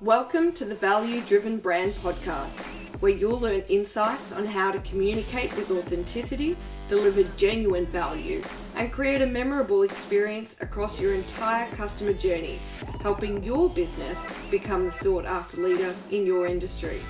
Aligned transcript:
Welcome 0.00 0.52
to 0.54 0.64
the 0.64 0.74
Value 0.74 1.20
Driven 1.22 1.58
Brand 1.58 1.92
Podcast, 1.92 2.60
where 2.98 3.12
you'll 3.12 3.38
learn 3.38 3.62
insights 3.68 4.32
on 4.32 4.44
how 4.44 4.72
to 4.72 4.80
communicate 4.80 5.54
with 5.56 5.70
authenticity, 5.70 6.56
deliver 6.88 7.22
genuine 7.36 7.86
value, 7.86 8.42
and 8.74 8.92
create 8.92 9.22
a 9.22 9.26
memorable 9.26 9.84
experience 9.84 10.56
across 10.60 11.00
your 11.00 11.14
entire 11.14 11.70
customer 11.76 12.12
journey, 12.12 12.58
helping 13.02 13.44
your 13.44 13.68
business 13.70 14.26
become 14.50 14.84
the 14.84 14.90
sought 14.90 15.26
after 15.26 15.58
leader 15.58 15.94
in 16.10 16.26
your 16.26 16.48
industry. 16.48 17.00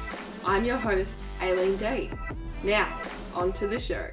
I'm 0.44 0.66
your 0.66 0.76
host, 0.76 1.24
Aileen 1.40 1.78
Day. 1.78 2.10
Now, 2.62 3.00
on 3.32 3.54
to 3.54 3.66
the 3.66 3.80
show. 3.80 4.08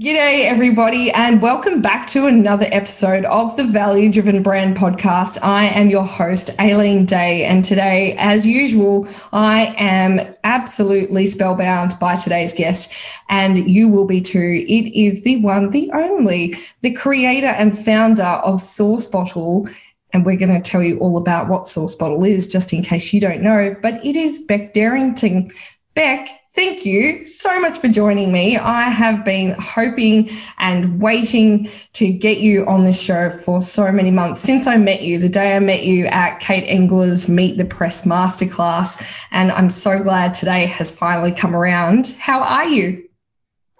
G'day, 0.00 0.46
everybody, 0.46 1.10
and 1.10 1.42
welcome 1.42 1.82
back 1.82 2.06
to 2.06 2.24
another 2.24 2.64
episode 2.72 3.26
of 3.26 3.58
the 3.58 3.64
Value 3.64 4.10
Driven 4.10 4.42
Brand 4.42 4.78
Podcast. 4.78 5.36
I 5.42 5.66
am 5.66 5.90
your 5.90 6.04
host, 6.04 6.58
Aileen 6.58 7.04
Day, 7.04 7.44
and 7.44 7.62
today, 7.62 8.16
as 8.18 8.46
usual, 8.46 9.08
I 9.30 9.74
am 9.76 10.18
absolutely 10.42 11.26
spellbound 11.26 11.98
by 12.00 12.16
today's 12.16 12.54
guest, 12.54 12.94
and 13.28 13.58
you 13.58 13.90
will 13.90 14.06
be 14.06 14.22
too. 14.22 14.38
It 14.66 14.98
is 14.98 15.22
the 15.22 15.42
one, 15.42 15.68
the 15.68 15.90
only, 15.92 16.54
the 16.80 16.94
creator 16.94 17.48
and 17.48 17.78
founder 17.78 18.22
of 18.22 18.54
SourceBottle. 18.54 19.70
And 20.14 20.24
we're 20.24 20.38
going 20.38 20.54
to 20.54 20.62
tell 20.62 20.82
you 20.82 21.00
all 21.00 21.18
about 21.18 21.50
what 21.50 21.64
SourceBottle 21.64 22.26
is, 22.26 22.50
just 22.50 22.72
in 22.72 22.82
case 22.82 23.12
you 23.12 23.20
don't 23.20 23.42
know. 23.42 23.76
But 23.82 24.02
it 24.02 24.16
is 24.16 24.46
Bec 24.46 24.72
Derrington. 24.72 25.52
Bec, 25.92 26.39
Thank 26.52 26.84
you 26.84 27.26
so 27.26 27.60
much 27.60 27.78
for 27.78 27.86
joining 27.86 28.32
me. 28.32 28.56
I 28.56 28.82
have 28.82 29.24
been 29.24 29.54
hoping 29.56 30.30
and 30.58 31.00
waiting 31.00 31.68
to 31.92 32.12
get 32.12 32.38
you 32.38 32.66
on 32.66 32.82
this 32.82 33.00
show 33.00 33.30
for 33.30 33.60
so 33.60 33.92
many 33.92 34.10
months 34.10 34.40
since 34.40 34.66
I 34.66 34.76
met 34.76 35.00
you, 35.00 35.20
the 35.20 35.28
day 35.28 35.54
I 35.54 35.60
met 35.60 35.84
you 35.84 36.06
at 36.06 36.40
Kate 36.40 36.68
Engler's 36.68 37.28
Meet 37.28 37.56
the 37.56 37.66
Press 37.66 38.04
Masterclass. 38.04 39.24
And 39.30 39.52
I'm 39.52 39.70
so 39.70 40.02
glad 40.02 40.34
today 40.34 40.66
has 40.66 40.96
finally 40.96 41.30
come 41.30 41.54
around. 41.54 42.12
How 42.18 42.42
are 42.42 42.68
you? 42.68 43.08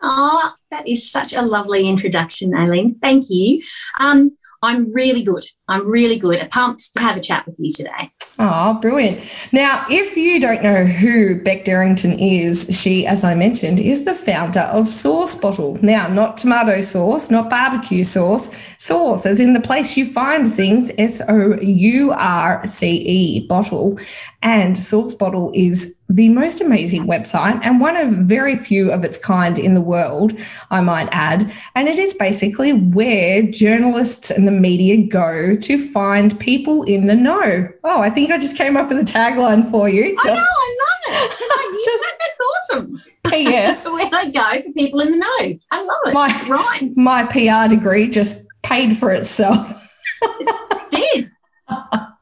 Oh, 0.01 0.53
that 0.71 0.89
is 0.89 1.11
such 1.11 1.35
a 1.35 1.43
lovely 1.43 1.89
introduction, 1.89 2.55
Aileen. 2.55 3.01
Thank 3.01 3.25
you. 3.31 3.63
Um, 3.99 4.37
I'm 4.63 4.93
really 4.93 5.25
good. 5.25 5.45
I'm 5.67 5.91
really 5.91 6.19
good. 6.19 6.39
I'm 6.39 6.49
pumped 6.49 6.95
to 6.95 7.03
have 7.03 7.17
a 7.17 7.21
chat 7.21 7.47
with 7.47 7.57
you 7.59 7.73
today. 7.73 8.13
Oh, 8.43 8.79
brilliant. 8.81 9.21
Now, 9.53 9.85
if 9.91 10.17
you 10.17 10.41
don't 10.41 10.63
know 10.63 10.83
who 10.83 11.43
Bec 11.43 11.67
Derrington 11.67 12.17
is, 12.19 12.69
she, 12.81 13.07
as 13.07 13.23
I 13.23 13.35
mentioned, 13.35 13.81
is 13.83 14.07
the 14.07 14.15
founder 14.15 14.61
of 14.61 14.87
SourceBottle. 14.87 15.83
Now, 15.83 16.09
not 16.09 16.39
tomato 16.39 16.81
sauce, 16.81 17.31
not 17.31 17.51
barbecue 17.51 18.03
sauce, 18.03 18.49
sauce, 18.79 19.27
as 19.27 19.41
in 19.41 19.53
the 19.53 19.61
place 19.61 19.99
you 19.99 20.07
find 20.07 20.49
things, 20.49 20.91
S 20.97 21.21
O 21.29 21.61
U 21.61 22.13
R 22.13 22.67
C 22.67 22.87
E, 22.93 23.47
bottle. 23.47 23.99
And 24.43 24.75
SourceBottle 24.75 25.53
is 25.55 25.99
the 26.09 26.31
most 26.31 26.63
amazing 26.63 27.07
website 27.07 27.61
and 27.63 27.81
one 27.81 27.97
of 27.97 28.11
very 28.11 28.57
few 28.57 28.91
of 28.91 29.05
its 29.05 29.19
kind 29.19 29.59
in 29.59 29.75
the 29.75 29.83
world, 29.83 30.33
I 30.71 30.81
might 30.81 31.09
add. 31.13 31.53
And 31.75 31.89
it 31.89 31.99
is 31.99 32.15
basically 32.15 32.73
where 32.73 33.43
journalists 33.43 34.31
and 34.31 34.47
the 34.47 34.53
media 34.53 35.07
go 35.07 35.57
to 35.57 35.79
find 35.79 36.39
people 36.41 36.85
in 36.85 37.07
the 37.07 37.17
know. 37.17 37.69
Oh, 37.85 38.01
I 38.01 38.09
think 38.09 38.31
I 38.31 38.39
just 38.39 38.57
came 38.57 38.77
up 38.77 38.89
with 38.89 38.99
a 38.99 39.03
tagline 39.03 39.71
for 39.71 39.89
you. 39.89 40.17
I 40.19 40.27
know, 40.27 40.35
I 40.35 40.79
love 40.81 41.23
it. 41.23 41.31
just, 41.85 42.05
that's 42.19 42.91
awesome. 42.91 43.13
P.S. 43.31 43.85
where 43.91 44.11
they 44.11 44.33
go 44.33 44.63
for 44.63 44.73
people 44.73 45.01
in 45.01 45.11
the 45.13 45.19
know. 45.19 45.59
I 45.71 45.85
love 45.85 46.01
it. 46.07 46.15
My, 46.15 46.47
right. 46.49 46.91
My 46.97 47.25
PR 47.25 47.75
degree 47.75 48.09
just 48.09 48.49
paid 48.63 48.97
for 48.97 49.13
itself. 49.13 49.95
it 50.23 50.91
did. 50.91 51.27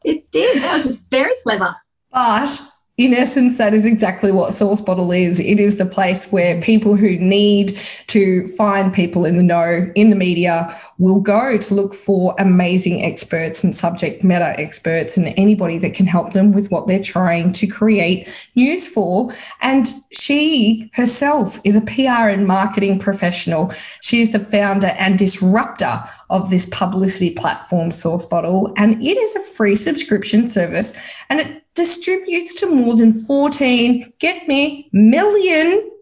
It 0.04 0.30
did. 0.30 0.62
That 0.62 0.74
was 0.74 0.98
very 1.10 1.32
clever. 1.42 1.70
But 2.12 2.60
in 2.98 3.14
essence, 3.14 3.58
that 3.58 3.74
is 3.74 3.86
exactly 3.86 4.32
what 4.32 4.50
SourceBottle 4.50 5.16
is. 5.16 5.38
It 5.38 5.60
is 5.60 5.78
the 5.78 5.86
place 5.86 6.32
where 6.32 6.60
people 6.60 6.96
who 6.96 7.16
need 7.16 7.78
to 8.08 8.48
find 8.48 8.92
people 8.92 9.24
in 9.24 9.36
the 9.36 9.44
know, 9.44 9.92
in 9.94 10.10
the 10.10 10.16
media, 10.16 10.76
will 10.98 11.20
go 11.20 11.56
to 11.56 11.74
look 11.74 11.94
for 11.94 12.34
amazing 12.40 13.04
experts 13.04 13.62
and 13.62 13.72
subject 13.74 14.24
matter 14.24 14.52
experts 14.60 15.16
and 15.16 15.32
anybody 15.36 15.78
that 15.78 15.94
can 15.94 16.06
help 16.06 16.32
them 16.32 16.50
with 16.50 16.72
what 16.72 16.88
they're 16.88 17.00
trying 17.00 17.52
to 17.52 17.68
create 17.68 18.48
news 18.56 18.88
for. 18.88 19.30
And 19.60 19.86
she 20.10 20.90
herself 20.92 21.60
is 21.62 21.76
a 21.76 21.82
PR 21.82 22.30
and 22.30 22.48
marketing 22.48 22.98
professional. 22.98 23.72
She 24.02 24.22
is 24.22 24.32
the 24.32 24.40
founder 24.40 24.88
and 24.88 25.16
disruptor 25.16 26.02
of 26.28 26.50
this 26.50 26.66
publicity 26.66 27.30
platform, 27.30 27.90
SourceBottle, 27.90 28.74
and 28.76 29.04
it 29.04 29.16
is 29.16 29.36
a 29.36 29.40
free 29.40 29.76
subscription 29.76 30.48
service 30.48 30.98
and 31.30 31.40
it 31.40 31.62
distributes 31.78 32.60
to 32.60 32.74
more 32.74 32.96
than 32.96 33.12
14, 33.12 34.12
get 34.18 34.48
me, 34.48 34.88
million 34.92 35.92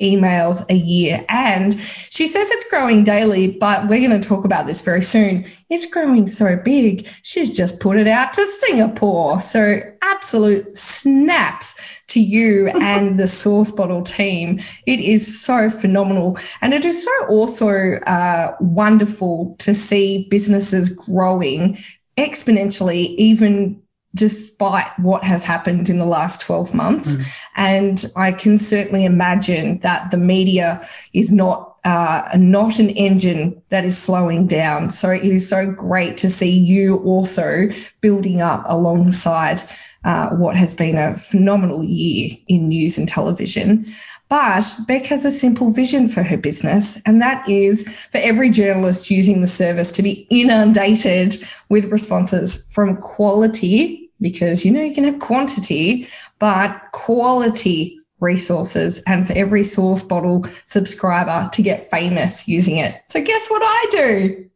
emails 0.00 0.68
a 0.68 0.74
year. 0.74 1.24
And 1.28 1.72
she 1.74 2.26
says 2.26 2.50
it's 2.50 2.68
growing 2.68 3.04
daily, 3.04 3.56
but 3.58 3.88
we're 3.88 4.06
going 4.06 4.20
to 4.20 4.28
talk 4.28 4.44
about 4.44 4.66
this 4.66 4.82
very 4.82 5.00
soon. 5.00 5.46
It's 5.70 5.86
growing 5.86 6.26
so 6.26 6.58
big, 6.62 7.08
she's 7.22 7.56
just 7.56 7.80
put 7.80 7.96
it 7.96 8.06
out 8.06 8.34
to 8.34 8.46
Singapore. 8.46 9.40
So, 9.40 9.78
absolute 10.02 10.76
snaps 10.76 11.80
to 12.08 12.20
you 12.20 12.68
and 12.74 13.18
the 13.18 13.26
Source 13.26 13.70
Bottle 13.70 14.02
team. 14.02 14.60
It 14.86 15.00
is 15.00 15.40
so 15.40 15.70
phenomenal. 15.70 16.36
And 16.60 16.74
it 16.74 16.84
is 16.84 17.02
so 17.02 17.28
also 17.28 17.70
uh, 17.70 18.56
wonderful 18.60 19.56
to 19.60 19.72
see 19.72 20.28
businesses 20.28 20.90
growing 20.90 21.78
exponentially, 22.18 23.14
even 23.16 23.81
despite 24.14 24.98
what 24.98 25.24
has 25.24 25.44
happened 25.44 25.88
in 25.88 25.98
the 25.98 26.04
last 26.04 26.42
12 26.42 26.74
months. 26.74 27.16
Mm. 27.16 27.42
And 27.56 28.04
I 28.16 28.32
can 28.32 28.58
certainly 28.58 29.04
imagine 29.04 29.78
that 29.80 30.10
the 30.10 30.18
media 30.18 30.86
is 31.12 31.32
not 31.32 31.72
uh, 31.84 32.28
not 32.36 32.78
an 32.78 32.90
engine 32.90 33.60
that 33.68 33.84
is 33.84 33.98
slowing 33.98 34.46
down. 34.46 34.90
So 34.90 35.10
it 35.10 35.24
is 35.24 35.48
so 35.48 35.72
great 35.72 36.18
to 36.18 36.28
see 36.28 36.58
you 36.60 36.98
also 36.98 37.70
building 38.00 38.40
up 38.40 38.64
alongside 38.66 39.60
uh, 40.04 40.30
what 40.30 40.56
has 40.56 40.76
been 40.76 40.96
a 40.96 41.16
phenomenal 41.16 41.82
year 41.82 42.36
in 42.46 42.68
news 42.68 42.98
and 42.98 43.08
television. 43.08 43.92
But 44.28 44.64
Bec 44.86 45.06
has 45.06 45.26
a 45.26 45.30
simple 45.30 45.72
vision 45.72 46.08
for 46.08 46.22
her 46.22 46.38
business, 46.38 47.02
and 47.04 47.20
that 47.20 47.50
is 47.50 47.86
for 48.10 48.16
every 48.16 48.48
journalist 48.48 49.10
using 49.10 49.40
the 49.42 49.46
service 49.46 49.92
to 49.92 50.02
be 50.02 50.26
inundated 50.30 51.36
with 51.68 51.92
responses 51.92 52.66
from 52.72 52.96
quality 52.96 54.01
because 54.22 54.64
you 54.64 54.70
know 54.70 54.82
you 54.82 54.94
can 54.94 55.04
have 55.04 55.18
quantity, 55.18 56.08
but 56.38 56.92
quality 56.92 57.98
resources 58.20 59.02
and 59.06 59.26
for 59.26 59.32
every 59.32 59.62
SourceBottle 59.62 60.48
subscriber 60.66 61.50
to 61.54 61.62
get 61.62 61.90
famous 61.90 62.46
using 62.48 62.78
it. 62.78 62.94
So 63.08 63.22
guess 63.22 63.50
what 63.50 63.62
I 63.62 63.86
do? 63.90 64.50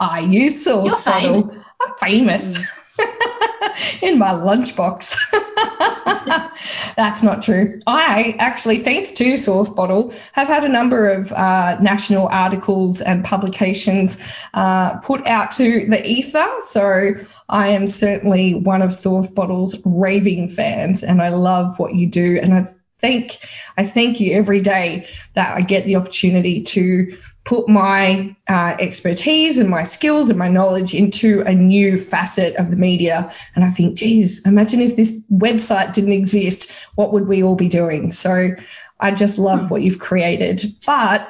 I 0.00 0.20
use 0.20 0.64
sauce 0.64 1.06
You're 1.06 1.14
bottle. 1.14 1.42
Famous. 1.42 1.64
I'm 1.80 1.94
famous. 1.98 2.58
Mm. 2.58 3.30
In 4.02 4.18
my 4.18 4.30
lunchbox. 4.30 5.16
That's 6.96 7.22
not 7.22 7.42
true. 7.42 7.80
I 7.86 8.36
actually, 8.38 8.78
thanks 8.78 9.12
to 9.12 9.24
SourceBottle, 9.32 10.12
have 10.32 10.48
had 10.48 10.64
a 10.64 10.68
number 10.68 11.10
of 11.10 11.32
uh, 11.32 11.78
national 11.80 12.28
articles 12.28 13.00
and 13.00 13.24
publications 13.24 14.24
uh, 14.52 14.98
put 14.98 15.26
out 15.26 15.52
to 15.52 15.86
the 15.86 16.06
ether. 16.06 16.46
So 16.60 17.14
I 17.48 17.68
am 17.68 17.86
certainly 17.86 18.54
one 18.54 18.82
of 18.82 18.90
SourceBottle's 18.90 19.82
raving 19.84 20.48
fans, 20.48 21.02
and 21.02 21.20
I 21.20 21.30
love 21.30 21.78
what 21.78 21.94
you 21.94 22.06
do. 22.06 22.38
And 22.40 22.54
I 22.54 22.66
thank 22.98 23.32
I 23.76 23.84
thank 23.84 24.20
you 24.20 24.34
every 24.34 24.60
day 24.60 25.06
that 25.34 25.56
I 25.56 25.60
get 25.60 25.84
the 25.84 25.96
opportunity 25.96 26.62
to 26.62 27.16
put 27.44 27.68
my 27.68 28.34
uh, 28.48 28.76
expertise 28.78 29.58
and 29.58 29.68
my 29.68 29.84
skills 29.84 30.30
and 30.30 30.38
my 30.38 30.48
knowledge 30.48 30.94
into 30.94 31.42
a 31.42 31.54
new 31.54 31.98
facet 31.98 32.56
of 32.56 32.70
the 32.70 32.76
media. 32.76 33.30
And 33.54 33.64
I 33.64 33.70
think, 33.70 33.98
geez, 33.98 34.46
imagine 34.46 34.80
if 34.80 34.96
this 34.96 35.26
website 35.30 35.92
didn't 35.92 36.12
exist, 36.12 36.72
what 36.94 37.12
would 37.12 37.28
we 37.28 37.42
all 37.42 37.56
be 37.56 37.68
doing? 37.68 38.12
So 38.12 38.50
I 38.98 39.10
just 39.10 39.38
love 39.38 39.70
what 39.70 39.82
you've 39.82 39.98
created. 39.98 40.64
But 40.86 41.28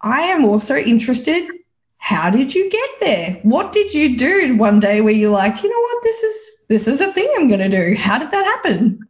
I 0.00 0.22
am 0.22 0.44
also 0.44 0.74
interested. 0.76 1.48
How 1.96 2.30
did 2.30 2.52
you 2.52 2.68
get 2.68 2.90
there? 2.98 3.40
What 3.44 3.70
did 3.70 3.94
you 3.94 4.18
do 4.18 4.56
one 4.56 4.80
day 4.80 5.00
where 5.00 5.12
you're 5.12 5.30
like, 5.30 5.62
you 5.62 5.70
know 5.70 5.80
what, 5.80 6.02
this 6.02 6.22
is 6.24 6.66
this 6.68 6.88
is 6.88 7.00
a 7.00 7.12
thing 7.12 7.32
I'm 7.36 7.46
going 7.46 7.60
to 7.60 7.68
do? 7.68 7.94
How 7.96 8.18
did 8.18 8.32
that 8.32 8.44
happen? 8.44 9.06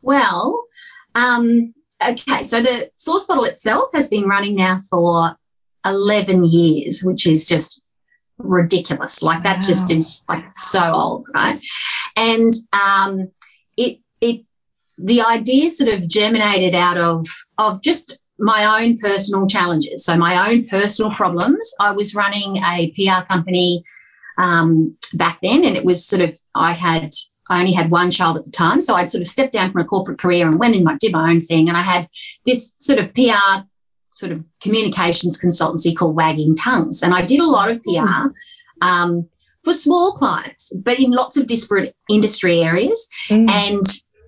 Well, 0.00 0.68
um, 1.16 1.74
okay, 2.10 2.44
so 2.44 2.60
the 2.60 2.90
source 2.94 3.26
bottle 3.26 3.44
itself 3.44 3.90
has 3.94 4.08
been 4.08 4.24
running 4.24 4.56
now 4.56 4.78
for 4.90 5.36
11 5.84 6.44
years, 6.44 7.02
which 7.02 7.26
is 7.26 7.46
just 7.46 7.82
ridiculous. 8.38 9.22
Like 9.22 9.44
that 9.44 9.56
wow. 9.56 9.66
just 9.66 9.90
is 9.90 10.24
like 10.28 10.44
so 10.52 10.92
old, 10.92 11.26
right? 11.34 11.60
And 12.16 12.52
um, 12.72 13.30
it 13.76 14.00
it 14.20 14.44
the 14.98 15.22
idea 15.22 15.70
sort 15.70 15.92
of 15.92 16.08
germinated 16.08 16.74
out 16.74 16.98
of 16.98 17.26
of 17.58 17.82
just 17.82 18.20
my 18.38 18.82
own 18.82 18.96
personal 18.98 19.46
challenges. 19.46 20.04
So 20.04 20.16
my 20.16 20.50
own 20.50 20.64
personal 20.64 21.12
problems. 21.12 21.74
I 21.78 21.92
was 21.92 22.14
running 22.14 22.56
a 22.56 22.92
PR 22.92 23.26
company 23.26 23.84
um, 24.38 24.96
back 25.14 25.38
then, 25.42 25.64
and 25.64 25.76
it 25.76 25.84
was 25.84 26.06
sort 26.06 26.22
of 26.22 26.38
I 26.54 26.72
had 26.72 27.10
I 27.52 27.60
only 27.60 27.72
had 27.72 27.90
one 27.90 28.10
child 28.10 28.36
at 28.36 28.44
the 28.44 28.50
time, 28.50 28.80
so 28.80 28.94
I'd 28.94 29.10
sort 29.10 29.20
of 29.20 29.28
stepped 29.28 29.52
down 29.52 29.70
from 29.70 29.82
a 29.82 29.84
corporate 29.84 30.18
career 30.18 30.46
and 30.46 30.58
went 30.58 30.74
and 30.74 30.98
did 30.98 31.12
my 31.12 31.30
own 31.30 31.40
thing, 31.40 31.68
and 31.68 31.76
I 31.76 31.82
had 31.82 32.08
this 32.44 32.76
sort 32.80 32.98
of 32.98 33.14
PR 33.14 33.66
sort 34.10 34.32
of 34.32 34.46
communications 34.62 35.42
consultancy 35.42 35.96
called 35.96 36.16
Wagging 36.16 36.54
Tongues, 36.54 37.02
and 37.02 37.14
I 37.14 37.22
did 37.24 37.40
a 37.40 37.46
lot 37.46 37.70
of 37.70 37.82
PR. 37.82 38.32
Um, 38.80 39.28
for 39.62 39.72
small 39.72 40.12
clients, 40.12 40.74
but 40.74 40.98
in 40.98 41.12
lots 41.12 41.36
of 41.36 41.46
disparate 41.46 41.94
industry 42.10 42.62
areas. 42.62 43.08
Mm. 43.28 43.48
And 43.48 43.84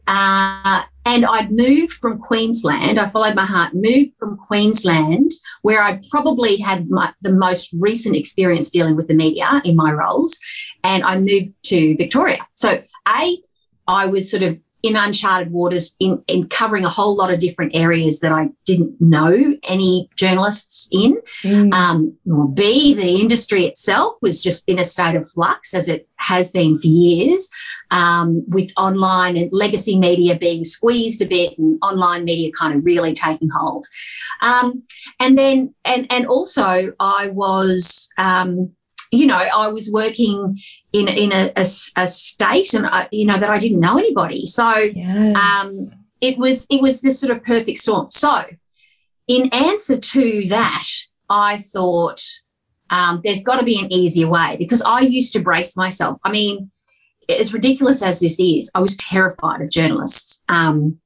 uh, 0.07 0.83
and 1.07 1.25
I'd 1.27 1.51
moved 1.51 1.93
from 1.95 2.19
Queensland. 2.19 2.99
I 2.99 3.07
followed 3.07 3.35
my 3.35 3.45
heart, 3.45 3.75
moved 3.75 4.17
from 4.17 4.39
Queensland, 4.39 5.31
where 5.63 5.83
I 5.83 6.01
probably 6.11 6.57
had 6.57 6.89
my, 6.89 7.13
the 7.21 7.33
most 7.33 7.75
recent 7.79 8.17
experience 8.17 8.71
dealing 8.71 8.97
with 8.97 9.09
the 9.09 9.15
media 9.15 9.49
in 9.65 9.77
my 9.77 9.93
roles, 9.93 10.41
and 10.83 11.03
I 11.05 11.19
moved 11.19 11.63
to 11.65 11.97
Victoria. 11.97 12.47
So, 12.55 12.83
A, 13.09 13.37
I 13.87 14.07
was 14.07 14.31
sort 14.31 14.43
of 14.43 14.63
in 14.85 14.97
uncharted 14.97 15.51
waters 15.51 15.97
in, 15.99 16.23
in 16.29 16.47
covering 16.47 16.85
a 16.85 16.91
whole 16.91 17.17
lot 17.17 17.33
of 17.33 17.41
different 17.41 17.75
areas 17.75 18.21
that 18.21 18.33
I 18.33 18.51
didn't 18.67 19.01
know 19.01 19.33
any 19.67 20.11
journalists 20.15 20.91
in. 20.93 21.23
Mm. 21.43 21.73
Um, 21.73 22.19
or 22.31 22.49
B, 22.49 22.93
the 22.93 23.23
industry 23.23 23.65
itself 23.65 24.19
was 24.21 24.43
just 24.43 24.69
in 24.69 24.79
a 24.79 24.85
state 24.85 25.17
of 25.17 25.27
flux 25.27 25.73
as 25.73 25.89
it 25.89 26.07
has 26.17 26.51
been 26.51 26.77
for 26.77 26.87
years, 26.87 27.51
um, 27.91 28.45
with 28.47 28.73
online 28.77 29.39
and 29.39 29.49
legacy 29.53 29.99
media 29.99 30.37
being 30.37 30.65
squeezed 30.65 31.23
a 31.23 31.27
bit 31.27 31.57
and 31.57 31.79
online 31.81 32.25
media 32.25 32.53
kind 32.53 32.77
of 32.77 32.85
really 32.85 33.15
taking 33.15 33.49
hold. 33.49 33.87
Um, 34.43 34.83
and 35.19 35.39
then, 35.39 35.75
and, 35.87 36.13
and 36.13 36.27
also 36.27 36.93
I 37.01 37.31
was, 37.31 38.13
um, 38.19 38.77
you 39.15 39.27
know, 39.27 39.37
I 39.37 39.69
was 39.69 39.91
working 39.93 40.59
in 40.93 41.09
in 41.09 41.33
a, 41.33 41.53
a, 41.57 41.67
a 41.97 42.07
state, 42.07 42.75
and 42.75 42.87
I, 42.87 43.09
you 43.11 43.27
know 43.27 43.37
that 43.37 43.51
I 43.51 43.59
didn't 43.59 43.81
know 43.81 43.99
anybody. 43.99 44.47
So 44.47 44.71
yes. 44.71 45.37
um, 45.37 46.01
it 46.21 46.39
was 46.39 46.67
it 46.71 46.81
was 46.81 47.01
this 47.01 47.21
sort 47.21 47.37
of 47.37 47.45
perfect 47.45 47.79
storm. 47.79 48.09
So 48.11 48.43
in 49.27 49.55
answer 49.55 49.99
to 49.99 50.49
that, 50.49 50.87
I 51.29 51.59
thought 51.59 52.21
um, 52.91 53.21
there's 53.25 53.43
got 53.43 53.59
to 53.59 53.65
be 53.65 53.81
an 53.81 53.93
easier 53.93 54.29
way 54.29 54.57
because 54.59 54.83
I 54.83 55.01
used 55.01 55.33
to 55.35 55.41
brace 55.41 55.77
myself. 55.77 56.21
I 56.23 56.31
mean, 56.31 56.69
as 57.29 57.55
ridiculous 57.55 58.03
as 58.03 58.21
this 58.21 58.39
is, 58.39 58.71
I 58.75 58.81
was 58.81 58.97
terrified 58.97 59.63
of 59.63 59.71
journalists. 59.71 60.45
Um, 60.49 60.99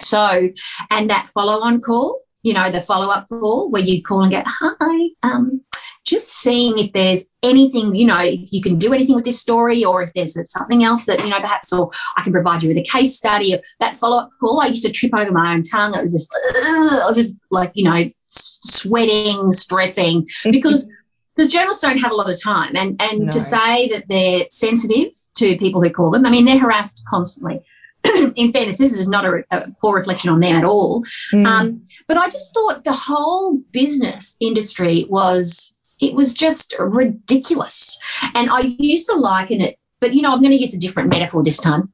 so, 0.00 0.50
and 0.90 1.10
that 1.10 1.28
follow 1.28 1.64
on 1.64 1.80
call, 1.80 2.20
you 2.42 2.54
know, 2.54 2.70
the 2.70 2.80
follow 2.80 3.10
up 3.10 3.28
call 3.28 3.70
where 3.70 3.82
you'd 3.82 4.04
call 4.04 4.22
and 4.22 4.32
go, 4.32 4.42
hi, 4.44 5.08
um, 5.22 5.62
just 6.08 6.28
seeing 6.28 6.78
if 6.78 6.92
there's 6.92 7.28
anything, 7.42 7.94
you 7.94 8.06
know, 8.06 8.18
if 8.20 8.52
you 8.52 8.62
can 8.62 8.78
do 8.78 8.94
anything 8.94 9.14
with 9.14 9.24
this 9.24 9.40
story 9.40 9.84
or 9.84 10.02
if 10.02 10.12
there's 10.14 10.34
something 10.50 10.82
else 10.82 11.06
that, 11.06 11.22
you 11.22 11.28
know, 11.28 11.38
perhaps, 11.38 11.72
or 11.72 11.90
I 12.16 12.22
can 12.22 12.32
provide 12.32 12.62
you 12.62 12.70
with 12.70 12.78
a 12.78 12.82
case 12.82 13.16
study 13.16 13.52
of 13.52 13.62
that 13.80 13.96
follow 13.96 14.18
up 14.18 14.30
call. 14.40 14.60
I 14.60 14.66
used 14.66 14.86
to 14.86 14.92
trip 14.92 15.12
over 15.14 15.30
my 15.30 15.52
own 15.52 15.62
tongue. 15.62 15.94
It 15.94 16.02
was 16.02 16.12
just, 16.12 16.32
uh, 16.34 17.04
I 17.04 17.06
was 17.08 17.16
just 17.16 17.38
like, 17.50 17.72
you 17.74 17.84
know, 17.84 18.10
sweating, 18.26 19.52
stressing 19.52 20.26
because 20.50 20.90
because 21.36 21.52
journalists 21.52 21.82
don't 21.82 21.98
have 21.98 22.10
a 22.10 22.16
lot 22.16 22.28
of 22.28 22.42
time. 22.42 22.72
And, 22.74 23.00
and 23.00 23.20
no. 23.20 23.30
to 23.30 23.40
say 23.40 23.88
that 23.90 24.06
they're 24.08 24.46
sensitive 24.50 25.12
to 25.36 25.56
people 25.56 25.80
who 25.80 25.90
call 25.90 26.10
them, 26.10 26.26
I 26.26 26.30
mean, 26.30 26.44
they're 26.44 26.58
harassed 26.58 27.04
constantly. 27.08 27.60
in 28.34 28.52
fairness, 28.52 28.78
this 28.78 28.92
is 28.92 29.08
not 29.08 29.24
a, 29.24 29.44
a, 29.50 29.70
poor 29.80 29.96
reflection 29.96 30.30
on 30.30 30.40
them 30.40 30.56
at 30.56 30.64
all. 30.64 31.04
Mm. 31.32 31.46
Um, 31.46 31.82
but 32.08 32.16
I 32.16 32.26
just 32.26 32.54
thought 32.54 32.82
the 32.82 32.92
whole 32.92 33.56
business 33.72 34.36
industry 34.40 35.06
was 35.08 35.77
it 36.00 36.14
was 36.14 36.34
just 36.34 36.76
ridiculous. 36.78 37.98
And 38.34 38.50
I 38.50 38.60
used 38.60 39.08
to 39.08 39.16
liken 39.16 39.60
it, 39.60 39.78
but 40.00 40.14
you 40.14 40.22
know, 40.22 40.32
I'm 40.32 40.40
going 40.40 40.52
to 40.52 40.60
use 40.60 40.74
a 40.74 40.80
different 40.80 41.10
metaphor 41.10 41.42
this 41.42 41.58
time. 41.60 41.92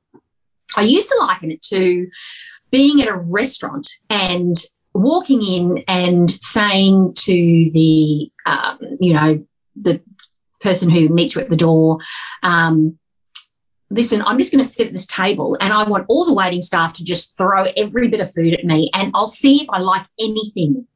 I 0.76 0.82
used 0.82 1.08
to 1.08 1.18
liken 1.20 1.52
it 1.52 1.62
to 1.62 2.08
being 2.70 3.00
at 3.02 3.08
a 3.08 3.16
restaurant 3.16 3.88
and 4.10 4.56
walking 4.92 5.42
in 5.42 5.84
and 5.88 6.30
saying 6.30 7.14
to 7.14 7.32
the, 7.32 8.30
um, 8.46 8.78
you 9.00 9.14
know, 9.14 9.46
the 9.76 10.00
person 10.60 10.90
who 10.90 11.08
meets 11.08 11.36
you 11.36 11.42
at 11.42 11.50
the 11.50 11.56
door, 11.56 11.98
um, 12.42 12.98
listen, 13.90 14.22
I'm 14.22 14.38
just 14.38 14.52
going 14.52 14.64
to 14.64 14.68
sit 14.68 14.88
at 14.88 14.92
this 14.92 15.06
table 15.06 15.56
and 15.60 15.72
I 15.72 15.84
want 15.84 16.06
all 16.08 16.24
the 16.24 16.34
waiting 16.34 16.62
staff 16.62 16.94
to 16.94 17.04
just 17.04 17.36
throw 17.36 17.64
every 17.76 18.08
bit 18.08 18.20
of 18.20 18.32
food 18.32 18.54
at 18.54 18.64
me 18.64 18.90
and 18.92 19.12
I'll 19.14 19.26
see 19.26 19.62
if 19.62 19.70
I 19.70 19.78
like 19.78 20.06
anything 20.18 20.86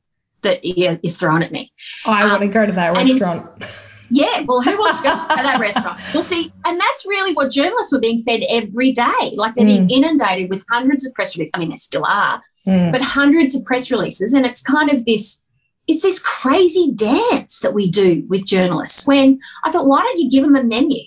that 0.43 0.61
is 0.64 1.19
thrown 1.19 1.43
at 1.43 1.52
me. 1.52 1.73
Oh, 2.06 2.12
I 2.12 2.23
um, 2.23 2.31
want 2.31 2.43
to 2.43 2.49
go 2.49 2.64
to 2.64 2.73
that 2.73 2.94
restaurant. 2.94 3.64
Yeah, 4.11 4.44
well, 4.46 4.62
who 4.62 4.79
wants 4.79 5.02
to 5.02 5.08
go 5.08 5.14
to 5.14 5.43
that 5.43 5.58
restaurant? 5.61 6.00
Well, 6.14 6.23
see, 6.23 6.50
and 6.64 6.81
that's 6.81 7.06
really 7.06 7.35
what 7.35 7.50
journalists 7.50 7.93
were 7.93 8.00
being 8.00 8.20
fed 8.20 8.40
every 8.49 8.93
day. 8.93 9.35
Like 9.35 9.55
they're 9.55 9.67
mm. 9.67 9.88
being 9.88 9.90
inundated 9.90 10.49
with 10.49 10.64
hundreds 10.69 11.06
of 11.06 11.14
press 11.14 11.37
releases. 11.37 11.52
I 11.55 11.58
mean, 11.58 11.70
they 11.70 11.76
still 11.76 12.05
are, 12.06 12.43
mm. 12.67 12.93
but 12.93 13.02
hundreds 13.02 13.55
of 13.55 13.64
press 13.64 13.90
releases. 13.90 14.32
And 14.32 14.46
it's 14.46 14.62
kind 14.62 14.90
of 14.90 15.05
this, 15.05 15.44
it's 15.87 16.02
this 16.02 16.23
crazy 16.23 16.93
dance 16.93 17.61
that 17.61 17.75
we 17.75 17.91
do 17.91 18.25
with 18.26 18.46
journalists 18.46 19.06
when 19.06 19.41
I 19.62 19.70
thought, 19.70 19.87
why 19.87 20.02
don't 20.02 20.19
you 20.19 20.31
give 20.31 20.44
them 20.44 20.56
a 20.56 20.64
menu? 20.64 21.02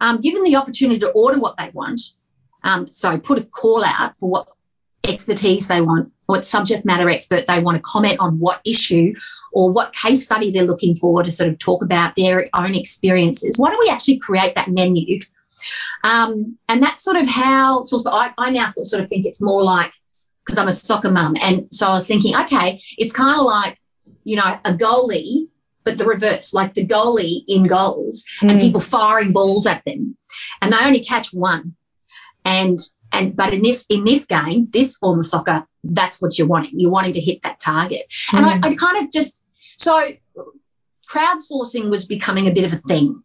Um, 0.00 0.22
give 0.22 0.34
them 0.34 0.44
the 0.44 0.56
opportunity 0.56 1.00
to 1.00 1.10
order 1.10 1.38
what 1.38 1.58
they 1.58 1.70
want. 1.74 2.00
Um, 2.64 2.86
so 2.86 3.18
put 3.18 3.38
a 3.38 3.44
call 3.44 3.84
out 3.84 4.16
for 4.16 4.30
what 4.30 4.48
expertise 5.06 5.68
they 5.68 5.80
want, 5.80 6.12
what 6.30 6.44
subject 6.44 6.84
matter 6.84 7.10
expert 7.10 7.46
they 7.48 7.60
want 7.60 7.76
to 7.76 7.82
comment 7.82 8.20
on 8.20 8.38
what 8.38 8.60
issue 8.64 9.14
or 9.52 9.72
what 9.72 9.92
case 9.92 10.24
study 10.24 10.52
they're 10.52 10.62
looking 10.62 10.94
for 10.94 11.24
to 11.24 11.30
sort 11.30 11.50
of 11.50 11.58
talk 11.58 11.82
about 11.82 12.14
their 12.14 12.48
own 12.54 12.76
experiences. 12.76 13.58
Why 13.58 13.70
don't 13.70 13.80
we 13.80 13.90
actually 13.90 14.20
create 14.20 14.54
that 14.54 14.68
menu? 14.68 15.18
Um, 16.04 16.56
and 16.68 16.80
that's 16.80 17.02
sort 17.02 17.16
of 17.16 17.28
how, 17.28 17.82
sort 17.82 18.06
of, 18.06 18.12
I, 18.12 18.32
I 18.38 18.50
now 18.52 18.70
sort 18.76 19.02
of 19.02 19.08
think 19.08 19.26
it's 19.26 19.42
more 19.42 19.64
like, 19.64 19.92
because 20.44 20.56
I'm 20.56 20.68
a 20.68 20.72
soccer 20.72 21.10
mum. 21.10 21.34
And 21.40 21.66
so 21.74 21.88
I 21.88 21.94
was 21.94 22.06
thinking, 22.06 22.36
okay, 22.36 22.80
it's 22.96 23.12
kind 23.12 23.38
of 23.38 23.44
like, 23.44 23.76
you 24.22 24.36
know, 24.36 24.46
a 24.64 24.72
goalie, 24.72 25.48
but 25.82 25.98
the 25.98 26.04
reverse, 26.04 26.54
like 26.54 26.74
the 26.74 26.86
goalie 26.86 27.42
in 27.48 27.66
goals 27.66 28.24
mm. 28.40 28.50
and 28.50 28.60
people 28.60 28.80
firing 28.80 29.32
balls 29.32 29.66
at 29.66 29.84
them. 29.84 30.16
And 30.62 30.72
they 30.72 30.78
only 30.80 31.00
catch 31.00 31.32
one. 31.32 31.74
And 32.44 32.78
and 33.20 33.36
but 33.36 33.52
in 33.52 33.62
this 33.62 33.86
in 33.88 34.04
this 34.04 34.26
game, 34.26 34.68
this 34.70 34.96
form 34.96 35.18
of 35.18 35.26
soccer, 35.26 35.66
that's 35.84 36.20
what 36.20 36.38
you're 36.38 36.48
wanting. 36.48 36.72
You're 36.74 36.90
wanting 36.90 37.12
to 37.12 37.20
hit 37.20 37.42
that 37.42 37.60
target. 37.60 38.02
Mm. 38.30 38.38
And 38.38 38.46
I, 38.46 38.58
mm. 38.58 38.64
I 38.64 38.74
kind 38.74 39.04
of 39.04 39.12
just 39.12 39.42
so 39.52 40.00
crowdsourcing 41.08 41.90
was 41.90 42.06
becoming 42.06 42.48
a 42.48 42.52
bit 42.52 42.64
of 42.64 42.72
a 42.72 42.76
thing. 42.76 43.22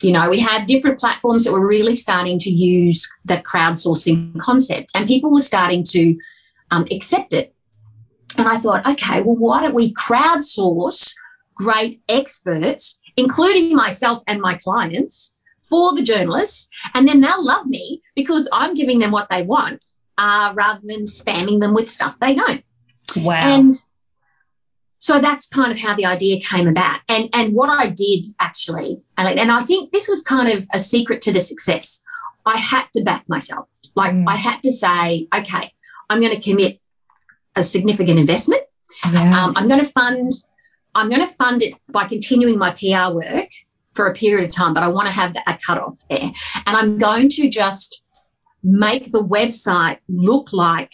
You 0.00 0.12
know, 0.12 0.30
we 0.30 0.38
had 0.38 0.66
different 0.66 1.00
platforms 1.00 1.44
that 1.44 1.52
were 1.52 1.66
really 1.66 1.96
starting 1.96 2.38
to 2.40 2.50
use 2.50 3.08
the 3.24 3.36
crowdsourcing 3.36 4.40
concept, 4.40 4.92
and 4.94 5.06
people 5.06 5.32
were 5.32 5.40
starting 5.40 5.84
to 5.90 6.18
um, 6.70 6.84
accept 6.90 7.32
it. 7.32 7.54
And 8.36 8.46
I 8.46 8.58
thought, 8.58 8.86
okay, 8.86 9.22
well, 9.22 9.36
why 9.36 9.62
don't 9.62 9.74
we 9.74 9.94
crowdsource 9.94 11.14
great 11.54 12.02
experts, 12.08 13.00
including 13.16 13.74
myself 13.74 14.22
and 14.28 14.40
my 14.40 14.54
clients, 14.54 15.36
for 15.68 15.94
the 15.94 16.02
journalists, 16.02 16.70
and 16.94 17.06
then 17.06 17.20
they'll 17.20 17.44
love 17.44 17.66
me 17.66 18.02
because 18.14 18.48
I'm 18.52 18.74
giving 18.74 18.98
them 18.98 19.10
what 19.10 19.28
they 19.28 19.42
want 19.42 19.84
uh, 20.16 20.52
rather 20.54 20.80
than 20.82 21.04
spamming 21.04 21.60
them 21.60 21.74
with 21.74 21.88
stuff 21.88 22.16
they 22.20 22.34
don't. 22.34 22.64
Wow. 23.16 23.34
And 23.34 23.74
so 24.98 25.20
that's 25.20 25.48
kind 25.48 25.70
of 25.70 25.78
how 25.78 25.94
the 25.94 26.06
idea 26.06 26.40
came 26.40 26.68
about. 26.68 27.00
And 27.08 27.30
and 27.34 27.54
what 27.54 27.70
I 27.70 27.88
did 27.88 28.26
actually, 28.38 29.02
and 29.16 29.50
I 29.50 29.62
think 29.62 29.92
this 29.92 30.08
was 30.08 30.22
kind 30.22 30.58
of 30.58 30.66
a 30.72 30.78
secret 30.78 31.22
to 31.22 31.32
the 31.32 31.40
success. 31.40 32.04
I 32.44 32.56
had 32.56 32.84
to 32.94 33.04
back 33.04 33.28
myself. 33.28 33.70
Like 33.94 34.14
mm. 34.14 34.24
I 34.26 34.36
had 34.36 34.62
to 34.62 34.72
say, 34.72 35.28
okay, 35.34 35.72
I'm 36.10 36.20
going 36.20 36.34
to 36.34 36.40
commit 36.40 36.80
a 37.54 37.62
significant 37.62 38.18
investment. 38.18 38.62
Yeah. 39.12 39.44
Um, 39.44 39.54
I'm 39.56 39.68
going 39.68 39.80
to 39.80 39.86
fund. 39.86 40.32
I'm 40.94 41.08
going 41.08 41.20
to 41.20 41.32
fund 41.32 41.62
it 41.62 41.74
by 41.88 42.04
continuing 42.04 42.58
my 42.58 42.70
PR 42.70 43.14
work 43.14 43.50
for 43.98 44.06
a 44.06 44.14
period 44.14 44.44
of 44.44 44.54
time, 44.54 44.74
but 44.74 44.84
I 44.84 44.88
want 44.88 45.08
to 45.08 45.12
have 45.12 45.34
a 45.34 45.58
cutoff 45.66 46.04
there. 46.08 46.30
And 46.66 46.76
I'm 46.76 46.98
going 46.98 47.30
to 47.30 47.50
just 47.50 48.06
make 48.62 49.10
the 49.10 49.24
website 49.24 49.98
look 50.08 50.52
like 50.52 50.92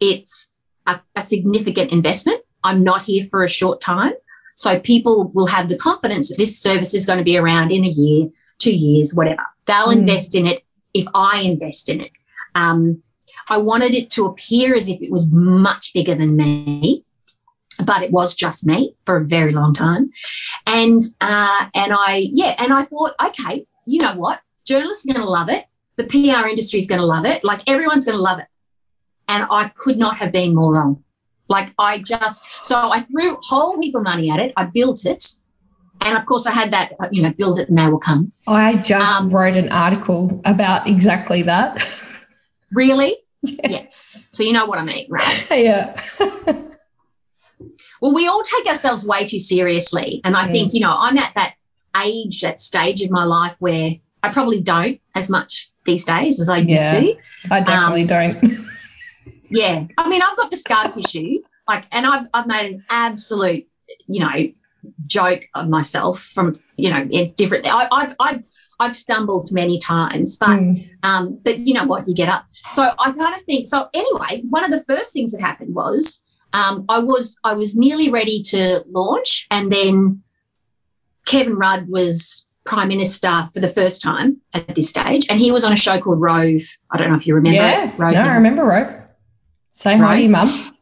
it's 0.00 0.50
a, 0.86 0.98
a 1.14 1.20
significant 1.20 1.92
investment. 1.92 2.40
I'm 2.64 2.82
not 2.82 3.02
here 3.02 3.26
for 3.30 3.44
a 3.44 3.48
short 3.48 3.82
time. 3.82 4.14
So 4.54 4.80
people 4.80 5.30
will 5.34 5.48
have 5.48 5.68
the 5.68 5.76
confidence 5.76 6.30
that 6.30 6.38
this 6.38 6.58
service 6.58 6.94
is 6.94 7.04
going 7.04 7.18
to 7.18 7.26
be 7.26 7.36
around 7.36 7.72
in 7.72 7.84
a 7.84 7.88
year, 7.88 8.30
two 8.56 8.74
years, 8.74 9.12
whatever. 9.14 9.44
They'll 9.66 9.88
mm. 9.88 9.98
invest 9.98 10.34
in 10.34 10.46
it 10.46 10.62
if 10.94 11.04
I 11.14 11.42
invest 11.42 11.90
in 11.90 12.00
it. 12.00 12.12
Um, 12.54 13.02
I 13.50 13.58
wanted 13.58 13.92
it 13.92 14.08
to 14.12 14.24
appear 14.24 14.74
as 14.74 14.88
if 14.88 15.02
it 15.02 15.12
was 15.12 15.30
much 15.30 15.92
bigger 15.92 16.14
than 16.14 16.34
me 16.34 17.04
but 17.88 18.02
it 18.02 18.10
was 18.10 18.36
just 18.36 18.66
me 18.66 18.94
for 19.04 19.16
a 19.16 19.26
very 19.26 19.52
long 19.52 19.72
time. 19.72 20.10
And 20.66 21.00
uh, 21.22 21.66
and 21.74 21.92
I 21.92 22.22
yeah, 22.30 22.54
and 22.58 22.70
I 22.70 22.82
thought, 22.82 23.12
okay, 23.28 23.66
you 23.86 24.02
know 24.02 24.14
what? 24.14 24.40
Journalists 24.66 25.08
are 25.08 25.14
going 25.14 25.26
to 25.26 25.32
love 25.32 25.48
it. 25.48 25.64
The 25.96 26.04
PR 26.04 26.46
industry 26.46 26.78
is 26.78 26.86
going 26.86 27.00
to 27.00 27.06
love 27.06 27.24
it. 27.24 27.42
Like 27.44 27.60
everyone's 27.66 28.04
going 28.04 28.18
to 28.18 28.22
love 28.22 28.40
it. 28.40 28.46
And 29.26 29.46
I 29.50 29.72
could 29.74 29.96
not 29.96 30.18
have 30.18 30.32
been 30.32 30.54
more 30.54 30.74
wrong. 30.74 31.02
Like 31.48 31.72
I 31.78 31.98
just, 31.98 32.46
so 32.62 32.76
I 32.76 33.00
threw 33.00 33.34
a 33.34 33.38
whole 33.40 33.80
heap 33.80 33.94
of 33.94 34.02
money 34.02 34.30
at 34.30 34.38
it. 34.38 34.52
I 34.54 34.66
built 34.66 35.06
it. 35.06 35.24
And 36.02 36.16
of 36.16 36.26
course 36.26 36.46
I 36.46 36.52
had 36.52 36.72
that, 36.72 36.92
uh, 37.00 37.08
you 37.10 37.22
know, 37.22 37.32
build 37.32 37.58
it 37.58 37.70
and 37.70 37.78
they 37.78 37.88
will 37.88 37.98
come. 37.98 38.32
I 38.46 38.76
just 38.76 39.20
um, 39.20 39.30
wrote 39.30 39.56
an 39.56 39.72
article 39.72 40.42
about 40.44 40.86
exactly 40.86 41.42
that. 41.42 41.82
Really? 42.70 43.14
Yes. 43.40 43.70
yes. 43.70 44.28
So 44.32 44.42
you 44.42 44.52
know 44.52 44.66
what 44.66 44.80
I 44.80 44.84
mean, 44.84 45.06
right? 45.08 45.46
Yeah. 45.52 46.00
well, 48.00 48.14
we 48.14 48.28
all 48.28 48.42
take 48.42 48.66
ourselves 48.66 49.06
way 49.06 49.24
too 49.24 49.38
seriously. 49.38 50.20
And 50.24 50.36
I 50.36 50.48
mm. 50.48 50.52
think, 50.52 50.74
you 50.74 50.80
know, 50.80 50.94
I'm 50.96 51.18
at 51.18 51.34
that 51.34 51.54
age, 52.04 52.42
that 52.42 52.58
stage 52.58 53.02
in 53.02 53.10
my 53.10 53.24
life 53.24 53.56
where 53.58 53.90
I 54.22 54.30
probably 54.30 54.62
don't 54.62 55.00
as 55.14 55.30
much 55.30 55.68
these 55.84 56.04
days 56.04 56.40
as 56.40 56.48
I 56.48 56.58
yeah, 56.58 56.94
used 56.94 57.16
to. 57.16 57.54
I 57.54 57.60
definitely 57.60 58.02
um, 58.02 58.06
don't. 58.08 58.66
yeah. 59.48 59.84
I 59.96 60.08
mean, 60.08 60.22
I've 60.22 60.36
got 60.36 60.50
the 60.50 60.56
scar 60.56 60.88
tissue, 60.88 61.40
like, 61.66 61.86
and 61.92 62.06
I've, 62.06 62.26
I've 62.34 62.46
made 62.46 62.74
an 62.74 62.84
absolute, 62.90 63.66
you 64.06 64.20
know, 64.20 64.52
joke 65.06 65.42
of 65.54 65.68
myself 65.68 66.20
from, 66.20 66.56
you 66.76 66.90
know, 66.90 67.04
different, 67.36 67.66
I, 67.66 67.88
I've, 67.90 68.14
I've, 68.20 68.42
I've 68.80 68.94
stumbled 68.94 69.50
many 69.50 69.78
times, 69.78 70.38
but 70.38 70.60
mm. 70.60 70.88
um, 71.02 71.40
but 71.42 71.58
you 71.58 71.74
know 71.74 71.84
what, 71.84 72.06
you 72.06 72.14
get 72.14 72.28
up. 72.28 72.44
So 72.52 72.84
I 72.84 73.10
kind 73.10 73.34
of 73.34 73.42
think 73.42 73.66
so. 73.66 73.88
Anyway, 73.92 74.44
one 74.48 74.64
of 74.64 74.70
the 74.70 74.78
first 74.78 75.12
things 75.12 75.32
that 75.32 75.40
happened 75.40 75.74
was 75.74 76.24
um, 76.52 76.86
I 76.88 77.00
was 77.00 77.38
I 77.44 77.54
was 77.54 77.76
nearly 77.76 78.10
ready 78.10 78.42
to 78.48 78.84
launch, 78.88 79.46
and 79.50 79.70
then 79.70 80.22
Kevin 81.26 81.56
Rudd 81.56 81.88
was 81.88 82.48
prime 82.64 82.88
minister 82.88 83.48
for 83.52 83.60
the 83.60 83.68
first 83.68 84.02
time 84.02 84.40
at 84.52 84.74
this 84.74 84.90
stage, 84.90 85.26
and 85.30 85.38
he 85.38 85.52
was 85.52 85.64
on 85.64 85.72
a 85.72 85.76
show 85.76 85.98
called 85.98 86.20
Rove. 86.20 86.62
I 86.90 86.98
don't 86.98 87.08
know 87.10 87.16
if 87.16 87.26
you 87.26 87.34
remember. 87.34 87.56
Yes, 87.56 88.00
Rove 88.00 88.14
no, 88.14 88.20
I 88.20 88.36
remember 88.36 88.64
Rove. 88.64 88.88
Say 89.70 89.96
hi 89.96 90.16
to 90.16 90.22
your 90.22 90.30
mum. 90.30 90.48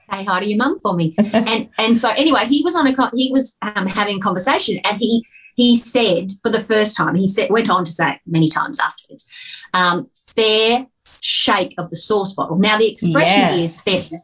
Say 0.00 0.24
hi 0.24 0.40
to 0.40 0.46
your 0.46 0.58
mum 0.58 0.78
for 0.78 0.94
me. 0.94 1.14
and 1.18 1.68
and 1.78 1.98
so 1.98 2.10
anyway, 2.10 2.46
he 2.46 2.62
was 2.64 2.76
on 2.76 2.86
a 2.86 3.10
he 3.14 3.32
was 3.32 3.56
um, 3.62 3.86
having 3.86 4.16
a 4.16 4.20
conversation, 4.20 4.80
and 4.84 4.98
he 4.98 5.26
he 5.56 5.76
said 5.76 6.28
for 6.42 6.50
the 6.50 6.60
first 6.60 6.96
time, 6.96 7.14
he 7.14 7.26
said 7.26 7.50
went 7.50 7.70
on 7.70 7.84
to 7.84 7.92
say 7.92 8.20
many 8.26 8.48
times 8.48 8.80
afterwards, 8.80 9.60
um, 9.72 10.08
fair 10.12 10.86
shake 11.24 11.74
of 11.78 11.88
the 11.90 11.96
sauce 11.96 12.34
bottle. 12.34 12.58
Now 12.58 12.78
the 12.78 12.90
expression 12.90 13.40
yes. 13.40 13.58
is 13.58 13.80
fair 13.80 14.18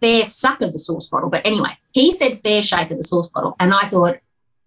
fair 0.00 0.24
suck 0.24 0.60
of 0.62 0.72
the 0.72 0.78
sauce 0.78 1.08
bottle, 1.08 1.30
but 1.30 1.46
anyway, 1.46 1.76
he 1.92 2.12
said 2.12 2.38
fair 2.38 2.62
shake 2.62 2.90
of 2.90 2.96
the 2.96 3.02
sauce 3.02 3.30
bottle, 3.30 3.56
and 3.58 3.72
I 3.72 3.80
thought 3.82 4.18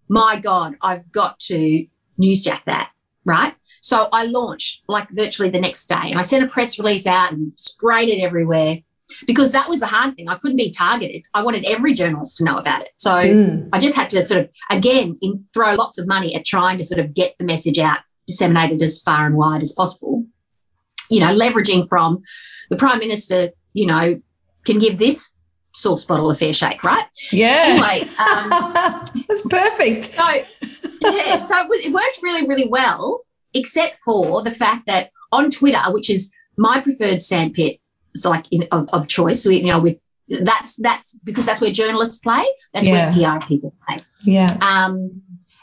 my 0.08 0.40
God, 0.40 0.76
I've 0.80 1.10
got 1.12 1.38
to 1.40 1.86
newsjack 2.20 2.64
that, 2.64 2.90
right? 3.24 3.54
So 3.80 4.08
I 4.12 4.26
launched 4.26 4.84
like 4.88 5.08
virtually 5.10 5.50
the 5.50 5.60
next 5.60 5.86
day 5.86 6.10
and 6.10 6.18
I 6.18 6.22
sent 6.22 6.44
a 6.44 6.48
press 6.48 6.78
release 6.78 7.06
out 7.06 7.32
and 7.32 7.52
sprayed 7.56 8.08
it 8.08 8.20
everywhere 8.20 8.78
because 9.26 9.52
that 9.52 9.68
was 9.68 9.80
the 9.80 9.86
hard 9.86 10.16
thing. 10.16 10.28
I 10.28 10.36
couldn't 10.36 10.56
be 10.56 10.72
targeted. 10.72 11.26
I 11.32 11.44
wanted 11.44 11.64
every 11.64 11.94
journalist 11.94 12.38
to 12.38 12.44
know 12.44 12.58
about 12.58 12.82
it. 12.82 12.90
So 12.96 13.10
mm. 13.10 13.68
I 13.72 13.78
just 13.78 13.96
had 13.96 14.10
to 14.10 14.22
sort 14.22 14.44
of, 14.44 14.50
again, 14.70 15.16
in, 15.22 15.46
throw 15.54 15.74
lots 15.74 15.98
of 15.98 16.06
money 16.06 16.34
at 16.34 16.44
trying 16.44 16.78
to 16.78 16.84
sort 16.84 17.00
of 17.00 17.14
get 17.14 17.38
the 17.38 17.44
message 17.44 17.78
out, 17.78 17.98
disseminated 18.26 18.82
as 18.82 19.02
far 19.02 19.26
and 19.26 19.36
wide 19.36 19.62
as 19.62 19.72
possible. 19.72 20.26
You 21.10 21.20
know, 21.20 21.34
leveraging 21.34 21.88
from 21.88 22.22
the 22.70 22.76
Prime 22.76 22.98
Minister, 22.98 23.50
you 23.72 23.86
know, 23.86 24.20
can 24.64 24.78
give 24.78 24.98
this 24.98 25.36
sauce 25.72 26.04
bottle 26.04 26.30
a 26.30 26.34
fair 26.34 26.52
shake, 26.52 26.82
right? 26.84 27.04
Yeah. 27.32 27.64
Anyway, 27.66 28.08
um, 28.18 29.04
that's 29.28 29.42
perfect. 29.42 30.04
So 30.04 30.24
yeah, 31.02 31.42
so 31.42 31.60
it, 31.60 31.68
was, 31.68 31.86
it 31.86 31.92
worked 31.92 32.20
really, 32.22 32.48
really 32.48 32.68
well, 32.68 33.22
except 33.54 33.98
for 33.98 34.42
the 34.42 34.50
fact 34.50 34.86
that 34.86 35.10
on 35.32 35.50
Twitter, 35.50 35.80
which 35.88 36.10
is 36.10 36.34
my 36.56 36.80
preferred 36.80 37.22
sandpit, 37.22 37.80
so 38.14 38.30
like 38.30 38.46
in, 38.50 38.66
of, 38.72 38.88
of 38.92 39.08
choice, 39.08 39.42
so, 39.42 39.50
you 39.50 39.66
know, 39.66 39.80
with 39.80 39.98
that's 40.28 40.76
that's 40.76 41.18
because 41.18 41.44
that's 41.46 41.60
where 41.60 41.72
journalists 41.72 42.18
play. 42.18 42.44
That's 42.72 42.86
yeah. 42.86 43.16
where 43.16 43.38
PR 43.38 43.44
people 43.44 43.74
play. 43.86 43.98
Yeah. 44.24 44.46
Um, 44.62 45.22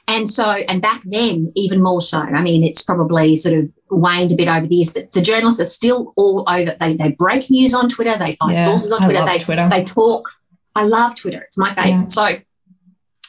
and 0.09 0.27
so, 0.27 0.49
and 0.49 0.81
back 0.81 1.01
then, 1.03 1.51
even 1.55 1.83
more 1.83 1.99
so. 1.99 2.19
I 2.19 2.41
mean, 2.41 2.63
it's 2.63 2.83
probably 2.83 3.35
sort 3.35 3.59
of 3.59 3.69
waned 3.91 4.31
a 4.31 4.35
bit 4.35 4.47
over 4.47 4.65
the 4.65 4.75
years, 4.75 4.93
but 4.93 5.11
the 5.11 5.21
journalists 5.21 5.59
are 5.59 5.65
still 5.65 6.13
all 6.15 6.45
over. 6.47 6.75
They, 6.79 6.95
they 6.95 7.11
break 7.11 7.51
news 7.51 7.73
on 7.73 7.89
Twitter. 7.89 8.17
They 8.17 8.33
find 8.33 8.53
yeah, 8.53 8.65
sources 8.65 8.93
on 8.93 9.03
Twitter. 9.03 9.25
They, 9.25 9.39
Twitter. 9.39 9.67
they 9.69 9.83
talk. 9.83 10.29
I 10.73 10.83
love 10.83 11.15
Twitter. 11.15 11.41
It's 11.41 11.57
my 11.57 11.73
favorite. 11.73 11.89
Yeah. 11.89 12.07
So, 12.07 12.29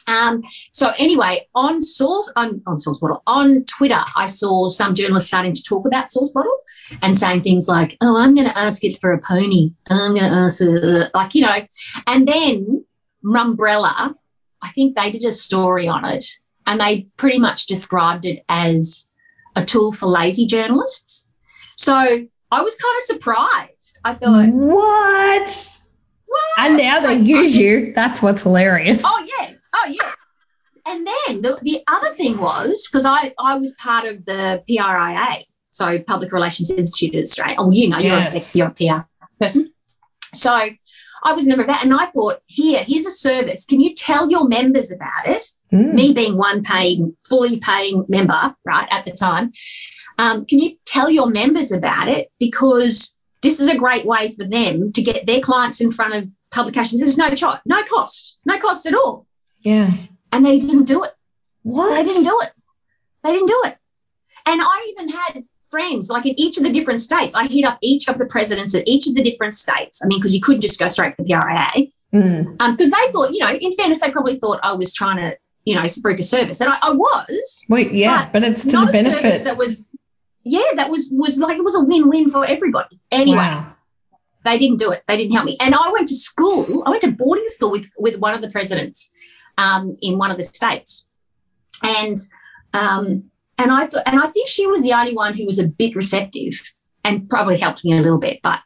um, 0.07 0.41
so 0.71 0.89
anyway, 0.97 1.39
on 1.53 1.81
source 1.81 2.31
on, 2.35 2.61
on 2.65 2.79
source 2.79 2.99
bottle 2.99 3.23
on 3.27 3.65
Twitter, 3.65 3.99
I 4.15 4.27
saw 4.27 4.69
some 4.69 4.95
journalists 4.95 5.29
starting 5.29 5.55
to 5.55 5.63
talk 5.63 5.85
about 5.85 6.09
source 6.09 6.31
bottle 6.31 6.59
and 7.01 7.15
saying 7.15 7.41
things 7.41 7.67
like, 7.67 7.97
"Oh, 7.99 8.17
I'm 8.17 8.35
going 8.35 8.47
to 8.47 8.57
ask 8.57 8.85
it 8.85 9.01
for 9.01 9.11
a 9.11 9.19
pony. 9.19 9.73
I'm 9.89 10.15
going 10.15 10.31
to 10.31 10.37
ask 10.37 10.61
it, 10.61 11.11
like 11.13 11.35
you 11.35 11.41
know," 11.41 11.57
and 12.07 12.25
then 12.25 12.85
Mumbrella, 13.23 14.15
I 14.61 14.69
think 14.69 14.95
they 14.95 15.11
did 15.11 15.25
a 15.25 15.31
story 15.33 15.89
on 15.89 16.05
it 16.05 16.23
and 16.69 16.79
they 16.79 17.07
pretty 17.17 17.39
much 17.39 17.65
described 17.65 18.25
it 18.25 18.45
as 18.47 19.11
a 19.55 19.65
tool 19.65 19.91
for 19.91 20.05
lazy 20.05 20.45
journalists. 20.45 21.31
So 21.75 21.95
I 21.95 22.61
was 22.61 22.75
kind 22.75 22.95
of 22.97 23.03
surprised. 23.03 23.99
I 24.05 24.13
thought, 24.13 24.49
what? 24.53 25.79
What? 26.27 26.59
And 26.59 26.77
now 26.77 26.99
they 26.99 27.15
use 27.15 27.57
you. 27.57 27.93
That's 27.95 28.21
what's 28.21 28.43
hilarious. 28.43 29.01
Oh 29.03 29.27
yeah, 29.27 29.51
oh 29.73 29.87
yeah. 29.89 30.11
And 30.85 31.07
then 31.07 31.41
the, 31.41 31.57
the 31.59 31.81
other 31.87 32.09
thing 32.09 32.37
was 32.37 32.87
because 32.87 33.05
I 33.05 33.33
I 33.39 33.55
was 33.55 33.73
part 33.73 34.05
of 34.05 34.23
the 34.25 34.63
PRIA, 34.67 35.43
so 35.71 35.99
Public 36.03 36.31
Relations 36.31 36.69
Institute 36.69 37.15
of 37.15 37.21
Australia. 37.21 37.55
Oh, 37.57 37.71
you 37.71 37.89
know, 37.89 37.97
yes. 37.97 38.55
you're, 38.55 38.67
a, 38.67 38.75
you're 38.77 38.93
a 38.93 39.01
PR 39.01 39.43
person. 39.43 39.65
So 40.35 40.55
I 41.23 41.33
was 41.33 41.45
a 41.45 41.49
member 41.49 41.63
of 41.63 41.67
that, 41.67 41.83
and 41.83 41.93
I 41.93 42.05
thought, 42.05 42.41
here, 42.47 42.83
here's 42.85 43.05
a 43.05 43.11
service. 43.11 43.65
Can 43.65 43.81
you 43.81 43.93
tell 43.93 44.29
your 44.29 44.47
members 44.47 44.91
about 44.91 45.27
it? 45.27 45.43
Mm. 45.71 45.93
Me 45.93 46.13
being 46.13 46.37
one 46.37 46.63
paying, 46.63 47.15
fully 47.27 47.59
paying 47.59 48.05
member, 48.07 48.55
right, 48.65 48.87
at 48.89 49.05
the 49.05 49.11
time. 49.11 49.51
Um, 50.17 50.45
can 50.45 50.59
you 50.59 50.75
tell 50.85 51.09
your 51.09 51.29
members 51.29 51.71
about 51.71 52.07
it? 52.07 52.31
Because 52.39 53.17
this 53.41 53.59
is 53.59 53.69
a 53.69 53.77
great 53.77 54.05
way 54.05 54.31
for 54.31 54.45
them 54.45 54.91
to 54.93 55.01
get 55.01 55.25
their 55.25 55.39
clients 55.39 55.81
in 55.81 55.91
front 55.91 56.13
of 56.15 56.29
publications. 56.51 57.01
There's 57.01 57.17
no 57.17 57.29
cho- 57.29 57.59
no 57.65 57.83
cost, 57.83 58.39
no 58.45 58.57
cost 58.59 58.85
at 58.85 58.95
all. 58.95 59.25
Yeah. 59.63 59.89
And 60.31 60.45
they 60.45 60.59
didn't 60.59 60.85
do 60.85 61.03
it. 61.03 61.11
What? 61.63 61.95
They 61.95 62.03
didn't 62.03 62.25
do 62.25 62.39
it. 62.41 62.51
They 63.23 63.31
didn't 63.31 63.47
do 63.47 63.61
it. 63.65 63.77
And 64.45 64.61
I 64.61 64.93
even 64.93 65.09
had 65.09 65.43
friends, 65.69 66.09
like 66.09 66.25
in 66.25 66.39
each 66.39 66.57
of 66.57 66.63
the 66.63 66.71
different 66.71 67.01
states, 67.01 67.35
I 67.35 67.47
hit 67.47 67.65
up 67.65 67.77
each 67.81 68.07
of 68.09 68.17
the 68.17 68.25
presidents 68.25 68.73
of 68.73 68.83
each 68.85 69.07
of 69.07 69.15
the 69.15 69.23
different 69.23 69.53
states. 69.53 70.01
I 70.03 70.07
mean, 70.07 70.19
because 70.19 70.33
you 70.35 70.41
couldn't 70.41 70.61
just 70.61 70.79
go 70.79 70.87
straight 70.87 71.15
to 71.17 71.23
the 71.23 71.29
PRIA. 71.29 71.87
Because 72.11 72.25
mm. 72.25 72.61
um, 72.61 72.75
they 72.75 73.11
thought, 73.11 73.31
you 73.31 73.39
know, 73.39 73.51
in 73.51 73.71
fairness, 73.73 74.01
they 74.01 74.11
probably 74.11 74.37
thought 74.37 74.59
I 74.63 74.73
was 74.73 74.93
trying 74.93 75.17
to 75.17 75.37
you 75.65 75.75
know, 75.75 75.81
spruik 75.81 76.19
a 76.19 76.23
service. 76.23 76.61
And 76.61 76.69
I, 76.71 76.77
I 76.81 76.91
was. 76.93 77.65
Wait, 77.69 77.91
yeah, 77.91 78.29
but, 78.31 78.41
but 78.41 78.51
it's 78.51 78.63
to 78.63 78.85
the 78.85 78.91
benefit. 78.91 79.43
That 79.43 79.57
was, 79.57 79.87
yeah, 80.43 80.61
that 80.75 80.89
was, 80.89 81.13
was 81.15 81.39
like, 81.39 81.57
it 81.57 81.63
was 81.63 81.75
a 81.75 81.83
win-win 81.83 82.29
for 82.29 82.45
everybody. 82.45 82.99
Anyway. 83.11 83.37
Wow. 83.37 83.75
They 84.45 84.57
didn't 84.57 84.77
do 84.77 84.91
it. 84.91 85.03
They 85.05 85.17
didn't 85.17 85.33
help 85.33 85.45
me. 85.45 85.57
And 85.59 85.75
I 85.75 85.91
went 85.91 86.07
to 86.07 86.15
school. 86.15 86.83
I 86.85 86.91
went 86.91 87.01
to 87.01 87.11
boarding 87.11 87.49
school 87.49 87.71
with, 87.71 87.91
with 87.97 88.17
one 88.17 88.33
of 88.33 88.41
the 88.41 88.49
presidents 88.49 89.13
um, 89.57 89.97
in 90.01 90.17
one 90.17 90.31
of 90.31 90.37
the 90.37 90.43
states. 90.43 91.09
And 91.83 92.15
um, 92.73 93.29
and 93.59 93.71
I 93.71 93.85
thought, 93.85 94.03
and 94.05 94.19
I 94.19 94.27
think 94.27 94.47
she 94.47 94.67
was 94.67 94.81
the 94.81 94.93
only 94.93 95.13
one 95.13 95.33
who 95.33 95.45
was 95.45 95.59
a 95.59 95.67
bit 95.67 95.95
receptive 95.95 96.53
and 97.03 97.29
probably 97.29 97.57
helped 97.57 97.83
me 97.83 97.97
a 97.97 98.01
little 98.01 98.19
bit. 98.19 98.39
But 98.41 98.59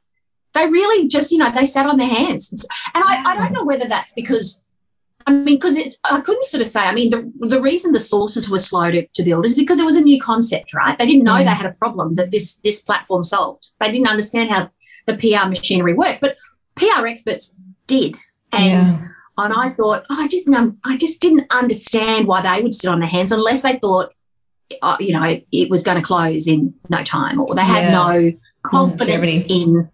they 0.53 0.65
really 0.65 1.07
just, 1.07 1.31
you 1.31 1.39
know, 1.39 1.49
they 1.49 1.65
sat 1.65 1.87
on 1.87 1.97
their 1.97 2.07
hands. 2.07 2.67
And 2.93 3.03
I, 3.03 3.23
I 3.25 3.35
don't 3.35 3.53
know 3.53 3.65
whether 3.65 3.87
that's 3.87 4.13
because 4.13 4.63
I 5.25 5.31
mean, 5.31 5.55
because 5.55 5.77
it's, 5.77 5.99
I 6.03 6.21
couldn't 6.21 6.43
sort 6.43 6.61
of 6.61 6.67
say, 6.67 6.81
I 6.81 6.93
mean, 6.93 7.09
the, 7.09 7.47
the 7.47 7.61
reason 7.61 7.93
the 7.93 7.99
sources 7.99 8.49
were 8.49 8.57
slow 8.57 8.91
to, 8.91 9.07
to 9.07 9.23
build 9.23 9.45
is 9.45 9.55
because 9.55 9.79
it 9.79 9.85
was 9.85 9.95
a 9.95 10.01
new 10.01 10.21
concept, 10.21 10.73
right? 10.73 10.97
They 10.97 11.05
didn't 11.05 11.23
know 11.23 11.35
mm. 11.35 11.45
they 11.45 11.45
had 11.45 11.65
a 11.65 11.73
problem 11.73 12.15
that 12.15 12.29
this, 12.29 12.55
this 12.55 12.81
platform 12.81 13.23
solved. 13.23 13.69
They 13.79 13.91
didn't 13.91 14.09
understand 14.09 14.49
how 14.49 14.69
the 15.05 15.15
PR 15.15 15.47
machinery 15.47 15.93
worked, 15.93 16.21
but 16.21 16.35
PR 16.75 17.07
experts 17.07 17.57
did. 17.87 18.17
And, 18.51 18.87
yeah. 18.87 19.07
and 19.37 19.53
I 19.53 19.69
thought, 19.69 20.03
oh, 20.09 20.23
I 20.23 20.27
just, 20.27 20.49
I 20.83 20.97
just 20.97 21.21
didn't 21.21 21.53
understand 21.53 22.27
why 22.27 22.41
they 22.41 22.61
would 22.61 22.73
sit 22.73 22.89
on 22.89 22.99
their 22.99 23.07
hands 23.07 23.31
unless 23.31 23.61
they 23.61 23.77
thought, 23.77 24.13
you 24.99 25.13
know, 25.13 25.39
it 25.51 25.69
was 25.69 25.83
going 25.83 25.97
to 25.97 26.03
close 26.03 26.47
in 26.47 26.75
no 26.89 27.03
time 27.03 27.39
or 27.39 27.55
they 27.55 27.61
had 27.61 27.83
yeah. 27.83 27.91
no 27.91 28.31
confidence 28.63 29.49
longevity. 29.49 29.61
in, 29.61 29.89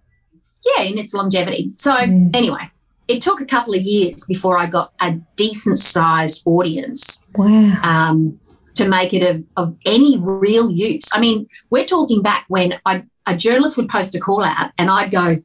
yeah, 0.65 0.83
in 0.83 0.97
its 0.97 1.13
longevity. 1.13 1.73
So 1.75 1.91
mm. 1.91 2.35
anyway, 2.35 2.71
it 3.07 3.21
took 3.21 3.41
a 3.41 3.45
couple 3.45 3.73
of 3.73 3.81
years 3.81 4.25
before 4.25 4.57
I 4.57 4.67
got 4.67 4.93
a 4.99 5.19
decent 5.35 5.79
sized 5.79 6.43
audience. 6.45 7.27
Wow. 7.35 7.73
Um, 7.83 8.39
to 8.75 8.87
make 8.87 9.13
it 9.13 9.23
of, 9.23 9.43
of 9.57 9.77
any 9.85 10.17
real 10.17 10.71
use. 10.71 11.09
I 11.13 11.19
mean, 11.19 11.47
we're 11.69 11.85
talking 11.85 12.21
back 12.21 12.45
when 12.47 12.79
I, 12.85 13.03
a 13.25 13.35
journalist 13.35 13.75
would 13.77 13.89
post 13.89 14.15
a 14.15 14.19
call 14.19 14.41
out 14.41 14.71
and 14.77 14.89
I'd 14.89 15.11
go, 15.11 15.35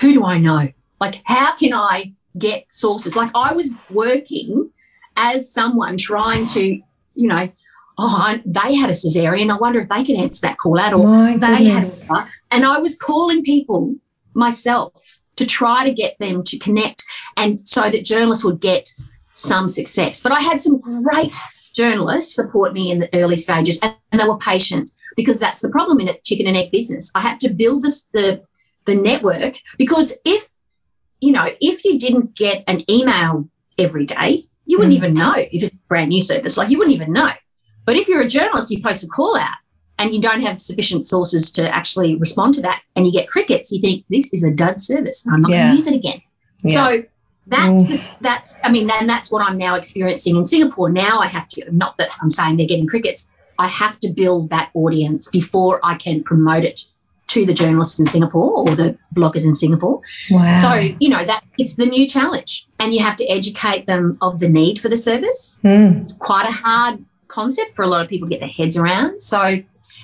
who 0.00 0.12
do 0.12 0.24
I 0.24 0.38
know? 0.38 0.68
Like, 1.00 1.20
how 1.24 1.56
can 1.56 1.72
I 1.74 2.14
get 2.36 2.72
sources? 2.72 3.16
Like, 3.16 3.32
I 3.34 3.54
was 3.54 3.72
working 3.90 4.70
as 5.16 5.52
someone 5.52 5.96
trying 5.96 6.46
to, 6.46 6.62
you 6.62 6.82
know, 7.28 7.50
oh, 7.98 8.38
they 8.46 8.76
had 8.76 8.90
a 8.90 8.92
cesarean. 8.92 9.50
I 9.50 9.56
wonder 9.56 9.80
if 9.80 9.88
they 9.88 10.04
could 10.04 10.16
answer 10.16 10.46
that 10.46 10.56
call 10.56 10.78
out 10.78 10.94
or 10.94 11.04
My 11.04 11.36
they 11.36 11.64
goodness. 11.64 12.08
had 12.08 12.24
and 12.50 12.64
I 12.64 12.78
was 12.78 12.96
calling 12.96 13.42
people 13.42 13.96
myself 14.34 15.20
to 15.36 15.46
try 15.46 15.84
to 15.84 15.94
get 15.94 16.18
them 16.18 16.44
to 16.44 16.58
connect 16.58 17.04
and 17.36 17.58
so 17.58 17.88
that 17.88 18.04
journalists 18.04 18.44
would 18.44 18.60
get 18.60 18.88
some 19.32 19.68
success. 19.68 20.20
But 20.22 20.32
I 20.32 20.40
had 20.40 20.60
some 20.60 20.80
great 20.80 21.36
journalists 21.74 22.34
support 22.34 22.72
me 22.72 22.90
in 22.90 23.00
the 23.00 23.08
early 23.14 23.36
stages 23.36 23.80
and, 23.82 23.94
and 24.10 24.20
they 24.20 24.26
were 24.26 24.38
patient 24.38 24.90
because 25.16 25.40
that's 25.40 25.60
the 25.60 25.70
problem 25.70 26.00
in 26.00 26.08
a 26.08 26.18
chicken 26.24 26.46
and 26.46 26.56
egg 26.56 26.70
business. 26.72 27.12
I 27.14 27.20
had 27.20 27.40
to 27.40 27.50
build 27.50 27.82
this, 27.82 28.06
the, 28.12 28.42
the 28.84 28.94
network 28.94 29.54
because 29.76 30.18
if, 30.24 30.48
you 31.20 31.32
know, 31.32 31.46
if 31.60 31.84
you 31.84 31.98
didn't 31.98 32.34
get 32.34 32.64
an 32.66 32.82
email 32.90 33.48
every 33.76 34.06
day, 34.06 34.42
you 34.66 34.78
wouldn't 34.78 34.94
mm. 34.94 34.98
even 34.98 35.14
know 35.14 35.34
if 35.36 35.62
it's 35.62 35.80
a 35.80 35.86
brand 35.86 36.10
new 36.10 36.20
service. 36.20 36.56
Like 36.56 36.70
you 36.70 36.78
wouldn't 36.78 36.96
even 36.96 37.12
know. 37.12 37.28
But 37.88 37.96
if 37.96 38.06
you're 38.06 38.20
a 38.20 38.28
journalist, 38.28 38.70
you 38.70 38.82
post 38.82 39.02
a 39.02 39.06
call 39.06 39.34
out 39.34 39.56
and 39.98 40.14
you 40.14 40.20
don't 40.20 40.42
have 40.42 40.60
sufficient 40.60 41.06
sources 41.06 41.52
to 41.52 41.74
actually 41.74 42.16
respond 42.16 42.56
to 42.56 42.60
that 42.60 42.82
and 42.94 43.06
you 43.06 43.14
get 43.14 43.30
crickets, 43.30 43.72
you 43.72 43.80
think 43.80 44.04
this 44.10 44.34
is 44.34 44.44
a 44.44 44.52
dud 44.52 44.78
service. 44.78 45.26
I'm 45.26 45.40
not 45.40 45.50
yeah. 45.50 45.62
going 45.62 45.70
to 45.70 45.76
use 45.76 45.86
it 45.86 45.94
again. 45.94 46.20
Yeah. 46.62 46.74
So 46.74 47.02
that's 47.46 47.86
the, 47.86 48.16
that's 48.20 48.58
I 48.62 48.70
mean, 48.70 48.90
and 48.92 49.08
that's 49.08 49.32
what 49.32 49.40
I'm 49.40 49.56
now 49.56 49.76
experiencing 49.76 50.36
in 50.36 50.44
Singapore. 50.44 50.90
Now 50.90 51.20
I 51.20 51.28
have 51.28 51.48
to 51.48 51.74
not 51.74 51.96
that 51.96 52.10
I'm 52.20 52.28
saying 52.28 52.58
they're 52.58 52.66
getting 52.66 52.88
crickets. 52.88 53.30
I 53.58 53.68
have 53.68 53.98
to 54.00 54.12
build 54.12 54.50
that 54.50 54.68
audience 54.74 55.30
before 55.30 55.80
I 55.82 55.94
can 55.94 56.24
promote 56.24 56.64
it 56.64 56.82
to 57.28 57.46
the 57.46 57.54
journalists 57.54 57.98
in 58.00 58.04
Singapore 58.04 58.68
or 58.68 58.76
the 58.76 58.98
bloggers 59.16 59.46
in 59.46 59.54
Singapore. 59.54 60.02
Wow. 60.30 60.54
So, 60.60 60.74
you 61.00 61.08
know, 61.08 61.24
that 61.24 61.42
it's 61.56 61.76
the 61.76 61.86
new 61.86 62.06
challenge. 62.06 62.66
And 62.80 62.92
you 62.92 63.02
have 63.02 63.16
to 63.16 63.26
educate 63.26 63.86
them 63.86 64.18
of 64.20 64.40
the 64.40 64.50
need 64.50 64.78
for 64.78 64.90
the 64.90 64.98
service. 64.98 65.62
Mm. 65.64 66.02
It's 66.02 66.18
quite 66.18 66.46
a 66.46 66.52
hard 66.52 67.02
concept 67.38 67.76
for 67.76 67.84
a 67.84 67.86
lot 67.86 68.02
of 68.02 68.08
people 68.08 68.28
to 68.28 68.30
get 68.30 68.40
their 68.40 68.48
heads 68.48 68.76
around. 68.76 69.20
So 69.20 69.40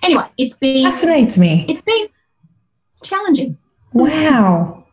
anyway, 0.03 0.25
it's 0.38 0.57
been 0.57 0.85
fascinates 0.85 1.37
me. 1.37 1.67
It's 1.69 1.83
been 1.83 2.07
challenging. 3.03 3.59
Wow. 3.93 4.87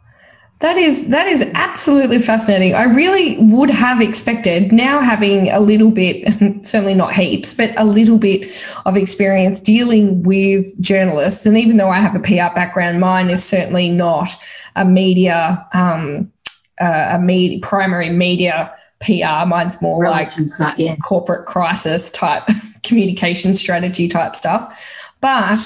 That 0.59 0.77
is 0.77 1.09
that 1.09 1.27
is 1.27 1.51
absolutely 1.55 2.19
fascinating. 2.19 2.75
I 2.75 2.85
really 2.85 3.37
would 3.39 3.71
have 3.71 4.01
expected 4.01 4.71
now 4.71 5.01
having 5.01 5.49
a 5.51 5.59
little 5.59 5.91
bit, 5.91 6.31
certainly 6.65 6.93
not 6.93 7.13
heaps, 7.13 7.53
but 7.55 7.79
a 7.79 7.85
little 7.85 8.17
bit 8.17 8.45
of 8.85 8.97
experience 8.97 9.59
dealing 9.59 10.23
with 10.23 10.79
journalists. 10.79 11.45
And 11.45 11.57
even 11.57 11.77
though 11.77 11.89
I 11.89 11.99
have 11.99 12.15
a 12.15 12.19
PR 12.19 12.53
background, 12.55 12.99
mine 12.99 13.29
is 13.29 13.43
certainly 13.43 13.89
not 13.89 14.29
a 14.75 14.85
media, 14.85 15.67
um, 15.73 16.31
uh, 16.79 17.17
a 17.17 17.19
media, 17.19 17.59
primary 17.61 18.09
media 18.09 18.75
PR. 19.01 19.45
Mine's 19.47 19.81
more 19.81 20.01
Relations, 20.01 20.59
like 20.59 20.77
yeah. 20.77 20.95
corporate 20.95 21.45
crisis 21.45 22.11
type 22.11 22.43
communication 22.83 23.53
strategy 23.53 24.07
type 24.07 24.35
stuff. 24.35 24.79
But 25.19 25.59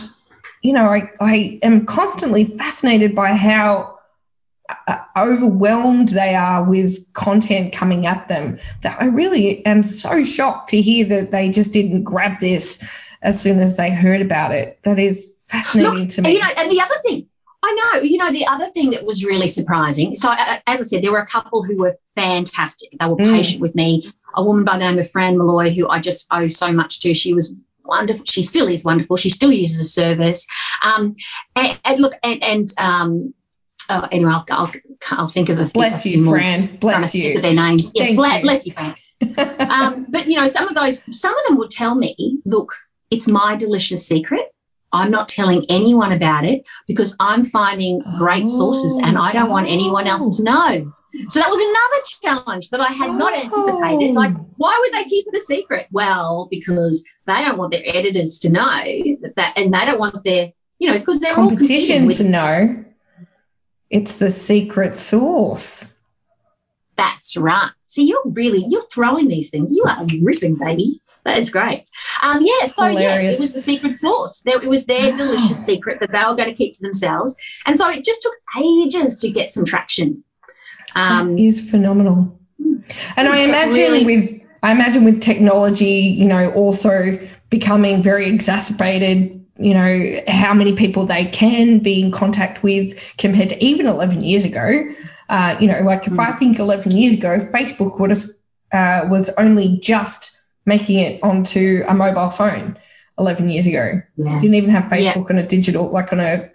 you 0.61 0.73
know, 0.73 0.85
I, 0.85 1.11
I 1.19 1.59
am 1.61 1.85
constantly 1.85 2.43
fascinated 2.43 3.13
by 3.13 3.33
how 3.33 3.99
uh, 4.87 4.97
overwhelmed 5.15 6.09
they 6.09 6.33
are 6.33 6.63
with 6.63 7.13
content 7.13 7.71
coming 7.71 8.07
at 8.07 8.27
them 8.27 8.57
that 8.81 8.99
I 8.99 9.07
really 9.07 9.63
am 9.65 9.83
so 9.83 10.23
shocked 10.23 10.69
to 10.69 10.81
hear 10.81 11.05
that 11.05 11.31
they 11.31 11.49
just 11.51 11.71
didn't 11.71 12.03
grab 12.03 12.39
this 12.39 12.89
as 13.21 13.39
soon 13.39 13.59
as 13.59 13.77
they 13.77 13.91
heard 13.91 14.21
about 14.21 14.53
it. 14.53 14.79
That 14.83 14.97
is 14.97 15.45
fascinating 15.47 15.93
Look, 15.93 16.09
to 16.09 16.21
me. 16.23 16.33
You 16.33 16.39
know, 16.39 16.49
and 16.57 16.71
the 16.71 16.81
other 16.81 16.95
thing, 17.03 17.27
I 17.65 17.93
know, 17.93 18.01
you 18.01 18.17
know, 18.17 18.31
the 18.31 18.47
other 18.47 18.67
thing 18.67 18.91
that 18.91 19.05
was 19.05 19.25
really 19.25 19.47
surprising. 19.47 20.15
So, 20.15 20.29
uh, 20.29 20.55
as 20.67 20.81
I 20.81 20.83
said, 20.83 21.03
there 21.03 21.11
were 21.11 21.19
a 21.19 21.25
couple 21.25 21.63
who 21.63 21.77
were 21.77 21.95
fantastic. 22.15 22.91
They 22.91 23.07
were 23.07 23.15
mm. 23.15 23.31
patient 23.31 23.61
with 23.61 23.75
me. 23.75 24.09
A 24.35 24.43
woman 24.43 24.65
by 24.65 24.77
the 24.77 24.85
name 24.85 24.99
of 24.99 25.09
Fran 25.09 25.37
Malloy, 25.37 25.71
who 25.71 25.87
I 25.87 25.99
just 25.99 26.27
owe 26.29 26.47
so 26.47 26.71
much 26.71 27.01
to. 27.01 27.13
She 27.13 27.33
was 27.33 27.55
wonderful. 27.83 28.25
She 28.25 28.43
still 28.43 28.67
is 28.67 28.83
wonderful. 28.83 29.15
She 29.17 29.29
still 29.29 29.51
uses 29.51 29.79
the 29.79 29.85
service. 29.85 30.47
Um, 30.83 31.15
and, 31.55 31.79
and 31.85 32.01
look, 32.01 32.13
and, 32.23 32.43
and 32.43 32.67
um, 32.81 33.33
oh, 33.89 34.07
anyway, 34.11 34.31
I'll, 34.31 34.45
I'll, 34.51 34.71
I'll 35.11 35.27
think 35.27 35.49
of 35.49 35.57
a 35.57 35.63
few. 35.65 35.73
Bless 35.73 36.05
you, 36.05 36.29
Fran. 36.29 36.77
Bless 36.77 37.15
you. 37.15 37.23
Think 37.23 37.35
of 37.37 37.43
their 37.43 37.55
names. 37.55 37.91
Yeah, 37.95 38.13
bless, 38.13 38.35
you. 38.35 38.41
bless 38.41 38.67
you, 38.67 38.73
Fran. 38.73 38.95
um, 39.71 40.07
but 40.09 40.27
you 40.27 40.35
know, 40.35 40.47
some 40.47 40.67
of 40.67 40.75
those, 40.75 41.03
some 41.17 41.37
of 41.37 41.45
them 41.47 41.57
would 41.57 41.71
tell 41.71 41.95
me, 41.95 42.39
look, 42.45 42.73
it's 43.09 43.27
my 43.27 43.55
delicious 43.55 44.05
secret. 44.07 44.53
I'm 44.95 45.11
not 45.11 45.27
telling 45.27 45.65
anyone 45.69 46.11
about 46.11 46.45
it 46.45 46.65
because 46.87 47.15
I'm 47.19 47.45
finding 47.45 48.01
great 48.17 48.43
oh, 48.43 48.47
sources 48.47 48.97
and 48.97 49.17
I 49.17 49.31
don't 49.31 49.49
want 49.49 49.69
anyone 49.69 50.07
else 50.07 50.37
to 50.37 50.43
know. 50.43 50.93
So 51.27 51.39
that 51.39 51.49
was 51.49 51.59
another 51.59 52.41
challenge 52.43 52.69
that 52.71 52.81
I 52.81 52.91
had 52.91 53.11
not 53.11 53.33
oh. 53.33 53.41
anticipated. 53.41 54.13
Like, 54.13 54.33
why 54.57 54.77
would 54.81 54.93
they 54.93 55.09
keep 55.09 55.27
it 55.27 55.37
a 55.37 55.39
secret? 55.39 55.87
Well, 55.91 56.47
because 56.49 57.05
they 57.25 57.41
don't 57.41 57.57
want 57.57 57.71
their 57.71 57.83
editors 57.85 58.39
to 58.39 58.49
know 58.49 58.83
that, 59.21 59.33
that 59.35 59.53
and 59.57 59.73
they 59.73 59.85
don't 59.85 59.99
want 59.99 60.23
their, 60.23 60.51
you 60.79 60.91
know, 60.91 60.97
because 60.97 61.19
they're 61.19 61.33
competition 61.33 62.01
all 62.01 62.07
with, 62.07 62.17
to 62.17 62.23
know. 62.25 62.85
It's 63.89 64.17
the 64.17 64.29
secret 64.29 64.95
source. 64.95 66.01
That's 66.97 67.37
right. 67.37 67.71
See, 67.85 68.07
you're 68.07 68.23
really 68.25 68.65
you're 68.69 68.87
throwing 68.87 69.27
these 69.27 69.51
things. 69.51 69.71
You 69.71 69.85
are 69.87 70.05
ripping, 70.21 70.55
baby. 70.55 71.01
That 71.25 71.39
is 71.39 71.51
great. 71.51 71.85
Um, 72.23 72.39
yeah, 72.41 72.67
so 72.67 72.85
Hilarious. 72.85 73.03
yeah, 73.03 73.31
it 73.31 73.39
was 73.39 73.53
the 73.53 73.59
secret 73.59 73.95
sauce. 73.95 74.43
It 74.45 74.67
was 74.67 74.85
their 74.85 75.09
wow. 75.09 75.17
delicious 75.17 75.65
secret 75.65 75.99
that 75.99 76.11
they 76.11 76.19
were 76.19 76.35
going 76.35 76.49
to 76.49 76.55
keep 76.55 76.73
to 76.73 76.83
themselves, 76.83 77.35
and 77.65 77.75
so 77.75 77.89
it 77.89 78.05
just 78.05 78.21
took 78.21 78.35
ages 78.63 79.17
to 79.17 79.31
get 79.31 79.51
some 79.51 79.65
traction. 79.65 80.23
Um, 80.95 81.35
that 81.35 81.41
is 81.41 81.69
phenomenal. 81.69 82.39
And 83.17 83.27
I 83.27 83.39
imagine 83.39 83.91
really, 83.91 84.05
with 84.05 84.47
I 84.61 84.71
imagine 84.71 85.03
with 85.03 85.21
technology, 85.21 86.15
you 86.15 86.25
know, 86.25 86.51
also 86.53 87.17
becoming 87.49 88.03
very 88.03 88.27
exacerbated 88.27 89.41
you 89.57 89.73
know, 89.73 90.19
how 90.27 90.53
many 90.53 90.75
people 90.75 91.05
they 91.05 91.25
can 91.25 91.79
be 91.79 92.01
in 92.01 92.11
contact 92.11 92.61
with 92.61 93.15
compared 93.17 93.49
to 93.49 93.63
even 93.63 93.87
11 93.87 94.21
years 94.21 94.43
ago. 94.43 94.83
Uh, 95.29 95.55
you 95.59 95.67
know, 95.67 95.79
like 95.83 96.07
if 96.07 96.19
I 96.19 96.31
hmm. 96.31 96.37
think 96.37 96.59
11 96.59 96.91
years 96.91 97.13
ago, 97.13 97.39
Facebook 97.39 97.99
would 97.99 98.09
have 98.09 98.23
uh, 98.73 99.07
was 99.09 99.33
only 99.37 99.79
just 99.81 100.34
making 100.65 100.99
it 100.99 101.23
onto 101.23 101.83
a 101.87 101.93
mobile 101.93 102.29
phone 102.29 102.77
11 103.17 103.49
years 103.49 103.67
ago. 103.67 104.01
Yeah. 104.15 104.41
Didn't 104.41 104.55
even 104.55 104.69
have 104.71 104.85
Facebook 104.85 105.29
yeah. 105.29 105.35
on 105.35 105.37
a 105.37 105.47
digital, 105.47 105.89
like 105.89 106.11
on 106.11 106.19
a 106.19 106.51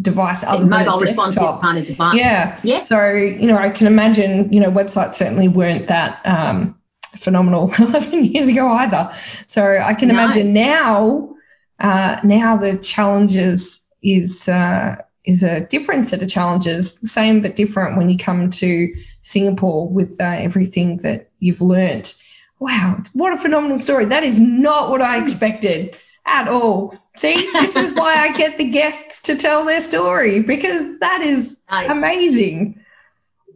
device 0.00 0.44
other 0.44 0.64
yeah, 0.64 0.84
mobile 0.84 0.98
responsive 1.00 1.60
kind 1.60 1.78
of 1.78 1.86
device. 1.86 2.16
Yeah. 2.16 2.58
Yeah. 2.62 2.80
So, 2.82 3.12
you 3.12 3.46
know, 3.46 3.56
I 3.56 3.70
can 3.70 3.86
imagine, 3.86 4.52
you 4.52 4.60
know, 4.60 4.70
websites 4.70 5.14
certainly 5.14 5.48
weren't 5.48 5.88
that 5.88 6.20
um, 6.26 6.78
phenomenal 7.16 7.70
11 7.78 8.24
years 8.24 8.48
ago 8.48 8.70
either. 8.72 9.10
So 9.46 9.64
I 9.64 9.94
can 9.94 10.08
no. 10.08 10.14
imagine 10.14 10.52
now 10.52 11.34
uh, 11.78 12.20
now 12.24 12.56
the 12.56 12.78
challenges 12.78 13.92
is 14.02 14.48
uh, 14.48 14.96
is 15.24 15.42
a 15.42 15.60
different 15.60 16.06
set 16.06 16.22
of 16.22 16.28
challenges, 16.28 16.98
same 17.10 17.40
but 17.40 17.54
different 17.54 17.96
when 17.96 18.08
you 18.08 18.18
come 18.18 18.50
to 18.50 18.94
Singapore 19.20 19.88
with 19.88 20.16
uh, 20.20 20.24
everything 20.24 20.98
that 20.98 21.30
you've 21.38 21.60
learnt. 21.60 22.20
Wow, 22.58 22.98
what 23.12 23.32
a 23.32 23.36
phenomenal 23.36 23.78
story! 23.78 24.06
That 24.06 24.24
is 24.24 24.40
not 24.40 24.90
what 24.90 25.00
I 25.00 25.22
expected 25.22 25.96
at 26.26 26.48
all. 26.48 26.94
See, 27.14 27.34
this 27.34 27.76
is 27.76 27.94
why 27.94 28.14
I 28.14 28.32
get 28.32 28.58
the 28.58 28.70
guests 28.70 29.22
to 29.22 29.36
tell 29.36 29.64
their 29.64 29.80
story 29.80 30.42
because 30.42 30.98
that 30.98 31.22
is 31.22 31.60
amazing. 31.68 32.84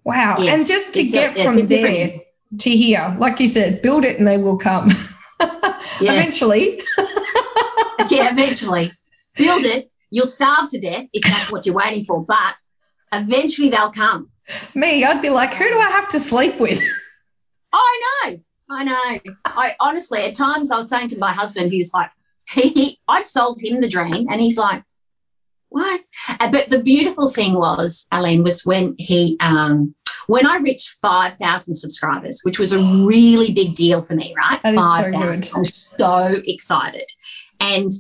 Wow, 0.05 0.37
yes, 0.39 0.55
and 0.55 0.67
just 0.67 0.95
to 0.95 1.05
get 1.05 1.37
a, 1.37 1.45
from 1.45 1.67
there 1.67 2.21
to 2.59 2.71
here, 2.71 3.15
like 3.19 3.41
you 3.41 3.49
said, 3.49 3.83
build 3.83 4.05
it 4.05 4.19
and 4.19 4.27
they 4.27 4.39
will 4.39 4.59
come. 4.59 4.89
Eventually. 6.01 6.81
yeah, 8.11 8.33
eventually. 8.33 8.91
Build 9.37 9.65
it. 9.65 9.91
You'll 10.11 10.27
starve 10.27 10.69
to 10.71 10.81
death 10.81 11.07
if 11.13 11.23
that's 11.23 11.51
what 11.51 11.65
you're 11.67 11.75
waiting 11.75 12.05
for, 12.05 12.25
but 12.27 12.55
eventually 13.13 13.71
they'll 13.71 13.93
come. 13.93 14.31
Me, 14.75 15.05
I'd 15.05 15.23
be 15.23 15.31
like, 15.31 15.55
who 15.55 15.65
do 15.65 15.79
I 15.79 15.91
have 15.91 16.09
to 16.11 16.19
sleep 16.19 16.61
with? 16.61 16.81
I 17.73 18.01
know. 18.25 18.41
I 18.73 18.85
know. 18.85 19.33
I 19.45 19.73
honestly, 19.81 20.23
at 20.23 20.35
times 20.35 20.71
I 20.71 20.79
was 20.79 20.89
saying 20.89 21.09
to 21.09 21.19
my 21.19 21.33
husband, 21.33 21.71
he 21.71 21.79
was 21.79 21.93
like, 21.93 22.11
he, 22.49 22.99
I'd 23.07 23.27
sold 23.27 23.61
him 23.61 23.81
the 23.81 23.89
dream, 23.89 24.29
and 24.31 24.41
he's 24.41 24.59
like, 24.59 24.83
what? 25.69 26.01
Uh, 26.29 26.51
but 26.51 26.69
the 26.69 26.83
beautiful 26.83 27.29
thing 27.29 27.55
was, 27.55 28.09
Aileen, 28.13 28.43
was 28.43 28.65
when 28.65 28.95
he, 28.99 29.37
um, 29.41 29.95
when 30.27 30.47
I 30.47 30.59
reached 30.59 30.91
5,000 31.01 31.75
subscribers, 31.75 32.43
which 32.45 32.59
was 32.59 32.73
a 32.73 33.07
really 33.07 33.53
big 33.53 33.75
deal 33.75 34.03
for 34.03 34.15
me, 34.15 34.35
right? 34.37 34.61
5,000. 34.61 35.35
So 35.35 35.57
I 35.57 35.59
was 35.59 35.75
so 35.75 36.35
excited. 36.47 37.11
And, 37.61 37.91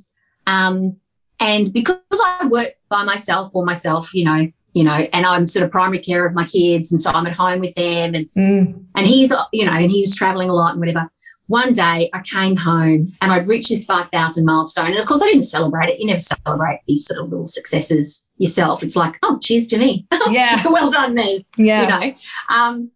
um, 0.46 0.96
and 1.40 1.72
because 1.72 1.98
I 2.12 2.46
work 2.48 2.74
by 2.88 3.04
myself 3.04 3.52
for 3.52 3.64
myself, 3.64 4.14
you 4.14 4.24
know, 4.24 4.52
you 4.72 4.84
know, 4.84 4.92
and 4.92 5.26
I'm 5.26 5.46
sort 5.46 5.64
of 5.64 5.70
primary 5.70 5.98
care 5.98 6.24
of 6.24 6.34
my 6.34 6.46
kids, 6.46 6.92
and 6.92 7.00
so 7.00 7.10
I'm 7.10 7.26
at 7.26 7.34
home 7.34 7.60
with 7.60 7.74
them, 7.74 8.14
and 8.14 8.32
mm. 8.32 8.84
and 8.94 9.06
he's, 9.06 9.32
you 9.52 9.66
know, 9.66 9.72
and 9.72 9.90
he 9.90 10.00
was 10.00 10.16
traveling 10.16 10.48
a 10.48 10.54
lot 10.54 10.72
and 10.72 10.80
whatever. 10.80 11.10
One 11.46 11.74
day 11.74 12.08
I 12.12 12.22
came 12.22 12.56
home 12.56 13.12
and 13.20 13.32
I'd 13.32 13.48
reached 13.48 13.68
this 13.68 13.84
5,000 13.84 14.46
milestone, 14.46 14.92
and 14.92 14.98
of 14.98 15.06
course 15.06 15.22
I 15.22 15.26
didn't 15.26 15.42
celebrate 15.42 15.90
it. 15.90 15.98
You 15.98 16.06
never 16.06 16.18
celebrate 16.18 16.80
these 16.86 17.06
sort 17.06 17.22
of 17.22 17.30
little 17.30 17.46
successes 17.46 18.28
yourself. 18.38 18.82
It's 18.82 18.96
like, 18.96 19.16
oh, 19.22 19.38
cheers 19.42 19.68
to 19.68 19.78
me. 19.78 20.06
Yeah, 20.30 20.62
well 20.64 20.90
done, 20.90 21.14
me. 21.14 21.46
Yeah, 21.56 21.82
you 21.82 21.88
know. 21.88 22.16
Um, 22.48 22.90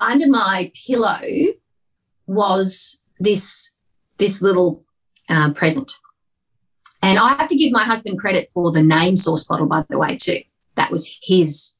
under 0.00 0.28
my 0.28 0.70
pillow 0.86 1.20
was 2.26 3.02
this 3.18 3.74
this 4.18 4.42
little 4.42 4.84
um, 5.28 5.54
present. 5.54 5.92
And 7.02 7.18
I 7.18 7.34
have 7.34 7.48
to 7.48 7.56
give 7.56 7.72
my 7.72 7.84
husband 7.84 8.18
credit 8.18 8.50
for 8.50 8.72
the 8.72 8.82
name 8.82 9.14
SourceBottle, 9.14 9.68
by 9.68 9.84
the 9.88 9.98
way, 9.98 10.16
too. 10.16 10.40
That 10.78 10.90
was 10.90 11.06
his 11.22 11.76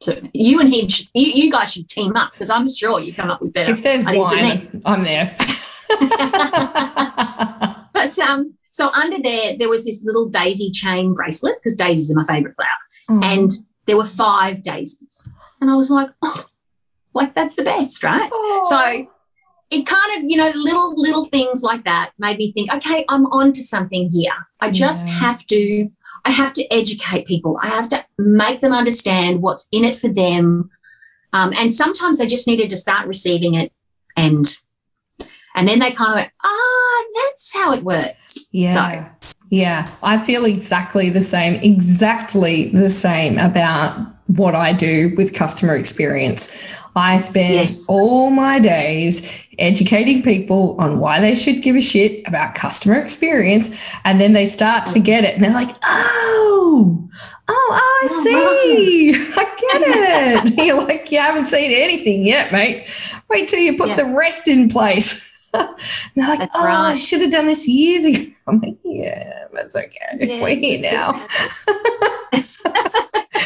So 0.00 0.20
you 0.34 0.60
and 0.60 0.72
him, 0.72 0.88
should, 0.88 1.08
you, 1.14 1.44
you 1.44 1.50
guys 1.50 1.72
should 1.72 1.88
team 1.88 2.14
up 2.16 2.32
because 2.32 2.50
I'm 2.50 2.68
sure 2.68 3.00
you 3.00 3.14
come 3.14 3.30
up 3.30 3.40
with 3.40 3.52
better. 3.52 3.72
If 3.72 3.82
there's 3.82 4.06
ideas 4.06 4.30
than 4.30 4.42
me. 4.42 4.48
wine, 4.48 4.82
I'm 4.84 5.02
there. 5.04 5.34
But 7.92 8.18
um, 8.20 8.54
so 8.70 8.88
under 8.88 9.18
there, 9.20 9.56
there 9.58 9.68
was 9.68 9.84
this 9.84 10.02
little 10.04 10.28
daisy 10.30 10.70
chain 10.70 11.14
bracelet 11.14 11.56
because 11.56 11.76
daisies 11.76 12.10
are 12.10 12.14
my 12.14 12.24
favourite 12.24 12.56
flower, 12.56 13.20
and 13.22 13.50
there 13.86 13.96
were 13.96 14.06
five 14.06 14.62
daisies, 14.62 15.30
and 15.60 15.70
I 15.70 15.74
was 15.74 15.90
like, 15.90 16.08
oh, 16.22 16.44
like 17.12 17.34
that's 17.34 17.56
the 17.56 17.62
best, 17.62 18.02
right? 18.02 18.28
Oh. 18.32 18.66
So 18.70 19.06
it 19.70 19.86
kind 19.86 20.18
of, 20.24 20.30
you 20.30 20.36
know, 20.38 20.50
little 20.54 20.94
little 21.00 21.24
things 21.26 21.62
like 21.62 21.84
that 21.84 22.12
made 22.18 22.38
me 22.38 22.52
think, 22.52 22.72
okay, 22.74 23.04
I'm 23.08 23.26
on 23.26 23.52
to 23.52 23.62
something 23.62 24.08
here. 24.10 24.32
I 24.60 24.70
just 24.70 25.08
Yeah. 25.08 25.14
have 25.20 25.44
to, 25.46 25.90
I 26.24 26.30
have 26.30 26.52
to 26.54 26.64
educate 26.72 27.26
people. 27.26 27.58
I 27.60 27.68
have 27.68 27.88
to 27.90 28.04
make 28.18 28.60
them 28.60 28.72
understand 28.72 29.42
what's 29.42 29.68
in 29.72 29.84
it 29.84 29.96
for 29.96 30.08
them, 30.08 30.70
um, 31.32 31.52
and 31.58 31.74
sometimes 31.74 32.18
they 32.18 32.26
just 32.26 32.46
needed 32.46 32.70
to 32.70 32.76
start 32.76 33.06
receiving 33.06 33.54
it, 33.54 33.72
and 34.16 34.46
and 35.54 35.68
then 35.68 35.78
they 35.78 35.90
kind 35.92 36.12
of 36.12 36.16
like, 36.16 36.32
ah, 36.42 37.04
that's 37.14 37.54
how 37.54 37.72
it 37.74 37.82
works. 37.82 38.48
Yeah. 38.52 39.06
So 39.06 39.06
Yeah, 39.50 39.86
I 40.02 40.18
feel 40.18 40.44
exactly 40.44 41.10
the 41.10 41.20
same, 41.20 41.54
exactly 41.54 42.70
the 42.70 42.88
same 42.88 43.38
about 43.38 44.14
what 44.26 44.54
I 44.54 44.72
do 44.72 45.14
with 45.16 45.34
customer 45.34 45.74
experience. 45.74 46.56
I 46.96 47.18
spend 47.18 47.54
Yes. 47.54 47.86
all 47.88 48.30
my 48.30 48.58
days 48.58 49.30
educating 49.58 50.22
people 50.22 50.76
on 50.80 50.98
why 50.98 51.20
they 51.20 51.34
should 51.34 51.62
give 51.62 51.76
a 51.76 51.80
shit 51.80 52.26
about 52.26 52.54
customer 52.54 52.96
experience, 53.00 53.70
and 54.04 54.20
then 54.20 54.32
they 54.32 54.46
start 54.46 54.86
to 54.86 55.00
get 55.00 55.24
it, 55.24 55.34
and 55.34 55.44
they're 55.44 55.52
like, 55.52 55.74
"Oh, 55.84 57.08
oh, 57.48 57.70
I 57.72 58.08
Oh, 58.10 58.22
see, 58.22 59.10
I 59.14 59.44
get 59.44 60.46
it." 60.56 60.64
You're 60.66 60.82
like, 60.82 61.10
"You 61.12 61.18
haven't 61.18 61.44
seen 61.46 61.70
anything 61.72 62.24
yet, 62.26 62.50
mate. 62.52 62.88
Wait 63.28 63.48
till 63.48 63.60
you 63.60 63.76
put 63.76 63.90
Yeah. 63.90 63.96
the 63.96 64.06
rest 64.16 64.48
in 64.48 64.68
place." 64.68 65.26
And 65.52 65.66
they're 66.14 66.28
like, 66.28 66.38
That's 66.38 66.52
"Oh, 66.54 66.64
I 66.64 66.94
should 66.94 67.22
have 67.22 67.32
done 67.32 67.46
this 67.46 67.66
years 67.68 68.04
ago." 68.04 68.30
I'm 68.46 68.60
like, 68.60 68.76
"Yeah, 68.84 69.46
that's 69.52 69.74
okay. 69.76 70.18
Yeah, 70.20 70.42
We're 70.42 70.54
here 70.54 70.80
now." 70.80 71.26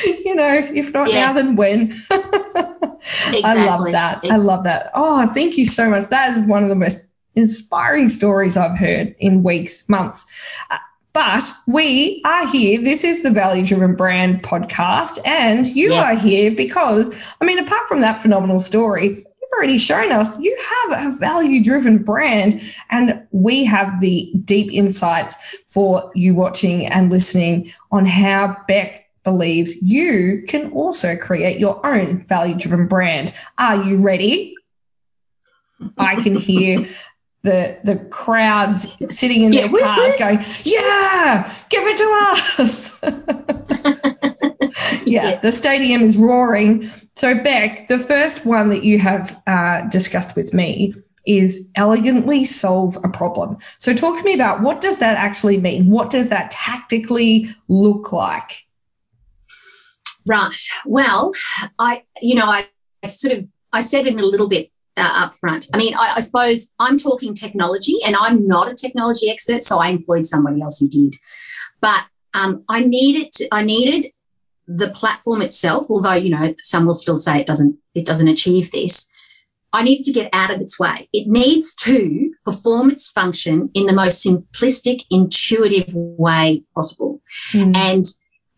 you 0.24 0.34
know, 0.34 0.52
if 0.74 0.92
not 0.92 1.10
Yeah. 1.10 1.26
now, 1.26 1.32
then 1.34 1.56
when? 1.56 1.94
I 2.10 3.54
love 3.54 3.86
Exactly. 3.86 3.92
that. 3.92 4.24
I 4.30 4.36
love 4.36 4.64
that. 4.64 4.90
Oh, 4.94 5.26
thank 5.26 5.58
you 5.58 5.64
so 5.64 5.88
much. 5.90 6.08
That 6.08 6.30
is 6.36 6.42
one 6.42 6.62
of 6.62 6.68
the 6.68 6.74
most 6.76 7.10
inspiring 7.34 8.08
stories 8.08 8.56
I've 8.56 8.78
heard 8.78 9.16
in 9.18 9.42
weeks, 9.42 9.88
months. 9.88 10.26
Uh, 10.70 10.76
But 11.12 11.44
we 11.66 12.22
are 12.24 12.48
here. 12.48 12.80
This 12.82 13.04
is 13.04 13.22
the 13.22 13.30
Value 13.30 13.64
Driven 13.64 13.94
Brand 13.94 14.42
podcast, 14.42 15.18
and 15.24 15.66
you 15.66 15.92
Yes. 15.92 16.24
are 16.24 16.28
here 16.28 16.50
because, 16.56 17.14
I 17.40 17.44
mean, 17.44 17.58
apart 17.58 17.86
from 17.88 18.00
that 18.00 18.20
phenomenal 18.20 18.58
story, 18.58 19.08
you've 19.08 19.52
already 19.56 19.78
shown 19.78 20.10
us 20.10 20.40
you 20.40 20.56
have 20.88 21.06
a 21.06 21.18
value 21.18 21.62
driven 21.62 21.98
brand, 21.98 22.60
and 22.90 23.26
we 23.30 23.64
have 23.64 24.00
the 24.00 24.32
deep 24.44 24.72
insights 24.72 25.36
for 25.66 26.10
you 26.16 26.34
watching 26.34 26.86
and 26.86 27.10
listening 27.10 27.72
on 27.92 28.06
how 28.06 28.56
Bec 28.66 29.03
believes 29.24 29.82
you 29.82 30.44
can 30.46 30.70
also 30.72 31.16
create 31.16 31.58
your 31.58 31.84
own 31.86 32.18
value 32.18 32.54
driven 32.56 32.86
brand. 32.86 33.32
Are 33.58 33.82
you 33.82 33.96
ready? 33.98 34.54
I 35.98 36.22
can 36.22 36.36
hear 36.36 36.86
the 37.42 37.78
the 37.84 37.96
crowds 37.96 38.96
sitting 39.14 39.42
in 39.42 39.50
their 39.52 39.64
Yeah, 39.64 39.72
whoop, 39.72 39.82
cars 39.82 40.16
going, 40.16 40.38
"Yeah, 40.64 41.52
give 41.68 41.82
it 41.86 41.98
to 41.98 42.62
us." 42.62 43.02
yeah, 45.06 45.30
Yes. 45.30 45.42
the 45.42 45.52
stadium 45.52 46.02
is 46.02 46.16
roaring. 46.16 46.90
So 47.16 47.34
Bec, 47.34 47.86
the 47.86 47.98
first 47.98 48.46
one 48.46 48.70
that 48.70 48.84
you 48.84 48.98
have 48.98 49.42
uh, 49.46 49.82
discussed 49.88 50.36
with 50.36 50.54
me 50.54 50.94
is 51.26 51.70
elegantly 51.74 52.44
solve 52.44 52.96
a 53.02 53.08
problem. 53.08 53.58
So 53.78 53.94
talk 53.94 54.18
to 54.18 54.24
me 54.24 54.34
about 54.34 54.62
what 54.62 54.80
does 54.80 54.98
that 54.98 55.16
actually 55.16 55.58
mean? 55.58 55.90
What 55.90 56.10
does 56.10 56.30
that 56.30 56.50
tactically 56.50 57.48
look 57.68 58.12
like? 58.12 58.63
Right. 60.26 60.56
Well, 60.86 61.32
I, 61.78 62.02
you 62.20 62.36
know, 62.36 62.46
I, 62.46 62.64
I 63.02 63.08
sort 63.08 63.38
of, 63.38 63.50
I 63.72 63.82
said 63.82 64.06
it 64.06 64.20
a 64.20 64.26
little 64.26 64.48
bit 64.48 64.70
uh, 64.96 65.24
up 65.24 65.34
front. 65.34 65.68
I 65.74 65.78
mean, 65.78 65.94
I, 65.94 66.14
I 66.16 66.20
suppose 66.20 66.72
I'm 66.78 66.98
talking 66.98 67.34
technology 67.34 67.96
and 68.06 68.16
I'm 68.16 68.46
not 68.46 68.70
a 68.70 68.74
technology 68.74 69.30
expert, 69.30 69.64
so 69.64 69.78
I 69.78 69.88
employed 69.88 70.24
somebody 70.24 70.62
else 70.62 70.78
who 70.78 70.88
did. 70.88 71.14
But 71.80 72.04
um, 72.32 72.64
I 72.68 72.84
needed, 72.84 73.32
to, 73.32 73.48
I 73.52 73.62
needed 73.64 74.12
the 74.66 74.90
platform 74.90 75.42
itself, 75.42 75.86
although, 75.90 76.14
you 76.14 76.30
know, 76.30 76.54
some 76.62 76.86
will 76.86 76.94
still 76.94 77.18
say 77.18 77.40
it 77.40 77.46
doesn't, 77.46 77.76
it 77.94 78.06
doesn't 78.06 78.28
achieve 78.28 78.70
this. 78.70 79.12
I 79.74 79.82
needed 79.82 80.04
to 80.04 80.12
get 80.12 80.30
out 80.32 80.54
of 80.54 80.60
its 80.60 80.78
way. 80.78 81.08
It 81.12 81.28
needs 81.28 81.74
to 81.74 82.32
perform 82.44 82.90
its 82.90 83.10
function 83.10 83.70
in 83.74 83.86
the 83.86 83.92
most 83.92 84.24
simplistic, 84.24 85.02
intuitive 85.10 85.92
way 85.92 86.62
possible. 86.74 87.20
Mm. 87.52 87.76
And 87.76 88.04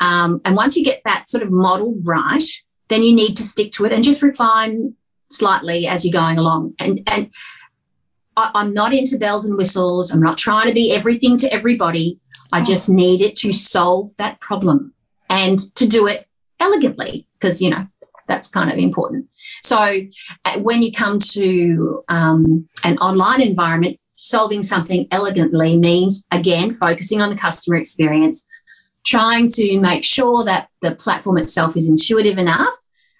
um, 0.00 0.40
and 0.44 0.56
once 0.56 0.76
you 0.76 0.84
get 0.84 1.02
that 1.04 1.28
sort 1.28 1.42
of 1.42 1.50
model 1.50 1.98
right, 2.02 2.44
then 2.88 3.02
you 3.02 3.14
need 3.14 3.36
to 3.36 3.42
stick 3.42 3.72
to 3.72 3.84
it 3.84 3.92
and 3.92 4.04
just 4.04 4.22
refine 4.22 4.94
slightly 5.28 5.86
as 5.86 6.04
you're 6.04 6.20
going 6.20 6.38
along. 6.38 6.74
And 6.78 7.00
and 7.06 7.30
I, 8.36 8.50
I'm 8.54 8.72
not 8.72 8.92
into 8.92 9.18
bells 9.18 9.46
and 9.46 9.56
whistles. 9.56 10.12
I'm 10.12 10.20
not 10.20 10.38
trying 10.38 10.68
to 10.68 10.74
be 10.74 10.94
everything 10.94 11.38
to 11.38 11.52
everybody. 11.52 12.20
I 12.52 12.62
just 12.62 12.88
need 12.88 13.20
it 13.22 13.36
to 13.36 13.52
solve 13.52 14.10
that 14.18 14.40
problem 14.40 14.94
and 15.28 15.58
to 15.76 15.88
do 15.88 16.06
it 16.06 16.28
elegantly 16.60 17.26
because 17.38 17.60
you 17.60 17.70
know 17.70 17.86
that's 18.26 18.48
kind 18.48 18.70
of 18.70 18.78
important. 18.78 19.28
So 19.62 19.76
uh, 19.76 20.58
when 20.60 20.82
you 20.82 20.92
come 20.92 21.18
to 21.20 22.04
um, 22.08 22.68
an 22.84 22.98
online 22.98 23.40
environment, 23.40 23.98
solving 24.14 24.62
something 24.62 25.08
elegantly 25.10 25.78
means 25.78 26.26
again 26.32 26.72
focusing 26.72 27.20
on 27.20 27.30
the 27.30 27.36
customer 27.36 27.76
experience 27.76 28.45
trying 29.06 29.46
to 29.48 29.80
make 29.80 30.02
sure 30.04 30.44
that 30.44 30.68
the 30.82 30.94
platform 30.94 31.38
itself 31.38 31.76
is 31.76 31.88
intuitive 31.88 32.38
enough, 32.38 32.74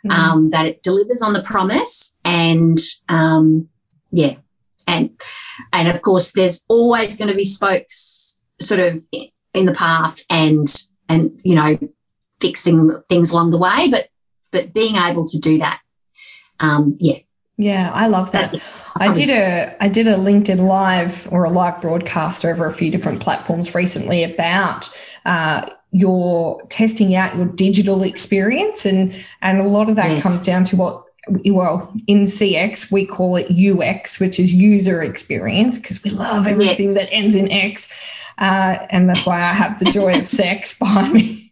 Mm. 0.05 0.11
um, 0.11 0.51
that 0.51 0.67
it 0.67 0.83
delivers 0.83 1.23
on 1.23 1.33
the 1.33 1.43
promise, 1.43 2.19
and 2.25 2.79
um, 3.09 3.69
yeah, 4.13 4.35
and 4.87 5.11
and 5.73 5.89
of 5.89 6.01
course, 6.03 6.33
there's 6.33 6.65
always 6.69 7.17
going 7.17 7.29
to 7.29 7.35
be 7.35 7.45
spokes 7.45 8.41
sort 8.61 8.81
of 8.81 9.05
in 9.55 9.67
the 9.67 9.73
path, 9.73 10.23
and 10.31 10.69
and 11.09 11.41
you 11.45 11.55
know, 11.57 11.79
fixing 12.41 13.03
things 13.09 13.31
along 13.31 13.51
the 13.51 13.59
way, 13.59 13.89
but 13.91 14.07
but 14.53 14.73
being 14.73 14.97
able 14.97 15.25
to 15.27 15.39
do 15.41 15.59
that, 15.59 15.81
um, 16.61 16.95
yeah, 17.01 17.19
Yeah, 17.57 17.91
I 17.93 18.07
love 18.09 18.33
that. 18.33 18.55
I 18.95 19.13
did 19.13 19.31
a 19.31 19.77
I 19.81 19.89
did 19.89 20.07
a 20.07 20.17
LinkedIn 20.17 20.61
live 20.61 21.29
or 21.33 21.45
a 21.45 21.51
live 21.51 21.81
broadcast 21.81 22.45
over 22.45 22.67
a 22.67 22.73
few 22.73 22.91
different 22.91 23.21
platforms 23.23 23.75
recently 23.75 24.25
about 24.25 24.89
uh, 25.25 25.69
your 25.99 26.63
testing 26.69 27.15
out 27.15 27.37
your 27.37 27.47
digital 27.47 28.03
experience 28.03 28.87
and 28.87 29.15
and 29.41 29.61
a 29.61 29.65
lot 29.65 29.89
of 29.89 29.97
that 29.97 30.11
Yes. 30.11 30.23
comes 30.23 30.43
down 30.43 30.65
to 30.65 30.77
what 30.77 31.05
well 31.47 31.93
in 32.07 32.25
CX 32.27 32.93
we 32.93 33.07
call 33.07 33.37
it 33.37 33.47
UX 33.51 34.21
which 34.21 34.39
is 34.39 34.55
user 34.55 35.03
experience 35.03 35.79
because 35.79 36.05
we 36.05 36.11
love 36.11 36.47
everything 36.47 36.87
Yes. 36.87 36.97
that 36.99 37.09
ends 37.13 37.37
in 37.37 37.51
X 37.51 37.93
uh, 38.39 38.77
and 38.91 39.09
that's 39.09 39.27
why 39.27 39.41
I 39.41 39.55
have 39.55 39.79
the 39.79 39.91
joy 39.91 40.15
of 40.15 40.27
sex 40.27 40.79
behind 40.79 41.13
me. 41.13 41.43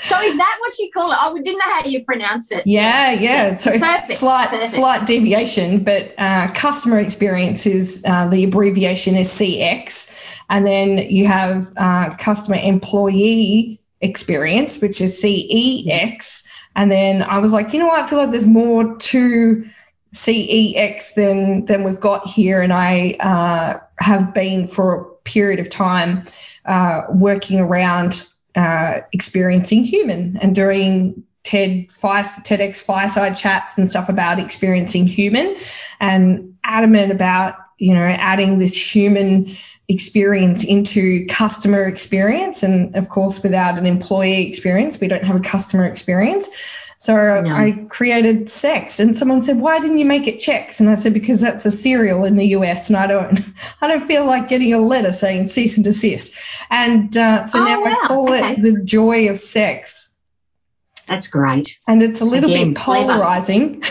So 0.00 0.16
is 0.20 0.36
that 0.36 0.56
what 0.60 0.78
you 0.78 0.90
call 0.94 1.10
it? 1.10 1.18
I 1.20 1.32
didn't 1.42 1.58
know 1.58 1.72
how 1.74 1.84
you 1.84 2.04
pronounced 2.04 2.52
it. 2.52 2.62
Yeah, 2.66 3.10
yeah. 3.12 3.54
So 3.54 3.72
Perfect, 3.72 4.12
slight 4.12 4.48
perfect. 4.50 4.72
slight 4.72 5.06
deviation, 5.06 5.82
but 5.82 6.14
uh, 6.16 6.46
customer 6.54 7.00
experience 7.00 7.66
is 7.66 8.04
uh, 8.06 8.28
the 8.28 8.44
abbreviation 8.44 9.16
is 9.16 9.28
CX, 9.28 10.07
and 10.48 10.66
then 10.66 10.98
you 10.98 11.26
have 11.26 11.64
uh, 11.76 12.14
customer 12.16 12.58
employee 12.62 13.80
experience, 14.00 14.80
which 14.80 15.00
is 15.00 15.22
CEX, 15.22 16.48
and 16.74 16.90
then 16.90 17.22
I 17.22 17.38
was 17.38 17.52
like, 17.52 17.72
you 17.72 17.80
know 17.80 17.86
what? 17.86 18.00
I 18.00 18.06
feel 18.06 18.18
like 18.18 18.30
there's 18.30 18.46
more 18.46 18.96
to 18.96 19.64
CEX 20.14 21.14
than 21.14 21.64
than 21.66 21.84
we've 21.84 22.00
got 22.00 22.26
here, 22.26 22.62
and 22.62 22.72
I 22.72 23.16
uh, 23.20 23.80
have 23.98 24.32
been 24.32 24.66
for 24.66 24.94
a 24.94 25.04
period 25.24 25.60
of 25.60 25.68
time 25.68 26.24
uh, 26.64 27.02
working 27.10 27.60
around 27.60 28.26
uh, 28.54 29.00
experiencing 29.12 29.84
human 29.84 30.38
and 30.38 30.54
doing 30.54 31.24
TED 31.42 31.88
TEDx 31.88 32.84
fireside 32.84 33.36
chats 33.36 33.78
and 33.78 33.88
stuff 33.88 34.08
about 34.08 34.38
experiencing 34.38 35.06
human, 35.06 35.56
and 36.00 36.56
adamant 36.64 37.12
about 37.12 37.56
you 37.76 37.94
know 37.94 38.00
adding 38.00 38.58
this 38.58 38.76
human 38.94 39.46
experience 39.88 40.64
into 40.64 41.26
customer 41.26 41.84
experience, 41.84 42.62
and 42.62 42.94
of 42.96 43.08
course 43.08 43.42
without 43.42 43.78
an 43.78 43.86
employee 43.86 44.46
experience, 44.48 45.00
we 45.00 45.08
don't 45.08 45.24
have 45.24 45.36
a 45.36 45.40
customer 45.40 45.86
experience. 45.86 46.48
So 47.00 47.14
No. 47.14 47.54
I 47.54 47.84
created 47.88 48.50
sex, 48.50 48.98
and 48.98 49.16
someone 49.16 49.40
said, 49.42 49.58
"Why 49.60 49.78
didn't 49.78 49.98
you 49.98 50.04
make 50.04 50.26
it 50.26 50.40
checks?" 50.40 50.80
And 50.80 50.90
I 50.90 50.94
said, 50.94 51.14
"Because 51.14 51.40
that's 51.40 51.64
a 51.64 51.70
cereal 51.70 52.24
in 52.24 52.36
the 52.36 52.46
US, 52.58 52.88
and 52.88 52.96
I 52.96 53.06
don't, 53.06 53.40
I 53.80 53.86
don't 53.88 54.02
feel 54.02 54.26
like 54.26 54.48
getting 54.48 54.74
a 54.74 54.78
letter 54.80 55.12
saying 55.12 55.46
cease 55.46 55.76
and 55.78 55.84
desist." 55.84 56.36
And 56.70 57.16
uh, 57.16 57.44
so 57.44 57.60
Oh, 57.60 57.64
now 57.64 57.84
I 57.84 57.94
call 58.02 58.32
Okay. 58.34 58.52
it 58.54 58.62
the 58.62 58.82
joy 58.84 59.28
of 59.30 59.36
sex. 59.36 60.18
That's 61.06 61.28
great. 61.28 61.78
And 61.86 62.02
it's 62.02 62.20
a 62.20 62.24
little 62.26 62.50
Again, 62.50 62.74
bit 62.74 62.78
polarizing. 62.78 63.82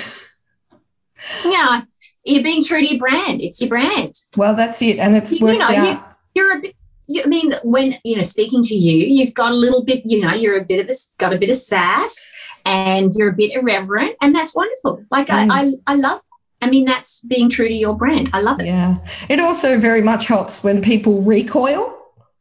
yeah, 1.46 1.82
you're 2.28 2.44
being 2.44 2.64
true 2.64 2.80
to 2.80 2.86
your 2.86 3.00
brand. 3.00 3.42
It's 3.42 3.62
your 3.62 3.70
brand. 3.70 4.14
Well, 4.36 4.56
that's 4.56 4.82
it, 4.82 5.00
and 5.00 5.16
it's 5.16 5.40
you, 5.40 5.50
you 5.50 5.58
know 5.58 5.66
out. 5.66 6.04
you, 6.34 6.44
are 6.44 6.58
a 6.58 6.62
bit. 6.62 6.76
You, 7.08 7.24
I 7.26 7.28
mean, 7.28 7.54
when 7.64 7.96
you 8.04 8.18
know, 8.18 8.22
speaking 8.22 8.64
to 8.64 8.76
you, 8.76 9.08
you've 9.08 9.34
got 9.34 9.52
a 9.52 9.56
little 9.56 9.84
bit. 9.84 10.04
You 10.06 10.22
know, 10.22 10.34
you're 10.34 10.60
a 10.60 10.66
bit 10.66 10.82
of 10.82 10.90
a 10.90 10.94
got 11.18 11.34
a 11.34 11.38
bit 11.38 11.50
of 11.50 11.56
sass, 11.56 12.28
and 12.66 13.14
you're 13.16 13.30
a 13.30 13.36
bit 13.36 13.54
irreverent, 13.54 14.16
and 14.22 14.36
that's 14.36 14.56
wonderful. 14.56 15.06
Like 15.10 15.28
mm. 15.28 15.50
I, 15.50 15.62
I, 15.62 15.72
I 15.88 15.96
love 15.96 16.22
I 16.62 16.70
mean, 16.70 16.86
that's 16.86 17.22
being 17.22 17.50
true 17.50 17.68
to 17.68 17.74
your 17.74 17.96
brand. 17.96 18.32
I 18.34 18.42
love 18.42 18.60
it. 18.60 18.66
Yeah. 18.66 18.98
It 19.30 19.40
also 19.40 19.80
very 19.80 20.02
much 20.02 20.28
helps 20.28 20.64
when 20.64 20.82
people 20.82 21.22
recoil. 21.22 21.96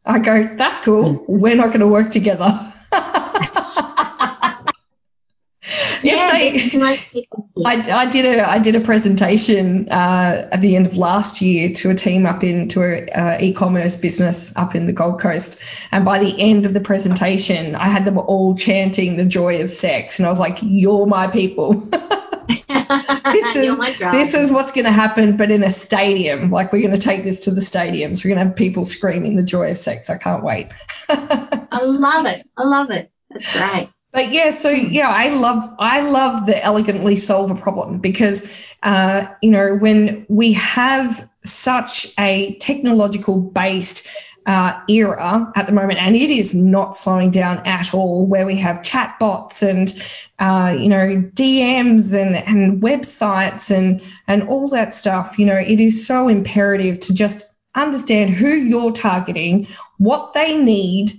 I 0.05 0.21
go, 0.21 0.57
that's 0.57 0.81
cool. 0.81 1.25
We're 1.29 1.57
not 1.57 1.69
going 1.69 1.81
to 1.81 1.89
work 1.89 2.11
together. 2.11 2.47
yeah, 6.07 6.31
they, 6.33 6.81
I, 7.65 7.83
I, 7.91 8.11
did 8.11 8.25
a 8.27 8.49
I 8.49 8.59
did 8.59 8.77
a 8.77 8.81
presentation 8.81 9.89
uh, 9.89 10.49
at 10.53 10.61
the 10.61 10.77
end 10.77 10.87
of 10.87 10.97
last 10.97 11.43
year 11.43 11.71
to 11.75 11.91
a 11.91 11.95
team 11.95 12.27
up 12.27 12.45
in 12.45 12.69
to 12.69 12.83
a 12.83 13.11
uh, 13.11 13.39
e-commerce 13.41 13.97
business 13.97 14.57
up 14.57 14.75
in 14.75 14.87
the 14.87 14.93
Gold 14.93 15.21
Coast, 15.21 15.63
and 15.91 16.05
by 16.05 16.19
the 16.19 16.35
end 16.39 16.67
of 16.67 16.75
the 16.75 16.81
presentation, 16.81 17.75
I 17.75 17.89
had 17.89 18.05
them 18.05 18.19
all 18.19 18.55
chanting 18.55 19.17
the 19.17 19.25
joy 19.25 19.63
of 19.63 19.71
sex, 19.71 20.19
and 20.19 20.27
I 20.27 20.31
was 20.31 20.41
like, 20.41 20.59
"You're 20.63 21.07
my 21.07 21.29
people." 21.29 21.89
this 23.33 23.57
is 23.57 23.79
this 23.99 24.35
is 24.35 24.53
what's 24.53 24.73
going 24.73 24.85
to 24.85 24.93
happen, 24.93 25.37
but 25.37 25.51
in 25.51 25.63
a 25.63 25.71
stadium. 25.71 26.51
Like 26.51 26.73
we're 26.73 26.83
going 26.83 26.95
to 26.95 27.01
take 27.01 27.25
this 27.25 27.41
to 27.41 27.51
the 27.51 27.61
stadiums. 27.61 28.25
We're 28.25 28.35
going 28.35 28.43
to 28.43 28.49
have 28.49 28.57
people 28.57 28.85
screaming 28.85 29.37
the 29.37 29.43
joy 29.43 29.71
of 29.71 29.77
sex. 29.77 30.11
I 30.11 30.19
can't 30.19 30.43
wait. 30.43 30.69
I 31.09 31.81
love 31.83 32.27
it. 32.27 32.47
I 32.57 32.65
love 32.65 32.91
it. 32.91 33.11
That's 33.31 33.57
great. 33.57 33.89
But 34.13 34.33
yeah, 34.33 34.51
so 34.51 34.71
yeah, 34.71 35.09
I 35.09 35.29
love 35.29 35.63
I 35.79 36.01
love 36.01 36.47
the 36.47 36.63
elegantly 36.63 37.17
solve 37.17 37.51
a 37.51 37.55
problem 37.55 37.99
because 37.99 38.51
uh, 38.83 39.27
you 39.43 39.51
know 39.51 39.77
when 39.77 40.27
we 40.29 40.55
have 40.55 41.29
such 41.45 42.09
a 42.19 42.55
technological 42.57 43.41
based 43.41 44.09
uh, 44.47 44.81
era 44.89 45.53
at 45.57 45.67
the 45.67 45.73
moment, 45.73 45.99
and 45.99 46.15
it 46.15 46.31
is 46.31 46.55
not 46.55 46.95
slowing 46.97 47.31
down 47.31 47.67
at 47.67 47.93
all. 47.95 48.27
Where 48.27 48.47
we 48.47 48.57
have 48.57 48.79
chatbots 48.79 49.63
and 49.69 49.93
uh, 50.39 50.79
you 50.79 50.89
know 50.89 51.31
DMs 51.35 52.15
and 52.15 52.37
and 52.37 52.81
websites 52.81 53.77
and 53.77 54.01
and 54.29 54.49
all 54.49 54.69
that 54.71 54.93
stuff. 54.93 55.39
You 55.39 55.47
know, 55.47 55.59
it 55.59 55.81
is 55.81 56.07
so 56.07 56.29
imperative 56.29 57.01
to 57.01 57.15
just 57.15 57.53
understand 57.75 58.31
who 58.31 58.49
you're 58.49 58.93
targeting, 58.93 59.67
what 59.99 60.33
they 60.33 60.57
need, 60.57 61.11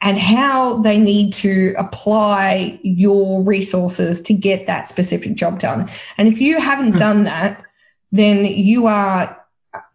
and 0.00 0.18
how 0.18 0.78
they 0.78 0.98
need 0.98 1.32
to 1.32 1.74
apply 1.76 2.80
your 2.82 3.42
resources 3.42 4.22
to 4.22 4.34
get 4.34 4.66
that 4.66 4.88
specific 4.88 5.34
job 5.34 5.58
done. 5.58 5.88
And 6.18 6.28
if 6.28 6.40
you 6.40 6.58
haven't 6.60 6.92
mm. 6.92 6.98
done 6.98 7.24
that, 7.24 7.64
then 8.12 8.44
you 8.44 8.86
are 8.86 9.42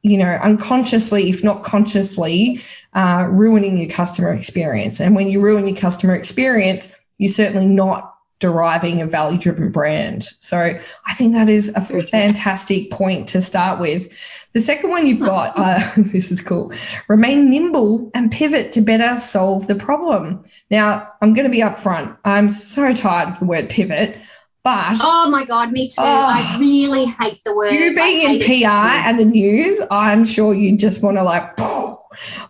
you 0.04 0.18
know, 0.18 0.32
unconsciously, 0.32 1.30
if 1.30 1.44
not 1.44 1.64
consciously, 1.64 2.62
uh, 2.94 3.28
ruining 3.30 3.78
your 3.78 3.90
customer 3.90 4.34
experience. 4.34 5.00
And 5.00 5.16
when 5.16 5.30
you 5.30 5.42
ruin 5.42 5.68
your 5.68 5.78
customer 5.78 6.16
experience, 6.16 7.00
you're 7.18 7.30
certainly 7.30 7.68
not 7.68 8.16
deriving 8.40 9.02
a 9.02 9.06
value 9.06 9.38
driven 9.38 9.72
brand. 9.72 10.24
So 10.24 10.58
I 10.58 11.14
think 11.14 11.34
that 11.34 11.50
is 11.50 11.70
a 11.70 11.82
fantastic 11.82 12.90
point 12.90 13.30
to 13.30 13.42
start 13.42 13.80
with. 13.80 14.12
The 14.54 14.60
second 14.60 14.90
one 14.90 15.08
you've 15.08 15.20
got, 15.20 15.54
uh, 15.56 15.80
this 15.98 16.32
is 16.32 16.42
cool, 16.42 16.74
remain 17.08 17.50
nimble 17.50 18.12
and 18.14 18.32
pivot 18.32 18.74
to 18.74 18.82
better 18.82 19.16
solve 19.16 19.68
the 19.68 19.76
problem. 19.76 20.44
Now, 20.70 21.14
I'm 21.22 21.34
going 21.34 21.46
to 21.46 21.52
be 21.52 21.62
upfront. 21.62 22.18
I'm 22.26 22.50
so 22.50 22.92
tired 22.92 23.30
of 23.30 23.40
the 23.40 23.46
word 23.46 23.70
pivot. 23.70 24.18
But 24.64 24.98
oh 25.02 25.28
my 25.32 25.46
god, 25.46 25.72
me 25.72 25.88
too. 25.88 25.96
Oh, 25.98 26.04
I 26.06 26.58
really 26.60 27.06
hate 27.06 27.40
the 27.44 27.56
word. 27.56 27.72
You 27.72 27.96
being 27.96 28.36
in 28.36 28.40
PR 28.42 28.68
and 28.68 29.18
the 29.18 29.26
news, 29.26 29.82
I'm 29.90 30.24
sure 30.24 30.54
you 30.54 30.78
just 30.78 31.04
want 31.04 31.18
to 31.18 31.24
like. 31.24 31.58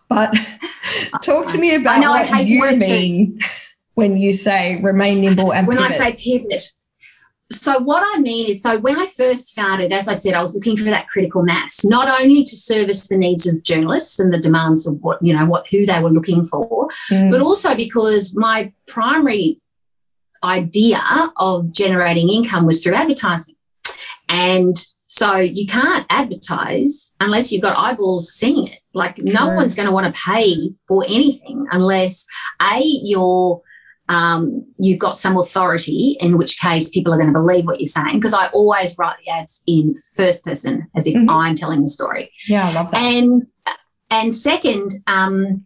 But 0.10 0.36
talk 1.22 1.48
to 1.50 1.58
me 1.58 1.76
about 1.76 2.02
know, 2.02 2.12
what 2.12 2.46
you 2.46 2.62
mean 2.70 3.40
too. 3.40 3.46
when 3.94 4.18
you 4.18 4.34
say 4.34 4.82
remain 4.82 5.22
nimble 5.22 5.54
and 5.54 5.66
pivot. 5.66 5.80
when 5.80 5.88
pivot. 5.88 6.02
I 6.02 6.16
say 6.16 6.40
pivot. 6.40 6.64
So 7.52 7.80
what 7.80 8.04
I 8.16 8.20
mean 8.20 8.48
is, 8.50 8.62
so 8.64 8.80
when 8.80 8.98
I 8.98 9.06
first 9.06 9.50
started, 9.50 9.92
as 9.92 10.08
I 10.08 10.14
said, 10.14 10.34
I 10.34 10.42
was 10.42 10.56
looking 10.56 10.78
for 10.78 10.86
that 10.86 11.10
critical 11.10 11.44
mass, 11.44 11.86
not 11.86 12.22
only 12.22 12.44
to 12.44 12.56
service 12.56 13.08
the 13.08 13.18
needs 13.18 13.48
of 13.48 13.64
journalists 13.64 14.20
and 14.20 14.34
the 14.34 14.40
demands 14.40 14.88
of 14.88 15.00
what 15.02 15.20
you 15.22 15.34
know 15.36 15.46
what 15.46 15.68
who 15.68 15.86
they 15.86 16.02
were 16.02 16.10
looking 16.10 16.46
for, 16.46 16.88
mm. 17.10 17.30
but 17.30 17.42
also 17.42 17.76
because 17.76 18.36
my 18.36 18.74
primary 18.88 19.60
idea 20.44 21.00
of 21.38 21.72
generating 21.72 22.30
income 22.30 22.66
was 22.66 22.84
through 22.84 22.96
advertising. 22.96 23.56
And 24.30 24.76
so 25.06 25.36
you 25.36 25.68
can't 25.68 26.06
advertise 26.10 27.18
unless 27.20 27.52
you've 27.52 27.62
got 27.62 27.78
eyeballs 27.78 28.32
seeing 28.32 28.68
it. 28.68 28.80
Like 28.94 29.18
no 29.20 29.56
one's 29.56 29.76
going 29.76 29.88
to 29.88 29.92
want 29.92 30.14
to 30.14 30.22
pay 30.22 30.56
for 30.88 31.04
anything 31.04 31.68
unless 31.70 32.26
a 32.62 32.80
you're 32.82 33.62
um, 34.10 34.66
you've 34.78 35.00
got 35.00 35.18
some 35.18 35.38
authority, 35.38 36.18
in 36.20 36.38
which 36.38 36.60
case 36.60 36.90
people 36.90 37.14
are 37.14 37.18
going 37.18 37.34
to 37.34 37.34
believe 37.34 37.66
what 37.66 37.80
you're 37.80 37.88
saying. 37.88 38.16
Because 38.16 38.34
I 38.34 38.48
always 38.48 38.98
write 38.98 39.18
the 39.24 39.32
ads 39.32 39.64
in 39.68 39.96
first 40.16 40.44
person, 40.44 40.88
as 40.96 41.08
if 41.08 41.16
mm-hmm. 41.16 41.30
I'm 41.30 41.56
telling 41.56 41.82
the 41.82 41.88
story. 41.88 42.32
Yeah, 42.48 42.68
I 42.68 42.74
love 42.74 42.92
that. 42.92 43.02
And 43.02 43.44
and 44.10 44.34
second, 44.34 44.92
um, 45.08 45.66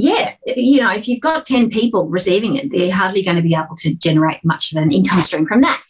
yeah, 0.00 0.34
you 0.46 0.80
know, 0.80 0.92
if 0.92 1.08
you've 1.08 1.20
got 1.20 1.44
10 1.44 1.70
people 1.70 2.08
receiving 2.08 2.54
it, 2.54 2.70
they're 2.70 2.92
hardly 2.92 3.24
going 3.24 3.36
to 3.36 3.42
be 3.42 3.56
able 3.56 3.74
to 3.78 3.94
generate 3.96 4.44
much 4.44 4.72
of 4.72 4.80
an 4.80 4.92
income 4.92 5.20
stream 5.20 5.46
from 5.46 5.62
that. 5.62 5.80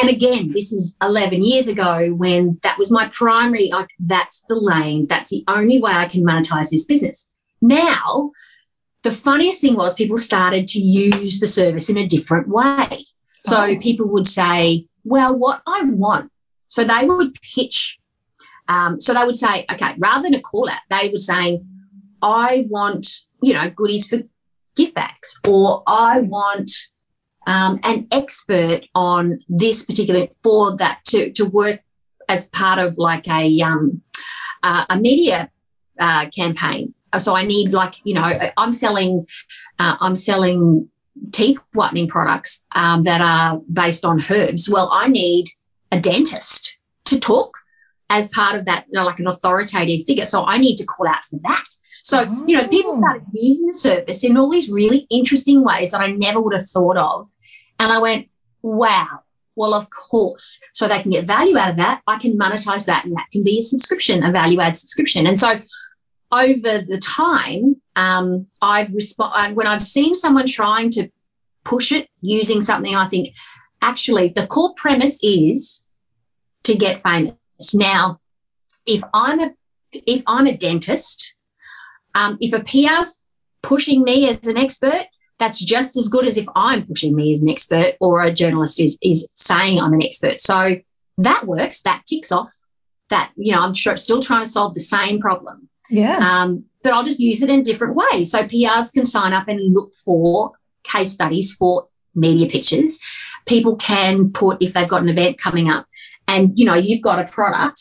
And 0.00 0.08
again, 0.08 0.48
this 0.48 0.72
is 0.72 0.96
11 1.02 1.42
years 1.44 1.68
ago 1.68 2.08
when 2.08 2.58
that 2.62 2.78
was 2.78 2.90
my 2.90 3.10
primary, 3.12 3.68
like, 3.70 3.90
that's 3.98 4.44
the 4.48 4.54
lane, 4.54 5.06
that's 5.08 5.28
the 5.28 5.44
only 5.46 5.78
way 5.78 5.92
I 5.92 6.08
can 6.08 6.24
monetize 6.24 6.70
this 6.70 6.86
business. 6.86 7.30
Now, 7.60 8.32
the 9.02 9.10
funniest 9.10 9.60
thing 9.60 9.76
was 9.76 9.94
people 9.94 10.16
started 10.16 10.68
to 10.68 10.80
use 10.80 11.40
the 11.40 11.46
service 11.46 11.88
in 11.88 11.96
a 11.96 12.06
different 12.06 12.48
way. 12.48 13.04
So 13.42 13.62
oh. 13.62 13.78
people 13.78 14.08
would 14.10 14.26
say, 14.26 14.86
well, 15.04 15.38
what 15.38 15.62
I 15.66 15.84
want. 15.84 16.30
So 16.66 16.84
they 16.84 17.04
would 17.04 17.34
pitch. 17.40 17.98
Um, 18.68 19.00
so 19.00 19.14
they 19.14 19.24
would 19.24 19.34
say, 19.34 19.64
okay, 19.72 19.94
rather 19.98 20.22
than 20.22 20.34
a 20.34 20.40
call 20.40 20.68
out, 20.68 20.78
they 20.90 21.08
were 21.10 21.18
saying, 21.18 21.66
I 22.22 22.66
want 22.68 23.06
you 23.42 23.54
know, 23.54 23.70
goodies 23.70 24.08
for 24.08 24.18
gift 24.76 24.94
bags, 24.94 25.40
or 25.46 25.82
I 25.86 26.20
want 26.20 26.70
um, 27.46 27.80
an 27.82 28.08
expert 28.12 28.82
on 28.94 29.38
this 29.48 29.84
particular 29.84 30.28
for 30.42 30.76
that 30.76 31.00
to 31.06 31.32
to 31.32 31.46
work 31.46 31.80
as 32.28 32.48
part 32.48 32.78
of 32.78 32.98
like 32.98 33.28
a 33.28 33.60
um, 33.62 34.02
uh, 34.62 34.84
a 34.90 34.98
media 34.98 35.50
uh, 35.98 36.28
campaign. 36.30 36.94
So 37.18 37.36
I 37.36 37.44
need 37.44 37.72
like 37.72 37.94
you 38.04 38.14
know 38.14 38.50
I'm 38.56 38.72
selling 38.72 39.26
uh, 39.78 39.96
I'm 40.00 40.16
selling 40.16 40.88
teeth 41.32 41.58
whitening 41.72 42.08
products 42.08 42.64
um, 42.74 43.02
that 43.02 43.20
are 43.20 43.60
based 43.70 44.04
on 44.04 44.20
herbs. 44.30 44.68
Well, 44.70 44.88
I 44.92 45.08
need 45.08 45.46
a 45.92 46.00
dentist 46.00 46.78
to 47.06 47.20
talk 47.20 47.58
as 48.08 48.28
part 48.28 48.56
of 48.56 48.66
that, 48.66 48.86
you 48.88 48.94
know, 48.94 49.04
like 49.04 49.20
an 49.20 49.26
authoritative 49.26 50.04
figure. 50.04 50.26
So 50.26 50.44
I 50.44 50.58
need 50.58 50.76
to 50.76 50.86
call 50.86 51.08
out 51.08 51.24
for 51.24 51.38
that. 51.42 51.66
So, 52.02 52.24
oh. 52.26 52.44
you 52.46 52.56
know, 52.56 52.66
people 52.66 52.94
started 52.94 53.22
using 53.32 53.66
the 53.66 53.74
service 53.74 54.24
in 54.24 54.36
all 54.36 54.50
these 54.50 54.70
really 54.70 55.06
interesting 55.10 55.62
ways 55.62 55.92
that 55.92 56.00
I 56.00 56.08
never 56.08 56.40
would 56.40 56.54
have 56.54 56.66
thought 56.66 56.96
of. 56.96 57.28
And 57.78 57.92
I 57.92 57.98
went, 57.98 58.28
wow, 58.62 59.20
well, 59.54 59.74
of 59.74 59.88
course. 59.90 60.60
So 60.72 60.88
they 60.88 61.00
can 61.00 61.12
get 61.12 61.26
value 61.26 61.56
out 61.56 61.70
of 61.70 61.76
that. 61.76 62.02
I 62.06 62.18
can 62.18 62.38
monetize 62.38 62.86
that 62.86 63.04
and 63.04 63.14
that 63.14 63.28
can 63.32 63.44
be 63.44 63.58
a 63.58 63.62
subscription, 63.62 64.24
a 64.24 64.32
value 64.32 64.60
add 64.60 64.76
subscription. 64.76 65.26
And 65.26 65.38
so 65.38 65.60
over 66.32 66.78
the 66.78 67.00
time, 67.02 67.76
um, 67.96 68.46
I've 68.60 68.94
responded 68.94 69.56
when 69.56 69.66
I've 69.66 69.84
seen 69.84 70.14
someone 70.14 70.46
trying 70.46 70.90
to 70.92 71.10
push 71.64 71.92
it 71.92 72.08
using 72.20 72.60
something, 72.60 72.94
I 72.94 73.08
think 73.08 73.34
actually 73.82 74.28
the 74.28 74.46
core 74.46 74.74
premise 74.74 75.22
is 75.22 75.88
to 76.64 76.76
get 76.76 77.02
famous. 77.02 77.34
Now, 77.74 78.20
if 78.86 79.02
I'm 79.12 79.40
a, 79.40 79.50
if 79.92 80.22
I'm 80.26 80.46
a 80.46 80.56
dentist 80.56 81.36
um, 82.14 82.38
if 82.40 82.52
a 82.52 82.62
PR's 82.62 83.22
pushing 83.62 84.02
me 84.02 84.28
as 84.28 84.46
an 84.46 84.56
expert, 84.56 85.06
that's 85.38 85.64
just 85.64 85.96
as 85.96 86.08
good 86.08 86.26
as 86.26 86.36
if 86.36 86.46
I'm 86.54 86.82
pushing 86.82 87.14
me 87.14 87.32
as 87.32 87.42
an 87.42 87.48
expert 87.48 87.94
or 88.00 88.22
a 88.22 88.32
journalist 88.32 88.80
is, 88.80 88.98
is 89.02 89.30
saying 89.34 89.80
I'm 89.80 89.94
an 89.94 90.02
expert. 90.02 90.40
So 90.40 90.76
that 91.18 91.46
works. 91.46 91.82
That 91.82 92.02
ticks 92.06 92.32
off 92.32 92.52
that, 93.08 93.32
you 93.36 93.52
know, 93.52 93.60
I'm 93.60 93.74
sure, 93.74 93.96
still 93.96 94.20
trying 94.20 94.44
to 94.44 94.50
solve 94.50 94.74
the 94.74 94.80
same 94.80 95.20
problem. 95.20 95.68
Yeah. 95.90 96.16
Um, 96.16 96.64
but 96.82 96.92
I'll 96.92 97.04
just 97.04 97.20
use 97.20 97.42
it 97.42 97.50
in 97.50 97.62
different 97.62 97.94
ways. 97.94 98.30
So 98.30 98.42
PRs 98.44 98.92
can 98.92 99.04
sign 99.04 99.32
up 99.32 99.48
and 99.48 99.74
look 99.74 99.92
for 99.94 100.52
case 100.82 101.12
studies 101.12 101.54
for 101.54 101.88
media 102.14 102.48
pitches. 102.48 103.00
People 103.46 103.76
can 103.76 104.32
put, 104.32 104.62
if 104.62 104.72
they've 104.72 104.88
got 104.88 105.02
an 105.02 105.08
event 105.08 105.38
coming 105.38 105.68
up 105.68 105.86
and, 106.26 106.52
you 106.58 106.64
know, 106.64 106.74
you've 106.74 107.02
got 107.02 107.18
a 107.18 107.30
product 107.30 107.80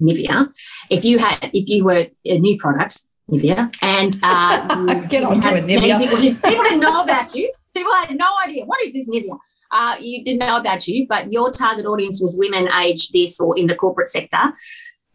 Nivea. 0.00 0.52
If 0.90 1.04
you 1.04 1.18
had, 1.18 1.50
if 1.52 1.68
you 1.68 1.84
were 1.84 2.06
a 2.24 2.38
new 2.38 2.58
product, 2.58 3.00
Nivea, 3.30 3.74
and 3.82 4.12
uh, 4.22 5.06
get 5.08 5.24
on 5.24 5.40
to 5.40 5.56
it, 5.56 5.64
Nivea. 5.64 5.98
People, 5.98 6.18
people 6.18 6.64
didn't 6.64 6.80
know 6.80 7.02
about 7.02 7.34
you. 7.34 7.52
People 7.74 7.92
had 7.94 8.16
no 8.16 8.28
idea. 8.44 8.64
What 8.64 8.82
is 8.82 8.92
this 8.92 9.08
media? 9.08 9.32
Uh, 9.70 9.96
you 10.00 10.24
didn't 10.24 10.40
know 10.40 10.56
about 10.56 10.86
you, 10.86 11.06
but 11.08 11.32
your 11.32 11.50
target 11.50 11.86
audience 11.86 12.20
was 12.22 12.36
women 12.38 12.68
aged 12.72 13.12
this 13.12 13.40
or 13.40 13.58
in 13.58 13.66
the 13.66 13.74
corporate 13.74 14.08
sector. 14.08 14.52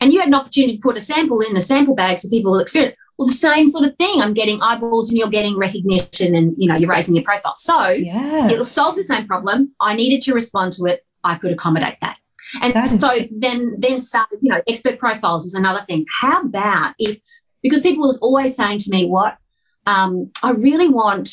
And 0.02 0.14
you 0.14 0.20
had 0.20 0.28
an 0.30 0.36
opportunity 0.36 0.76
to 0.78 0.82
put 0.82 0.98
a 0.98 1.02
sample 1.02 1.42
in 1.42 1.56
a 1.56 1.62
sample 1.62 1.96
bag 1.96 2.20
so 2.20 2.30
people 2.30 2.52
will 2.52 2.60
experience. 2.60 2.96
Well, 3.18 3.26
the 3.28 3.34
same 3.34 3.68
sort 3.68 3.86
of 3.90 3.98
thing. 3.98 4.22
I'm 4.22 4.34
getting 4.34 4.62
eyeballs 4.62 5.10
and 5.10 5.18
you're 5.20 5.30
getting 5.30 5.58
recognition 5.58 6.36
and, 6.36 6.56
you 6.58 6.70
know, 6.70 6.76
you're 6.78 6.90
raising 6.90 7.16
your 7.16 7.26
profile. 7.26 7.56
So 7.56 7.90
Yes. 7.90 8.52
it'll 8.52 8.64
solve 8.66 8.96
the 8.96 9.04
same 9.04 9.28
problem. 9.28 9.74
I 9.80 9.96
needed 9.96 10.22
to 10.24 10.34
respond 10.34 10.74
to 10.74 10.86
it. 10.86 11.06
I 11.24 11.36
could 11.36 11.52
accommodate 11.52 11.98
that. 12.02 12.18
And 12.64 12.74
That 12.74 12.92
is- 12.92 13.02
so 13.02 13.10
then, 13.30 13.76
then 13.80 14.00
started, 14.00 14.40
you 14.42 14.52
know, 14.54 14.62
expert 14.66 15.00
profiles 15.00 15.44
was 15.44 15.56
another 15.56 15.82
thing. 15.82 16.06
How 16.22 16.42
about 16.44 16.94
if, 16.98 17.20
because 17.62 17.82
people 17.82 18.08
was 18.08 18.20
always 18.20 18.56
saying 18.56 18.80
to 18.80 18.90
me, 18.92 19.06
what, 19.08 19.38
um, 19.86 20.32
I 20.42 20.52
really 20.52 20.88
want 20.88 21.30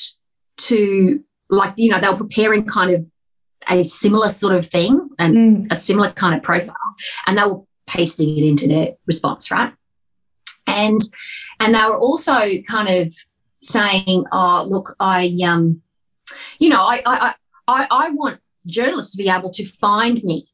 to, 0.56 1.20
like, 1.48 1.74
you 1.76 1.90
know, 1.90 2.00
they 2.00 2.08
were 2.08 2.16
preparing 2.16 2.64
kind 2.66 2.90
of 2.96 3.06
a 3.68 3.84
similar 3.84 4.28
sort 4.28 4.54
of 4.56 4.66
thing 4.66 5.08
and 5.20 5.36
Mm. 5.66 5.72
a 5.72 5.76
similar 5.76 6.10
kind 6.10 6.34
of 6.36 6.42
profile 6.42 6.74
and 7.26 7.38
they 7.38 7.42
were 7.44 7.60
pasting 7.86 8.36
it 8.36 8.44
into 8.44 8.68
their 8.68 8.94
response, 9.06 9.50
right? 9.50 9.72
And, 10.66 11.00
and 11.60 11.74
they 11.74 11.84
were 11.88 11.98
also 11.98 12.38
kind 12.68 12.88
of 12.88 13.12
saying, 13.62 14.24
oh, 14.32 14.66
look, 14.68 14.96
I, 14.98 15.36
um, 15.46 15.82
you 16.58 16.68
know, 16.68 16.82
I, 16.82 17.02
I, 17.06 17.34
I, 17.68 17.86
I 17.90 18.10
want 18.10 18.40
journalists 18.66 19.12
to 19.12 19.22
be 19.22 19.30
able 19.30 19.50
to 19.50 19.64
find 19.64 20.22
me. 20.22 20.48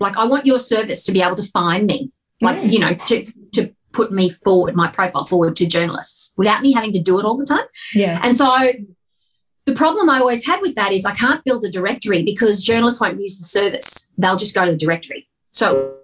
Like, 0.00 0.16
I 0.16 0.26
want 0.26 0.46
your 0.46 0.58
service 0.58 1.04
to 1.04 1.12
be 1.12 1.22
able 1.22 1.36
to 1.36 1.42
find 1.42 1.86
me. 1.86 2.12
Like, 2.40 2.58
you 2.64 2.80
know, 2.80 2.92
to, 2.92 3.32
to 3.54 3.74
put 3.92 4.12
me 4.12 4.28
forward, 4.28 4.74
my 4.76 4.88
profile 4.88 5.24
forward 5.24 5.56
to 5.56 5.66
journalists 5.66 6.34
without 6.36 6.62
me 6.62 6.72
having 6.72 6.92
to 6.92 7.00
do 7.00 7.18
it 7.18 7.24
all 7.24 7.38
the 7.38 7.46
time. 7.46 7.64
Yeah. 7.94 8.20
And 8.22 8.36
so 8.36 8.46
the 9.64 9.74
problem 9.74 10.10
I 10.10 10.18
always 10.18 10.46
had 10.46 10.60
with 10.60 10.76
that 10.76 10.92
is 10.92 11.06
I 11.06 11.14
can't 11.14 11.42
build 11.44 11.64
a 11.64 11.70
directory 11.70 12.22
because 12.24 12.62
journalists 12.62 13.00
won't 13.00 13.20
use 13.20 13.38
the 13.38 13.44
service. 13.44 14.12
They'll 14.18 14.36
just 14.36 14.54
go 14.54 14.64
to 14.64 14.72
the 14.72 14.76
directory. 14.76 15.28
So 15.50 15.95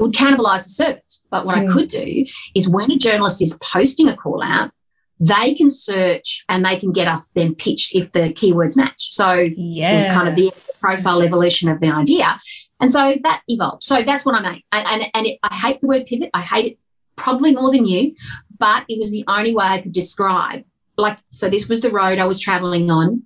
would 0.00 0.12
cannibalize 0.12 0.64
the 0.64 0.70
service. 0.70 1.26
But 1.30 1.46
what 1.46 1.56
I 1.56 1.60
Mm. 1.60 1.72
could 1.72 1.88
do 1.88 2.24
is 2.54 2.68
when 2.68 2.90
a 2.90 2.96
journalist 2.98 3.42
is 3.42 3.58
posting 3.60 4.08
a 4.08 4.16
call 4.16 4.42
out, 4.42 4.72
they 5.20 5.54
can 5.54 5.68
search 5.68 6.44
and 6.48 6.64
they 6.64 6.76
can 6.76 6.92
get 6.92 7.06
us 7.06 7.28
then 7.34 7.54
pitched 7.54 7.94
if 7.94 8.10
the 8.10 8.32
keywords 8.32 8.76
match. 8.76 9.12
So 9.12 9.30
it 9.30 9.54
was 9.94 10.08
kind 10.08 10.28
of 10.28 10.34
the 10.34 10.50
profile 10.80 11.22
evolution 11.22 11.68
of 11.68 11.80
the 11.80 11.90
idea. 11.90 12.40
And 12.80 12.90
so 12.90 13.14
that 13.22 13.42
evolved. 13.46 13.82
So 13.82 14.00
that's 14.00 14.24
what 14.24 14.34
I 14.34 14.40
made. 14.40 14.62
And, 14.72 14.86
and, 14.88 15.10
and 15.12 15.26
it, 15.26 15.38
I 15.42 15.54
hate 15.54 15.80
the 15.82 15.88
word 15.88 16.06
pivot. 16.06 16.30
I 16.32 16.40
hate 16.40 16.72
it 16.72 16.78
probably 17.16 17.54
more 17.54 17.70
than 17.70 17.86
you, 17.86 18.14
but 18.58 18.86
it 18.88 18.98
was 18.98 19.12
the 19.12 19.24
only 19.28 19.54
way 19.54 19.66
I 19.66 19.82
could 19.82 19.92
describe. 19.92 20.64
Like, 20.96 21.18
so 21.28 21.50
this 21.50 21.68
was 21.68 21.82
the 21.82 21.90
road 21.90 22.18
I 22.18 22.24
was 22.24 22.40
traveling 22.40 22.90
on. 22.90 23.24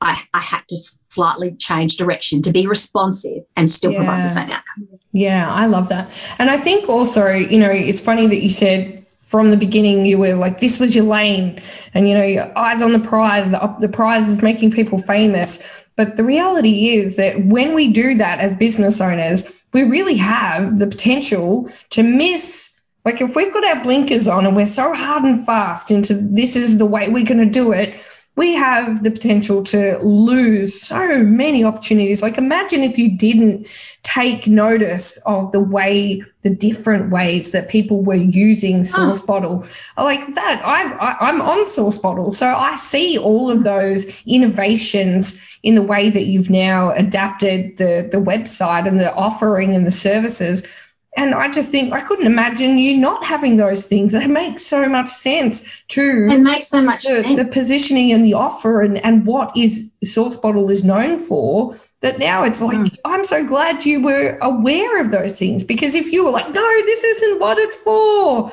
I, 0.00 0.20
I 0.34 0.40
had 0.40 0.62
to 0.68 0.76
slightly 1.12 1.52
change 1.52 1.96
direction 1.98 2.42
to 2.42 2.52
be 2.52 2.66
responsive 2.66 3.44
and 3.54 3.70
still 3.70 3.94
provide 3.94 4.24
the 4.24 4.28
same 4.28 4.50
outcome. 4.50 4.88
Yeah, 5.12 5.50
I 5.50 5.66
love 5.66 5.90
that. 5.90 6.10
And 6.38 6.48
I 6.48 6.56
think 6.56 6.88
also, 6.88 7.28
you 7.28 7.58
know, 7.58 7.70
it's 7.70 8.00
funny 8.00 8.26
that 8.26 8.42
you 8.42 8.48
said 8.48 8.98
from 8.98 9.50
the 9.50 9.56
beginning 9.56 10.06
you 10.06 10.18
were 10.18 10.34
like, 10.34 10.58
this 10.58 10.80
was 10.80 10.94
your 10.94 11.04
lane, 11.04 11.58
and 11.94 12.08
you 12.08 12.16
know, 12.16 12.24
your 12.24 12.56
eyes 12.56 12.82
on 12.82 12.92
the 12.92 13.00
prize. 13.00 13.50
The, 13.50 13.76
the 13.80 13.88
prize 13.88 14.28
is 14.28 14.42
making 14.42 14.72
people 14.72 14.98
famous. 14.98 15.86
But 15.96 16.16
the 16.16 16.24
reality 16.24 16.90
is 16.90 17.16
that 17.16 17.38
when 17.44 17.74
we 17.74 17.92
do 17.92 18.14
that 18.14 18.40
as 18.40 18.56
business 18.56 19.00
owners, 19.00 19.64
we 19.72 19.82
really 19.82 20.16
have 20.16 20.78
the 20.78 20.86
potential 20.86 21.70
to 21.90 22.02
miss. 22.02 22.80
Like 23.04 23.20
if 23.20 23.36
we've 23.36 23.52
got 23.52 23.64
our 23.64 23.82
blinkers 23.82 24.28
on 24.28 24.46
and 24.46 24.56
we're 24.56 24.66
so 24.66 24.94
hard 24.94 25.24
and 25.24 25.44
fast 25.44 25.90
into 25.90 26.14
this 26.14 26.56
is 26.56 26.78
the 26.78 26.86
way 26.86 27.08
we're 27.08 27.26
going 27.26 27.44
to 27.44 27.50
do 27.50 27.72
it, 27.72 27.94
we 28.34 28.54
have 28.54 29.02
the 29.02 29.10
potential 29.10 29.62
to 29.64 29.98
lose 29.98 30.80
so 30.80 31.22
many 31.22 31.64
opportunities. 31.64 32.22
Like 32.22 32.38
imagine 32.38 32.82
if 32.82 32.96
you 32.96 33.16
didn't 33.16 33.68
take 34.02 34.46
notice 34.46 35.18
of 35.18 35.52
the 35.52 35.60
way, 35.60 36.22
the 36.40 36.54
different 36.54 37.10
ways 37.10 37.52
that 37.52 37.68
people 37.68 38.02
were 38.02 38.14
using 38.14 38.80
SourceBottle. 38.80 39.68
Like 39.96 40.26
that, 40.34 40.62
I've, 40.64 40.92
I, 40.92 41.28
I'm 41.28 41.40
on 41.42 41.66
SourceBottle, 41.66 42.32
so 42.32 42.46
I 42.46 42.76
see 42.76 43.18
all 43.18 43.50
of 43.50 43.62
those 43.62 44.22
innovations 44.24 45.58
in 45.62 45.74
the 45.74 45.82
way 45.82 46.10
that 46.10 46.24
you've 46.24 46.50
now 46.50 46.90
adapted 46.90 47.76
the 47.76 48.08
the 48.10 48.18
website 48.18 48.88
and 48.88 48.98
the 48.98 49.14
offering 49.14 49.74
and 49.74 49.86
the 49.86 49.92
services. 49.92 50.66
And 51.14 51.34
I 51.34 51.50
just 51.50 51.70
think 51.70 51.92
I 51.92 52.00
couldn't 52.00 52.24
imagine 52.26 52.78
you 52.78 52.96
not 52.96 53.22
having 53.24 53.58
those 53.58 53.86
things. 53.86 54.12
That 54.12 54.30
makes 54.30 54.62
so 54.62 54.88
much 54.88 55.10
sense 55.10 55.82
to 55.88 56.00
It 56.00 56.40
makes 56.42 56.68
so 56.68 56.80
much 56.82 57.02
the, 57.02 57.22
sense. 57.22 57.36
the 57.36 57.44
positioning 57.44 58.12
and 58.12 58.24
the 58.24 58.34
offer 58.34 58.80
and, 58.80 58.96
and 58.96 59.26
what 59.26 59.56
is 59.56 59.94
SourceBottle 60.04 60.70
is 60.70 60.84
known 60.84 61.18
for 61.18 61.76
that 62.00 62.18
now 62.18 62.44
it's 62.44 62.62
like 62.62 62.78
Mm. 62.78 62.96
I'm 63.04 63.24
so 63.24 63.46
glad 63.46 63.84
you 63.84 64.02
were 64.02 64.38
aware 64.40 65.00
of 65.00 65.10
those 65.10 65.38
things 65.38 65.64
because 65.64 65.94
if 65.94 66.12
you 66.12 66.24
were 66.24 66.30
like 66.30 66.48
no 66.52 66.82
this 66.86 67.04
isn't 67.04 67.40
what 67.40 67.58
it's 67.58 67.76
for 67.76 68.50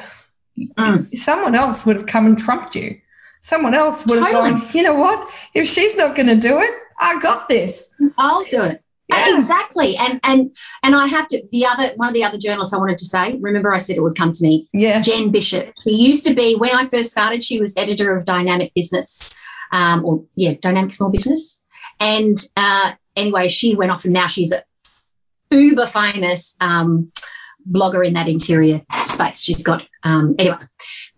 Mm. 0.60 1.15
someone 1.15 1.56
else 1.56 1.86
would 1.86 1.95
have 1.95 2.06
come 2.06 2.26
and 2.26 2.38
trumped 2.38 2.76
you 2.76 3.00
someone 3.41 3.74
else 3.74 4.06
would 4.06 4.19
have 4.19 4.28
Totally. 4.32 4.60
gone 4.60 4.69
you 4.74 4.84
know 4.84 4.95
what 4.95 5.30
if 5.54 5.65
she's 5.65 5.95
not 5.95 6.15
going 6.15 6.28
to 6.28 6.36
do 6.36 6.60
it 6.60 6.72
I 7.00 7.19
got 7.22 7.48
this 7.48 7.95
I'll 8.17 8.43
do 8.43 8.62
it. 8.63 8.76
Yeah. 9.10 9.36
Exactly. 9.36 9.95
And 9.98 10.19
and 10.24 10.56
and 10.84 10.95
I 10.95 11.08
have 11.08 11.28
to 11.30 11.41
the 11.52 11.65
other 11.65 11.89
one 11.95 12.10
of 12.10 12.13
the 12.13 12.26
other 12.26 12.38
journalists 12.38 12.74
I 12.74 12.78
wanted 12.78 13.00
to 13.00 13.06
say, 13.06 13.38
remember 13.39 13.74
I 13.74 13.80
said 13.80 13.98
it 13.98 14.04
would 14.04 14.17
come 14.17 14.34
to 14.34 14.43
me, 14.43 14.67
yeah 14.74 15.02
Jen 15.02 15.32
Bishop. 15.32 15.74
She 15.84 15.91
used 15.91 16.26
to 16.26 16.36
be 16.36 16.56
when 16.56 16.76
I 16.76 16.86
first 16.86 17.12
started, 17.12 17.43
she 17.43 17.60
was 17.60 17.76
editor 17.78 18.15
of 18.15 18.26
Dynamic 18.26 18.74
Business, 18.76 19.36
um, 19.72 20.06
or 20.06 20.26
yeah, 20.36 20.54
Dynamic 20.62 20.91
Small 20.91 21.12
Business. 21.12 21.65
And 22.00 22.38
uh, 22.56 22.93
anyway, 23.15 23.48
she 23.50 23.76
went 23.76 23.91
off 23.91 24.06
and 24.06 24.13
now 24.13 24.28
she's 24.28 24.52
a 24.52 24.63
uber 25.52 25.88
famous 25.88 26.56
um, 26.62 27.12
blogger 27.69 28.06
in 28.06 28.13
that 28.13 28.28
interior 28.28 28.82
space. 29.06 29.41
She's 29.41 29.63
got 29.63 29.86
um, 30.04 30.36
anyway, 30.39 30.58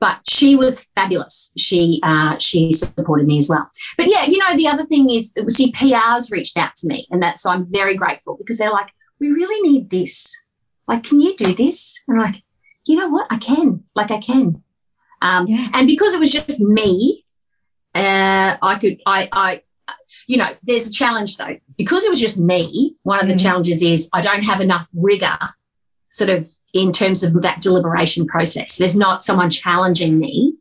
but 0.01 0.19
she 0.27 0.55
was 0.57 0.83
fabulous. 0.95 1.53
She 1.57 2.01
uh, 2.03 2.37
she 2.39 2.71
supported 2.73 3.27
me 3.27 3.37
as 3.37 3.47
well. 3.47 3.69
But 3.97 4.07
yeah, 4.09 4.25
you 4.25 4.39
know, 4.39 4.57
the 4.57 4.67
other 4.67 4.83
thing 4.83 5.09
is, 5.09 5.33
see, 5.47 5.71
PRs 5.71 6.31
reached 6.31 6.57
out 6.57 6.75
to 6.77 6.87
me, 6.87 7.07
and 7.11 7.23
that's 7.23 7.43
so 7.43 7.51
I'm 7.51 7.65
very 7.71 7.95
grateful 7.95 8.35
because 8.37 8.57
they're 8.57 8.71
like, 8.71 8.91
we 9.21 9.29
really 9.29 9.69
need 9.71 9.89
this. 9.89 10.35
Like, 10.87 11.03
can 11.03 11.21
you 11.21 11.35
do 11.37 11.53
this? 11.53 12.03
And 12.07 12.19
I'm 12.19 12.25
like, 12.31 12.41
you 12.85 12.97
know 12.97 13.09
what? 13.09 13.27
I 13.29 13.37
can. 13.37 13.83
Like, 13.95 14.11
I 14.11 14.17
can. 14.17 14.61
Um, 15.21 15.45
Yeah. 15.47 15.67
And 15.75 15.87
because 15.87 16.15
it 16.15 16.19
was 16.19 16.31
just 16.33 16.59
me, 16.59 17.23
uh, 17.93 18.55
I 18.61 18.77
could, 18.81 18.97
I, 19.05 19.29
I, 19.31 19.61
you 20.27 20.37
know, 20.37 20.47
there's 20.63 20.87
a 20.87 20.91
challenge 20.91 21.37
though. 21.37 21.55
Because 21.77 22.03
it 22.05 22.09
was 22.09 22.19
just 22.19 22.39
me, 22.39 22.95
one 23.03 23.19
of 23.21 23.27
the 23.27 23.35
Mhm. 23.35 23.43
challenges 23.43 23.81
is 23.83 24.09
I 24.11 24.21
don't 24.21 24.43
have 24.43 24.61
enough 24.61 24.89
rigor 24.95 25.37
sort 26.09 26.31
of 26.31 26.49
in 26.73 26.91
terms 26.91 27.23
of 27.23 27.41
that 27.41 27.61
deliberation 27.61 28.27
process. 28.27 28.77
There's 28.77 28.95
not 28.95 29.23
someone 29.23 29.49
challenging 29.49 30.17
me. 30.17 30.55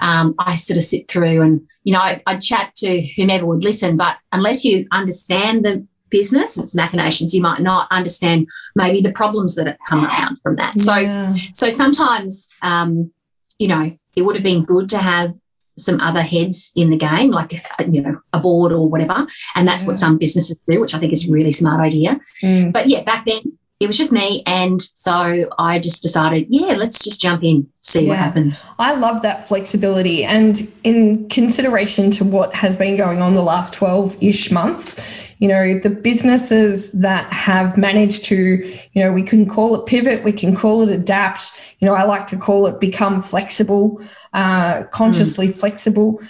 Um, 0.00 0.34
I 0.38 0.56
sort 0.56 0.76
of 0.76 0.84
sit 0.84 1.08
through 1.08 1.42
and, 1.42 1.68
you 1.82 1.94
know, 1.94 2.00
I, 2.00 2.22
I 2.24 2.36
chat 2.36 2.74
to 2.76 3.02
whomever 3.16 3.46
would 3.46 3.64
listen, 3.64 3.96
but 3.96 4.16
unless 4.30 4.64
you 4.64 4.86
understand 4.92 5.64
the 5.64 5.86
business 6.10 6.56
and 6.56 6.62
its 6.62 6.76
machinations, 6.76 7.34
you 7.34 7.42
might 7.42 7.60
not 7.60 7.88
understand 7.90 8.48
maybe 8.76 9.00
the 9.00 9.12
problems 9.12 9.56
that 9.56 9.66
have 9.66 9.78
come 9.88 10.04
around 10.04 10.38
from 10.40 10.56
that. 10.56 10.78
So, 10.78 10.96
Yeah. 10.96 11.26
so 11.26 11.70
sometimes, 11.70 12.54
um, 12.62 13.12
you 13.58 13.68
know, 13.68 13.96
it 14.16 14.22
would 14.22 14.36
have 14.36 14.44
been 14.44 14.64
good 14.64 14.90
to 14.90 14.98
have 14.98 15.34
some 15.76 16.00
other 16.00 16.22
heads 16.22 16.72
in 16.76 16.90
the 16.90 16.96
game, 16.96 17.30
like, 17.30 17.52
you 17.88 18.02
know, 18.02 18.20
a 18.32 18.38
board 18.38 18.72
or 18.72 18.88
whatever. 18.88 19.26
And 19.54 19.66
that's 19.66 19.86
what 19.86 19.96
some 19.96 20.18
businesses 20.18 20.62
do, 20.68 20.80
which 20.80 20.94
I 20.94 20.98
think 20.98 21.12
is 21.12 21.28
a 21.28 21.32
really 21.32 21.52
smart 21.52 21.80
idea. 21.80 22.20
Mm. 22.42 22.72
But 22.72 22.86
yeah, 22.88 23.02
back 23.02 23.24
then 23.24 23.58
it 23.80 23.86
was 23.86 23.96
just 23.96 24.12
me. 24.12 24.42
And 24.46 24.80
so 24.80 25.48
I 25.58 25.78
just 25.78 26.02
decided, 26.02 26.48
yeah, 26.50 26.74
let's 26.74 27.02
just 27.02 27.20
jump 27.20 27.42
in, 27.42 27.68
see 27.80 28.06
what 28.06 28.18
happens. 28.18 28.68
I 28.78 28.96
love 28.96 29.22
that 29.22 29.48
flexibility. 29.48 30.24
And 30.24 30.54
in 30.84 31.30
consideration 31.30 32.10
to 32.12 32.24
what 32.24 32.54
has 32.54 32.76
been 32.76 32.98
going 32.98 33.22
on 33.22 33.32
the 33.32 33.42
last 33.42 33.72
12 33.74 34.22
ish 34.22 34.52
months, 34.52 35.30
you 35.38 35.48
know, 35.48 35.78
the 35.78 35.88
businesses 35.88 37.00
that 37.00 37.32
have 37.32 37.78
managed 37.78 38.26
to, 38.26 38.36
you 38.36 39.02
know, 39.02 39.12
we 39.12 39.22
can 39.22 39.48
call 39.48 39.80
it 39.80 39.86
pivot, 39.86 40.22
we 40.22 40.32
can 40.32 40.54
call 40.54 40.82
it 40.82 40.90
adapt. 40.90 41.74
You 41.78 41.88
know, 41.88 41.94
I 41.94 42.02
like 42.02 42.26
to 42.28 42.36
call 42.36 42.66
it 42.66 42.80
become 42.80 43.22
flexible, 43.22 44.02
uh, 44.34 44.84
consciously 44.92 45.48
flexible. 45.48 46.20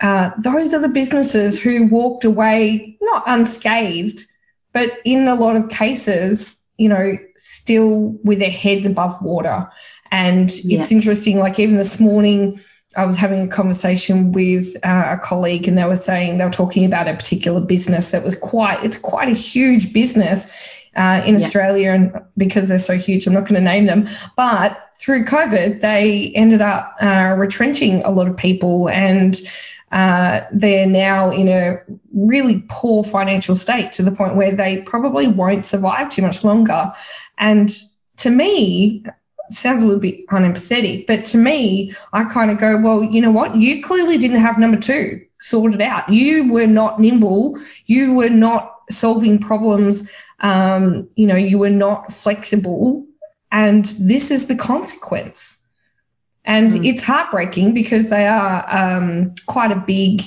Uh, 0.00 0.30
those 0.38 0.72
are 0.74 0.80
the 0.80 0.88
businesses 0.88 1.60
who 1.60 1.88
walked 1.88 2.24
away 2.24 2.96
not 3.00 3.24
unscathed, 3.26 4.22
but 4.72 4.98
in 5.04 5.26
a 5.26 5.34
lot 5.34 5.56
of 5.56 5.68
cases, 5.68 6.61
you 6.76 6.88
know, 6.88 7.16
still 7.36 8.18
with 8.24 8.38
their 8.38 8.50
heads 8.50 8.86
above 8.86 9.22
water. 9.22 9.70
And 10.10 10.50
Yeah. 10.64 10.80
it's 10.80 10.92
interesting, 10.92 11.38
like 11.38 11.58
even 11.58 11.76
this 11.76 12.00
morning, 12.00 12.58
I 12.94 13.06
was 13.06 13.16
having 13.16 13.40
a 13.42 13.48
conversation 13.48 14.32
with 14.32 14.76
uh, 14.84 15.16
a 15.16 15.18
colleague, 15.18 15.66
and 15.68 15.78
they 15.78 15.84
were 15.84 15.96
saying 15.96 16.36
they 16.36 16.44
were 16.44 16.50
talking 16.50 16.84
about 16.84 17.08
a 17.08 17.14
particular 17.14 17.60
business 17.60 18.10
that 18.10 18.22
was 18.22 18.34
quite 18.34 18.84
it's 18.84 18.98
quite 18.98 19.28
a 19.28 19.32
huge 19.34 19.94
business 19.94 20.52
uh, 20.94 21.22
in 21.24 21.34
Yeah. 21.38 21.46
Australia, 21.46 21.90
and 21.92 22.12
because 22.36 22.68
they're 22.68 22.78
so 22.78 22.96
huge, 22.98 23.26
I'm 23.26 23.32
not 23.32 23.48
going 23.48 23.54
to 23.54 23.62
name 23.62 23.86
them. 23.86 24.08
But 24.36 24.76
through 24.98 25.24
COVID, 25.24 25.80
they 25.80 26.32
ended 26.34 26.60
up 26.60 26.94
uh, 27.00 27.34
retrenching 27.38 28.02
a 28.02 28.10
lot 28.10 28.28
of 28.28 28.36
people, 28.36 28.90
and 28.90 29.34
Uh, 29.92 30.40
they're 30.52 30.86
now 30.86 31.30
in 31.30 31.48
a 31.48 31.82
really 32.14 32.64
poor 32.68 33.04
financial 33.04 33.54
state 33.54 33.92
to 33.92 34.02
the 34.02 34.10
point 34.10 34.36
where 34.36 34.56
they 34.56 34.80
probably 34.82 35.28
won't 35.28 35.66
survive 35.66 36.08
too 36.08 36.22
much 36.22 36.42
longer. 36.42 36.92
And 37.36 37.68
to 38.18 38.30
me, 38.30 39.04
sounds 39.50 39.82
a 39.82 39.86
little 39.86 40.00
bit 40.00 40.26
unempathetic, 40.28 41.06
but 41.06 41.26
to 41.26 41.38
me, 41.38 41.92
I 42.12 42.24
kind 42.24 42.50
of 42.50 42.58
go, 42.58 42.80
well, 42.80 43.04
you 43.04 43.20
know 43.20 43.32
what? 43.32 43.54
You 43.56 43.82
clearly 43.82 44.18
didn't 44.18 44.40
have 44.40 44.58
number 44.58 44.78
two 44.78 45.26
sorted 45.38 45.82
out. 45.82 46.08
You 46.08 46.52
were 46.52 46.66
not 46.66 47.00
nimble. 47.00 47.58
You 47.84 48.14
were 48.14 48.30
not 48.30 48.74
solving 48.90 49.40
problems. 49.40 50.10
Um, 50.40 51.10
you 51.16 51.26
know, 51.26 51.36
you 51.36 51.58
were 51.58 51.70
not 51.70 52.12
flexible. 52.12 53.06
And 53.50 53.84
this 53.84 54.30
is 54.30 54.48
the 54.48 54.56
consequence. 54.56 55.61
And 56.44 56.70
mm. 56.70 56.84
it's 56.84 57.04
heartbreaking 57.04 57.74
because 57.74 58.10
they 58.10 58.26
are 58.26 58.64
um, 58.68 59.34
quite 59.46 59.70
a 59.70 59.76
big, 59.76 60.22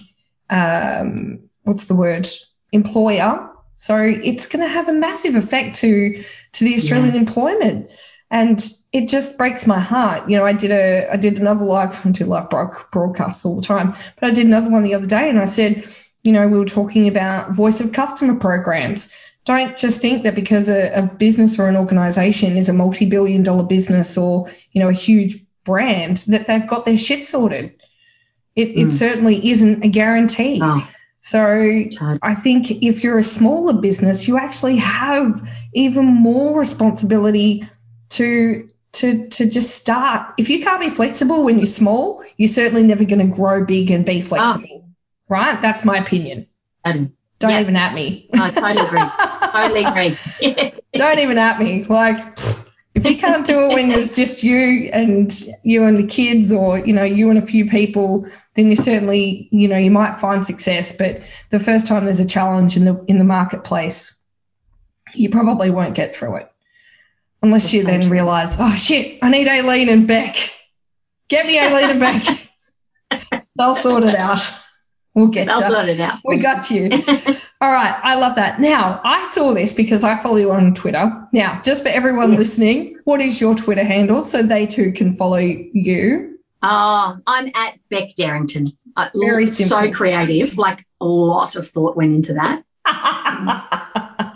um, 0.49 1.49
what's 1.63 1.87
the 1.87 1.95
word, 1.95 2.27
employer. 2.71 3.49
So 3.75 3.97
it's 3.97 4.47
going 4.47 4.65
to 4.65 4.73
have 4.73 4.87
a 4.87 4.93
massive 4.93 5.35
effect 5.35 5.77
to 5.77 6.23
to 6.53 6.63
the 6.63 6.75
Australian 6.75 7.15
yeah. 7.15 7.19
employment 7.19 7.89
and 8.31 8.59
it 8.91 9.07
just 9.07 9.37
breaks 9.37 9.67
my 9.67 9.79
heart. 9.79 10.29
You 10.29 10.37
know, 10.37 10.45
I 10.45 10.53
did 10.53 10.71
a 10.71 11.07
I 11.11 11.17
did 11.17 11.39
another 11.39 11.65
live 11.65 12.05
I 12.05 12.11
do 12.11 12.25
live 12.25 12.49
broadcasts 12.49 13.45
all 13.45 13.55
the 13.55 13.61
time, 13.61 13.93
but 14.19 14.29
I 14.29 14.31
did 14.31 14.45
another 14.45 14.69
one 14.69 14.83
the 14.83 14.95
other 14.95 15.05
day, 15.05 15.29
and 15.29 15.39
I 15.39 15.45
said, 15.45 15.85
you 16.23 16.33
know, 16.33 16.47
we 16.47 16.57
were 16.57 16.65
talking 16.65 17.07
about 17.07 17.55
voice 17.55 17.81
of 17.81 17.93
customer 17.93 18.37
programs. 18.39 19.15
Don't 19.45 19.77
just 19.77 20.01
think 20.01 20.23
that 20.23 20.33
because 20.33 20.69
a, 20.69 20.99
a 20.99 21.01
business 21.03 21.59
or 21.59 21.69
an 21.69 21.77
organization 21.77 22.57
is 22.57 22.67
a 22.67 22.73
multi-billion 22.73 23.43
dollar 23.43 23.63
business 23.63 24.17
or 24.17 24.49
you 24.71 24.81
know 24.81 24.89
a 24.89 24.93
huge 24.93 25.35
brand 25.65 26.17
that 26.27 26.47
they've 26.47 26.67
got 26.67 26.85
their 26.85 26.97
shit 26.97 27.25
sorted. 27.25 27.75
It, 28.55 28.69
mm. 28.69 28.87
it 28.87 28.91
certainly 28.91 29.49
isn't 29.49 29.83
a 29.83 29.89
guarantee. 29.89 30.59
Oh. 30.63 30.89
So 31.19 31.41
I 32.21 32.35
think 32.35 32.69
if 32.69 33.03
you're 33.03 33.17
a 33.17 33.23
smaller 33.23 33.73
business, 33.73 34.27
you 34.27 34.37
actually 34.37 34.77
have 34.77 35.33
even 35.73 36.05
more 36.05 36.59
responsibility 36.59 37.67
to 38.09 38.69
to 38.93 39.27
to 39.27 39.49
just 39.49 39.71
start. 39.75 40.35
If 40.37 40.51
you 40.51 40.61
can't 40.61 40.79
be 40.79 40.91
flexible 40.91 41.43
when 41.43 41.57
you're 41.57 41.65
small, 41.65 42.23
you're 42.37 42.47
certainly 42.47 42.83
never 42.83 43.05
going 43.05 43.27
to 43.27 43.35
grow 43.35 43.65
big 43.65 43.89
and 43.89 44.05
be 44.05 44.21
flexible. 44.21 44.83
Oh. 44.83 44.89
Right? 45.27 45.59
That's 45.59 45.83
my 45.83 45.97
opinion. 45.97 46.45
Um, 46.83 47.13
Don't 47.39 47.49
yeah. 47.49 47.61
even 47.61 47.75
at 47.75 47.95
me. 47.95 48.29
I 48.33 48.51
totally 48.51 48.85
agree. 48.85 49.01
totally 49.51 49.83
agree. 49.83 50.79
Don't 50.93 51.19
even 51.19 51.39
at 51.39 51.59
me. 51.59 51.85
Like 51.85 52.37
if 52.95 53.05
you 53.05 53.17
can't 53.17 53.45
do 53.45 53.65
it 53.69 53.73
when 53.73 53.91
it's 53.91 54.15
just 54.15 54.43
you 54.43 54.89
and 54.91 55.31
you 55.63 55.83
and 55.85 55.97
the 55.97 56.07
kids 56.07 56.51
or 56.53 56.79
you 56.79 56.93
know 56.93 57.03
you 57.03 57.29
and 57.29 57.37
a 57.37 57.45
few 57.45 57.69
people 57.69 58.27
then 58.55 58.69
you 58.69 58.75
certainly 58.75 59.47
you 59.51 59.67
know 59.67 59.77
you 59.77 59.91
might 59.91 60.15
find 60.15 60.45
success 60.45 60.97
but 60.97 61.21
the 61.49 61.59
first 61.59 61.87
time 61.87 62.05
there's 62.05 62.19
a 62.21 62.25
challenge 62.25 62.77
in 62.77 62.85
the 62.85 63.03
in 63.07 63.17
the 63.17 63.23
marketplace 63.23 64.23
you 65.13 65.29
probably 65.29 65.69
won't 65.69 65.95
get 65.95 66.13
through 66.15 66.37
it 66.37 66.51
Unless 67.45 67.63
That's 67.65 67.73
you 67.73 67.79
so 67.81 67.87
then 67.91 68.01
true. 68.01 68.11
realize, 68.11 68.57
oh 68.59 68.73
shit, 68.73 69.19
I 69.21 69.29
need 69.29 69.47
Aileen 69.47 69.87
and 69.89 70.07
Bec. 70.07 70.35
Get 71.27 71.45
me 71.45 71.59
Aileen 71.59 71.91
and 71.91 71.99
Bec. 71.99 73.45
They'll 73.55 73.75
sort 73.75 74.03
it 74.03 74.15
out. 74.15 74.39
We'll 75.13 75.27
get 75.27 75.45
They'll 75.45 75.57
you. 75.57 75.63
sort 75.63 75.87
it 75.87 75.99
out. 75.99 76.19
We 76.25 76.39
got 76.39 76.71
you. 76.71 76.89
All 77.61 77.71
right, 77.71 77.97
I 78.03 78.19
love 78.19 78.35
that. 78.35 78.59
Now, 78.59 78.99
I 79.03 79.23
saw 79.23 79.53
this 79.53 79.73
because 79.73 80.03
I 80.03 80.17
follow 80.17 80.35
you 80.35 80.51
on 80.51 80.73
Twitter. 80.73 81.27
Now, 81.31 81.61
just 81.61 81.83
for 81.83 81.89
everyone 81.89 82.31
yes. 82.31 82.39
listening, 82.39 82.99
what 83.05 83.21
is 83.21 83.39
your 83.39 83.55
Twitter 83.55 83.83
handle 83.83 84.25
so 84.25 84.43
they 84.43 84.65
too 84.65 84.91
can 84.91 85.13
follow 85.13 85.37
you? 85.37 86.39
Oh, 86.61 87.17
I'm 87.25 87.47
at 87.47 87.79
Bec 87.89 88.09
Derrington. 88.19 88.67
Uh, 88.97 89.09
Very 89.13 89.45
simple. 89.45 89.85
So 89.85 89.91
creative. 89.91 90.57
Like 90.57 90.85
a 90.99 91.05
lot 91.05 91.55
of 91.55 91.67
thought 91.67 91.95
went 91.95 92.13
into 92.13 92.33
that. 92.33 92.63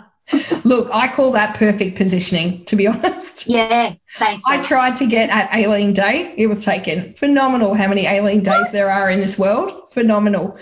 Look, 0.64 0.90
I 0.92 1.08
call 1.08 1.32
that 1.32 1.56
perfect 1.56 1.96
positioning, 1.96 2.64
to 2.66 2.76
be 2.76 2.86
honest. 2.86 3.48
Yeah, 3.48 3.94
thanks. 4.14 4.44
I 4.46 4.62
tried 4.62 4.96
to 4.96 5.06
get 5.06 5.30
at 5.30 5.52
Aileen 5.52 5.92
Day. 5.92 6.34
It 6.36 6.46
was 6.46 6.64
taken. 6.64 7.12
Phenomenal 7.12 7.74
how 7.74 7.88
many 7.88 8.06
Aileen 8.06 8.42
Days 8.42 8.54
what? 8.54 8.72
there 8.72 8.90
are 8.90 9.10
in 9.10 9.20
this 9.20 9.38
world. 9.38 9.79
Phenomenal. 9.90 10.56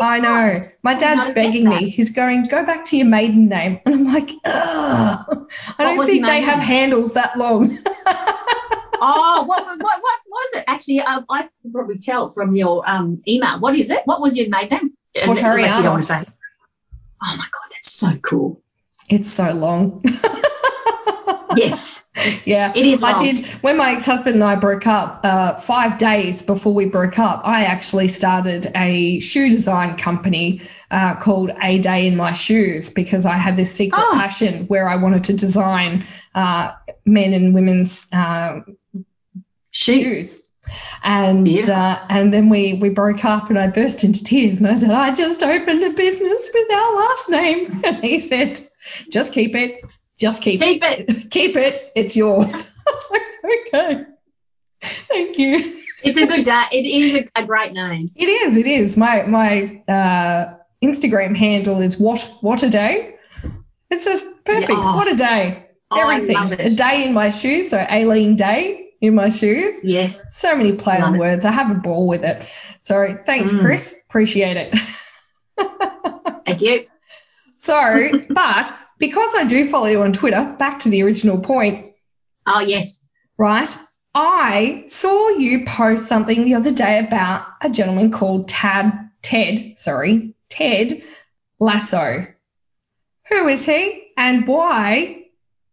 My 0.00 0.16
I 0.16 0.20
know. 0.20 0.68
My 0.82 0.94
dad's 0.94 1.32
begging 1.34 1.68
me. 1.68 1.88
He's 1.88 2.12
going, 2.14 2.44
go 2.44 2.66
back 2.66 2.84
to 2.86 2.96
your 2.96 3.06
maiden 3.06 3.48
name. 3.48 3.80
And 3.86 3.94
I'm 3.94 4.04
like, 4.04 4.30
ugh. 4.44 5.50
I 5.78 5.84
don't 5.84 6.04
think 6.04 6.26
they 6.26 6.40
have 6.40 6.58
handles 6.58 7.14
that 7.14 7.38
long. 7.38 7.78
oh, 9.00 9.44
what, 9.46 9.64
what, 9.64 9.78
what 9.78 10.20
was 10.28 10.52
it? 10.54 10.64
Actually, 10.66 11.00
um, 11.00 11.24
I 11.30 11.48
can 11.62 11.72
probably 11.72 11.98
tell 11.98 12.32
from 12.32 12.56
your 12.56 12.82
um, 12.88 13.22
email. 13.28 13.60
What 13.60 13.76
is 13.76 13.88
it? 13.90 14.02
What 14.04 14.20
was 14.20 14.36
your 14.36 14.48
maiden 14.48 14.90
name? 15.14 15.26
Portarianos. 15.28 16.36
Oh 17.22 17.34
my 17.38 17.44
God, 17.44 17.68
that's 17.70 17.92
so 17.92 18.08
cool. 18.20 18.60
It's 19.08 19.30
so 19.30 19.52
long. 19.52 20.02
yes. 21.56 22.01
Yeah. 22.44 22.72
It 22.74 22.84
is. 22.86 23.02
Long. 23.02 23.14
I 23.14 23.22
did 23.22 23.46
when 23.62 23.76
my 23.76 23.92
ex 23.92 24.04
husband 24.04 24.34
and 24.34 24.44
I 24.44 24.56
broke 24.56 24.86
up, 24.86 25.20
uh, 25.24 25.54
five 25.54 25.98
days 25.98 26.42
before 26.42 26.74
we 26.74 26.86
broke 26.86 27.18
up, 27.18 27.42
I 27.44 27.64
actually 27.64 28.08
started 28.08 28.70
a 28.74 29.20
shoe 29.20 29.48
design 29.48 29.96
company 29.96 30.62
uh, 30.90 31.16
called 31.16 31.50
A 31.62 31.78
Day 31.78 32.06
in 32.06 32.16
My 32.16 32.32
Shoes 32.32 32.90
because 32.90 33.24
I 33.24 33.36
had 33.36 33.56
this 33.56 33.72
secret 33.72 34.02
oh. 34.02 34.18
passion 34.20 34.66
where 34.66 34.88
I 34.88 34.96
wanted 34.96 35.24
to 35.24 35.36
design 35.36 36.04
uh, 36.34 36.72
men 37.06 37.32
and 37.32 37.54
women's 37.54 38.12
uh, 38.12 38.60
shoes. 39.70 40.14
shoes. 40.14 40.48
And 41.02 41.48
uh, 41.68 42.06
and 42.08 42.32
then 42.32 42.48
we 42.48 42.74
we 42.74 42.90
broke 42.90 43.24
up 43.24 43.48
and 43.48 43.58
I 43.58 43.68
burst 43.68 44.04
into 44.04 44.22
tears 44.22 44.58
and 44.58 44.66
I 44.66 44.74
said 44.74 44.90
I 44.90 45.12
just 45.12 45.42
opened 45.42 45.82
a 45.82 45.90
business 45.90 46.50
with 46.54 46.72
our 46.72 46.96
last 46.96 47.30
name 47.30 47.80
and 47.84 48.04
he 48.04 48.20
said 48.20 48.60
just 49.10 49.32
keep 49.34 49.56
it. 49.56 49.84
Just 50.22 50.44
keep, 50.44 50.60
keep 50.60 50.80
it. 50.84 51.08
it. 51.08 51.30
Keep 51.32 51.56
it. 51.56 51.74
It's 51.96 52.16
yours. 52.16 52.78
Like, 53.44 53.74
okay. 53.74 54.04
Thank 54.80 55.36
you. 55.36 55.80
It's 56.04 56.16
a 56.16 56.28
good 56.28 56.44
day. 56.44 56.62
It 56.70 56.86
is 56.86 57.16
a, 57.16 57.42
a, 57.42 57.44
great 57.44 57.72
name. 57.72 58.12
It 58.14 58.26
is. 58.26 58.56
It 58.56 58.68
is. 58.68 58.96
My 58.96 59.24
my 59.26 59.82
uh, 59.88 60.58
Instagram 60.80 61.36
handle 61.36 61.80
is 61.80 61.98
what 61.98 62.36
what 62.40 62.62
a 62.62 62.70
day. 62.70 63.16
It's 63.90 64.04
just 64.04 64.44
perfect. 64.44 64.70
Yeah, 64.70 64.76
oh. 64.78 64.96
What 64.96 65.12
a 65.12 65.16
day. 65.16 65.66
Everything. 65.92 66.36
Oh, 66.38 66.52
a 66.52 66.70
day 66.70 67.04
in 67.08 67.14
my 67.14 67.30
shoes. 67.30 67.70
So 67.70 67.78
Aileen 67.78 68.36
Day 68.36 68.92
in 69.00 69.16
my 69.16 69.28
shoes. 69.28 69.80
Yes. 69.82 70.36
So 70.36 70.54
many 70.54 70.76
play 70.76 71.00
love 71.00 71.08
on 71.08 71.14
it. 71.16 71.18
words. 71.18 71.44
I 71.44 71.50
have 71.50 71.72
a 71.72 71.80
ball 71.80 72.06
with 72.06 72.22
it. 72.22 72.48
So 72.80 73.16
thanks, 73.26 73.52
mm. 73.52 73.60
Chris. 73.60 74.04
Appreciate 74.08 74.56
it. 74.56 74.78
Thank 76.46 76.62
you. 76.62 76.86
So, 77.58 78.10
but 78.30 78.72
because 79.02 79.34
I 79.34 79.46
do 79.48 79.66
follow 79.66 79.86
you 79.86 80.02
on 80.02 80.12
Twitter, 80.12 80.54
back 80.60 80.78
to 80.80 80.88
the 80.88 81.02
original 81.02 81.40
point. 81.40 81.92
Oh, 82.46 82.60
yes. 82.60 83.04
Right. 83.36 83.68
I 84.14 84.84
saw 84.86 85.30
you 85.30 85.64
post 85.64 86.06
something 86.06 86.44
the 86.44 86.54
other 86.54 86.70
day 86.70 87.00
about 87.00 87.44
a 87.60 87.68
gentleman 87.68 88.12
called 88.12 88.46
Tad, 88.46 89.10
Ted, 89.20 89.76
sorry, 89.76 90.36
Ted 90.48 91.02
Lasso. 91.58 92.28
Who 93.28 93.48
is 93.48 93.66
he 93.66 94.04
and 94.16 94.46
why 94.46 95.24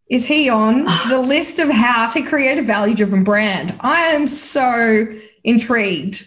is 0.08 0.26
he 0.26 0.48
on 0.48 0.84
the 1.08 1.20
list 1.20 1.60
of 1.60 1.70
how 1.70 2.08
to 2.08 2.22
create 2.22 2.58
a 2.58 2.62
value 2.62 2.96
driven 2.96 3.22
brand? 3.22 3.72
I 3.78 4.08
am 4.08 4.26
so 4.26 5.06
intrigued. 5.44 6.24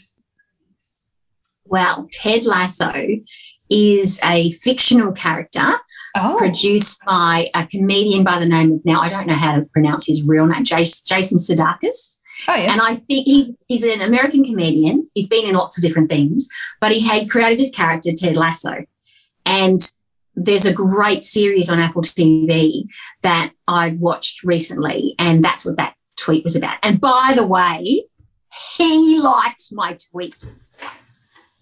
Well, 1.66 2.08
Ted 2.10 2.46
Lasso 2.46 2.94
is 3.70 4.20
a 4.24 4.52
fictional 4.52 5.14
character 5.14 5.68
oh. 6.16 6.36
produced 6.38 7.04
by 7.06 7.50
a 7.54 7.66
comedian 7.66 8.24
by 8.24 8.40
the 8.40 8.46
name 8.46 8.74
of, 8.74 8.86
now 8.86 9.02
I 9.02 9.10
don't 9.10 9.28
know 9.28 9.36
how 9.36 9.56
to 9.56 9.66
pronounce 9.66 10.08
his 10.08 10.24
real 10.24 10.46
name, 10.46 10.64
Jason 10.64 11.40
Sudeikis. 11.40 12.20
Oh, 12.48 12.56
yeah. 12.56 12.74
And 12.74 12.82
I 12.82 12.96
think 12.96 13.26
he, 13.26 13.56
he's 13.68 13.84
an 13.84 14.02
American 14.02 14.44
comedian. 14.44 15.10
He's 15.14 15.28
been 15.28 15.46
in 15.46 15.56
lots 15.56 15.78
of 15.78 15.84
different 15.84 16.10
things, 16.10 16.50
but 16.82 16.92
he 16.92 17.00
had 17.00 17.30
created 17.30 17.60
this 17.60 17.72
character, 17.72 18.12
Ted 18.16 18.36
Lasso. 18.36 18.86
And 19.46 19.80
there's 20.36 20.66
a 20.66 20.74
great 20.74 21.24
series 21.24 21.70
on 21.70 21.80
Apple 21.80 22.02
TV 22.02 22.86
that 23.22 23.52
I've 23.68 23.98
watched 23.98 24.44
recently, 24.44 25.16
and 25.20 25.44
that's 25.44 25.66
what 25.66 25.78
that 25.78 25.96
tweet 26.18 26.44
was 26.44 26.56
about. 26.56 26.78
And 26.84 27.00
by 27.00 27.34
the 27.36 27.46
way, 27.46 28.04
he 28.78 29.20
liked 29.20 29.70
my 29.72 29.98
tweet. 30.12 30.52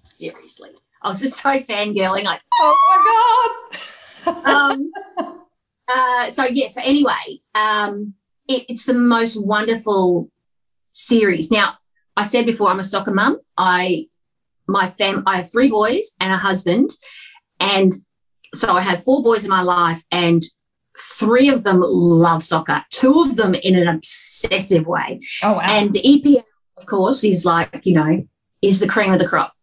Seriously. 0.05 0.69
I 1.01 1.09
was 1.09 1.21
just 1.21 1.39
so 1.39 1.59
fangirling, 1.59 2.23
like, 2.23 2.41
oh 2.61 3.61
my 4.25 4.35
god. 4.45 4.45
um, 4.45 4.91
uh, 5.87 6.29
so 6.29 6.45
yeah. 6.45 6.67
So 6.67 6.81
anyway, 6.83 7.41
um, 7.55 8.13
it, 8.47 8.65
it's 8.69 8.85
the 8.85 8.93
most 8.93 9.35
wonderful 9.35 10.29
series. 10.91 11.51
Now, 11.51 11.75
I 12.15 12.23
said 12.23 12.45
before, 12.45 12.69
I'm 12.69 12.79
a 12.79 12.83
soccer 12.83 13.11
mum. 13.11 13.37
I 13.57 14.07
my 14.67 14.87
fam, 14.87 15.23
I 15.25 15.37
have 15.37 15.51
three 15.51 15.69
boys 15.69 16.15
and 16.19 16.31
a 16.31 16.37
husband, 16.37 16.91
and 17.59 17.91
so 18.53 18.73
I 18.73 18.81
have 18.81 19.03
four 19.03 19.23
boys 19.23 19.43
in 19.43 19.49
my 19.49 19.63
life, 19.63 20.03
and 20.11 20.41
three 20.97 21.49
of 21.49 21.63
them 21.63 21.79
love 21.81 22.43
soccer. 22.43 22.83
Two 22.89 23.21
of 23.21 23.35
them 23.35 23.55
in 23.55 23.75
an 23.75 23.87
obsessive 23.87 24.85
way. 24.85 25.21
Oh 25.43 25.53
wow! 25.53 25.61
And 25.61 25.93
the 25.93 26.01
EPL, 26.01 26.43
of 26.77 26.85
course, 26.85 27.23
is 27.23 27.45
like 27.45 27.85
you 27.85 27.95
know, 27.95 28.27
is 28.61 28.79
the 28.79 28.87
cream 28.87 29.13
of 29.13 29.19
the 29.19 29.27
crop. 29.27 29.53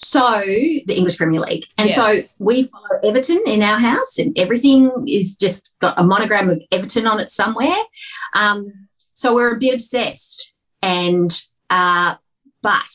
So 0.00 0.20
the 0.20 0.94
English 0.96 1.18
Premier 1.18 1.40
League, 1.40 1.64
and 1.76 1.88
Yes. 1.88 1.96
so 1.96 2.44
we 2.44 2.68
follow 2.68 3.00
Everton 3.02 3.42
in 3.46 3.62
our 3.62 3.78
house, 3.80 4.18
and 4.20 4.38
everything 4.38 4.90
is 5.08 5.34
just 5.34 5.74
got 5.80 5.98
a 5.98 6.04
monogram 6.04 6.50
of 6.50 6.62
Everton 6.70 7.08
on 7.08 7.18
it 7.18 7.30
somewhere. 7.30 7.74
Um, 8.32 8.86
so 9.12 9.34
we're 9.34 9.56
a 9.56 9.58
bit 9.58 9.74
obsessed, 9.74 10.54
and 10.82 11.28
uh, 11.68 12.14
but 12.62 12.88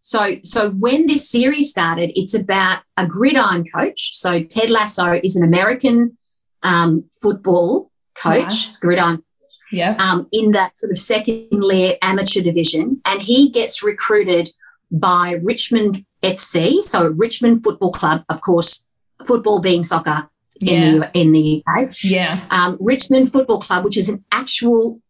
so 0.00 0.36
so 0.44 0.70
when 0.70 1.06
this 1.06 1.30
series 1.30 1.68
started, 1.68 2.12
it's 2.18 2.34
about 2.34 2.80
a 2.96 3.06
gridiron 3.06 3.66
coach. 3.66 4.16
So 4.16 4.42
Ted 4.42 4.70
Lasso 4.70 5.12
is 5.12 5.36
an 5.36 5.44
American 5.44 6.16
um, 6.62 7.04
football 7.20 7.90
coach, 8.14 8.80
gridiron 8.80 9.22
Yeah. 9.70 9.94
um, 9.98 10.26
in 10.32 10.52
that 10.52 10.78
sort 10.78 10.90
of 10.90 10.96
second 10.98 11.48
layer 11.52 11.96
amateur 12.00 12.40
division, 12.40 13.02
and 13.04 13.20
he 13.20 13.50
gets 13.50 13.82
recruited 13.82 14.48
by 14.90 15.38
Richmond 15.42 16.02
FC, 16.34 16.82
so 16.82 17.06
Richmond 17.08 17.62
Football 17.62 17.92
Club, 17.92 18.24
of 18.28 18.40
course, 18.40 18.86
football 19.26 19.60
being 19.60 19.82
soccer 19.82 20.28
in 20.60 20.68
Yeah. 20.68 20.90
the 21.12 21.20
in 21.20 21.32
the 21.32 21.62
UK. 21.66 21.90
Yeah. 22.02 22.40
Um, 22.50 22.78
Richmond 22.80 23.30
Football 23.32 23.60
Club, 23.60 23.84
which 23.84 23.96
is 23.98 24.08
an 24.08 24.24
actual 24.32 25.00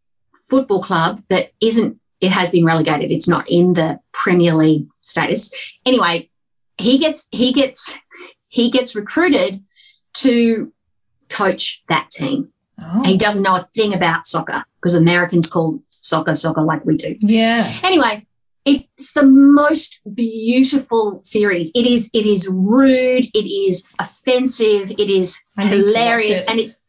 football 0.48 0.82
club 0.82 1.22
that 1.28 1.52
isn't. 1.60 1.98
It 2.20 2.30
has 2.30 2.50
been 2.50 2.64
relegated. 2.64 3.10
It's 3.12 3.28
not 3.28 3.44
in 3.50 3.72
the 3.74 4.00
Premier 4.12 4.54
League 4.54 4.88
status. 5.02 5.52
Anyway, 5.84 6.30
he 6.78 6.98
gets 6.98 7.28
he 7.30 7.52
gets 7.52 7.96
he 8.48 8.70
gets 8.70 8.96
recruited 8.96 9.60
to 10.14 10.72
coach 11.28 11.82
that 11.88 12.10
team. 12.10 12.48
Oh. 12.80 13.02
He 13.04 13.16
doesn't 13.18 13.42
know 13.42 13.56
a 13.56 13.60
thing 13.74 13.94
about 13.94 14.26
soccer 14.26 14.64
because 14.76 14.94
Americans 14.94 15.48
call 15.50 15.82
soccer 15.88 16.34
soccer 16.34 16.62
like 16.62 16.84
we 16.84 16.96
do. 16.96 17.16
Yeah. 17.20 17.70
Anyway, 17.82 18.26
it's 18.66 19.12
the 19.12 19.24
most 19.24 20.00
beautiful 20.12 21.20
series. 21.22 21.70
It 21.74 21.86
is 21.86 22.10
it 22.12 22.26
is 22.26 22.48
rude, 22.52 23.24
it 23.32 23.46
is 23.48 23.86
offensive, 23.98 24.90
it 24.90 25.08
is 25.08 25.40
I 25.56 25.64
need 25.64 25.70
to 25.70 25.82
watch 25.82 25.86
hilarious, 25.86 26.38
it. 26.40 26.44
and 26.48 26.58
it's 26.58 26.84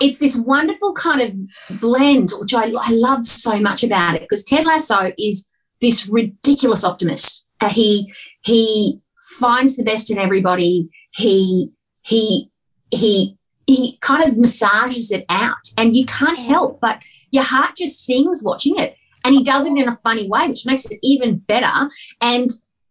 it's 0.00 0.18
this 0.18 0.36
wonderful 0.36 0.92
kind 0.94 1.22
of 1.22 1.80
blend, 1.80 2.30
which 2.38 2.54
I, 2.54 2.72
I 2.78 2.90
love 2.90 3.26
so 3.26 3.58
much 3.58 3.84
about 3.84 4.16
it 4.16 4.20
because 4.22 4.44
Ted 4.44 4.66
Lasso 4.66 5.12
is 5.16 5.50
this 5.80 6.08
ridiculous 6.08 6.84
optimist. 6.84 7.48
Uh, 7.58 7.70
he 7.70 8.12
he 8.42 9.00
finds 9.38 9.76
the 9.76 9.84
best 9.84 10.10
in 10.10 10.18
everybody. 10.18 10.90
He 11.10 11.72
he 12.02 12.50
he 12.90 13.38
he 13.66 13.96
kind 13.98 14.24
of 14.24 14.36
massages 14.36 15.10
it 15.10 15.24
out, 15.30 15.70
and 15.78 15.96
you 15.96 16.04
can't 16.04 16.38
help 16.38 16.80
but 16.82 16.98
your 17.30 17.44
heart 17.44 17.76
just 17.76 18.04
sings 18.04 18.42
watching 18.44 18.78
it. 18.78 18.94
And 19.24 19.34
he 19.34 19.42
does 19.42 19.66
it 19.66 19.76
in 19.76 19.88
a 19.88 19.94
funny 19.94 20.28
way, 20.28 20.48
which 20.48 20.66
makes 20.66 20.86
it 20.86 20.98
even 21.02 21.36
better. 21.38 21.90
And 22.20 22.48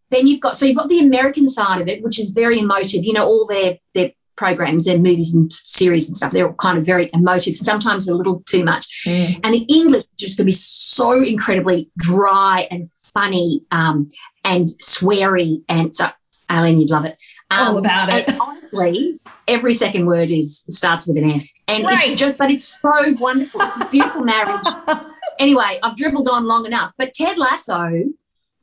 then 0.10 0.28
you've 0.28 0.42
got 0.42 0.56
so 0.56 0.66
you've 0.66 0.78
got 0.78 0.90
the 0.90 1.00
American 1.00 1.48
side 1.48 1.82
of 1.82 1.88
it, 1.88 2.04
which 2.04 2.20
is 2.20 2.32
very 2.32 2.60
emotive. 2.60 3.04
You 3.04 3.14
know, 3.14 3.26
all 3.26 3.48
their 3.48 3.78
their 3.94 4.12
programs, 4.36 4.86
their 4.86 4.98
movies 4.98 5.34
and 5.36 5.52
series 5.52 6.08
and 6.08 6.18
stuff, 6.18 6.32
they're 6.32 6.48
all 6.48 6.54
kind 6.54 6.78
of 6.78 6.86
very 6.86 7.10
emotive, 7.14 7.56
sometimes 7.58 8.08
a 8.08 8.16
little 8.16 8.42
too 8.46 8.64
much. 8.64 9.06
Mm. 9.06 9.42
And 9.44 9.54
the 9.54 9.66
English 9.70 10.04
is 10.04 10.10
just 10.18 10.38
going 10.38 10.46
to 10.46 10.50
be 10.50 10.52
so 10.54 11.22
incredibly 11.22 11.92
dry 11.98 12.68
and 12.70 12.90
funny 13.14 13.62
um, 13.72 14.10
and 14.44 14.68
sweary. 14.68 15.64
And 15.70 15.96
so, 15.96 16.08
Aileen, 16.50 16.82
you'd 16.82 16.90
love 16.90 17.06
it. 17.06 17.18
Um, 17.52 17.68
All 17.68 17.78
about 17.78 18.10
it. 18.10 18.36
Honestly, 18.40 19.20
every 19.48 19.74
second 19.74 20.08
word 20.08 20.32
is 20.32 20.64
starts 20.68 21.08
with 21.08 21.18
an 21.18 21.30
F. 21.30 21.44
And 21.68 21.84
Right. 21.84 22.00
it's 22.00 22.16
just, 22.16 22.38
but 22.38 22.52
it's 22.52 22.66
so 22.66 23.14
wonderful. 23.20 23.62
It's 23.62 23.78
this 23.78 23.90
beautiful 23.90 24.24
marriage. 24.24 24.66
Anyway, 25.40 25.80
I've 25.82 25.96
dribbled 25.96 26.28
on 26.28 26.46
long 26.46 26.66
enough. 26.66 26.94
But 26.98 27.14
Ted 27.14 27.38
Lasso, 27.38 28.04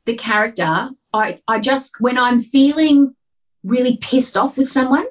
the 0.05 0.15
character, 0.15 0.89
I, 1.13 1.41
I 1.47 1.59
just, 1.59 1.99
when 1.99 2.17
I'm 2.17 2.39
feeling 2.39 3.15
really 3.63 3.97
pissed 3.97 4.37
off 4.37 4.57
with 4.57 4.69
someone, 4.69 5.05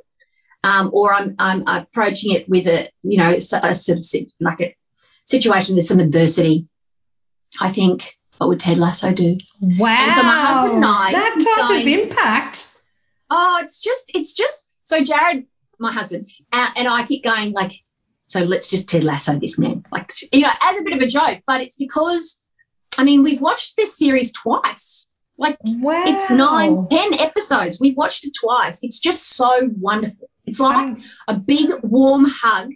um, 0.64 0.90
or 0.92 1.14
I'm, 1.14 1.36
I'm 1.38 1.64
approaching 1.66 2.34
it 2.34 2.48
with 2.48 2.66
a, 2.66 2.88
you 3.02 3.18
know, 3.18 3.30
a, 3.30 3.36
of 3.36 4.04
like 4.40 4.60
a 4.60 4.74
situation 5.24 5.76
with 5.76 5.84
some 5.84 6.00
adversity, 6.00 6.68
I 7.60 7.70
think, 7.70 8.16
what 8.38 8.48
would 8.48 8.60
Ted 8.60 8.78
Lasso 8.78 9.12
do? 9.12 9.36
Wow. 9.60 9.98
And 10.00 10.12
so 10.12 10.22
my 10.22 10.40
husband 10.40 10.76
and 10.76 10.84
I 10.84 11.12
That 11.12 11.56
type 11.56 11.80
of 11.80 11.86
impact. 11.86 12.82
Oh, 13.30 13.60
it's 13.62 13.80
just, 13.80 14.12
it's 14.14 14.34
just, 14.34 14.74
so 14.84 15.02
Jared, 15.02 15.46
my 15.78 15.92
husband, 15.92 16.26
uh, 16.52 16.70
and 16.76 16.88
I 16.88 17.04
keep 17.04 17.22
going 17.22 17.52
like, 17.52 17.72
so 18.30 18.40
let's 18.44 18.70
just 18.70 18.88
Ted 18.88 19.02
Lasso 19.02 19.38
this 19.38 19.58
man, 19.58 19.82
like, 19.90 20.12
you 20.32 20.42
know, 20.42 20.48
as 20.62 20.78
a 20.78 20.82
bit 20.84 20.94
of 20.94 21.02
a 21.02 21.06
joke, 21.06 21.42
but 21.46 21.60
it's 21.62 21.76
because, 21.76 22.40
I 22.96 23.02
mean, 23.04 23.22
we've 23.24 23.40
watched 23.40 23.76
this 23.76 23.96
series 23.98 24.32
twice. 24.32 25.10
Like, 25.36 25.56
Wow. 25.64 26.04
it's 26.06 26.30
nine, 26.30 26.86
ten 26.88 27.14
episodes. 27.14 27.80
We've 27.80 27.96
watched 27.96 28.26
it 28.26 28.32
twice. 28.38 28.80
It's 28.82 29.00
just 29.00 29.30
so 29.30 29.50
wonderful. 29.80 30.28
It's 30.46 30.60
like 30.60 30.96
a 31.26 31.34
big 31.34 31.70
warm 31.82 32.24
hug 32.28 32.70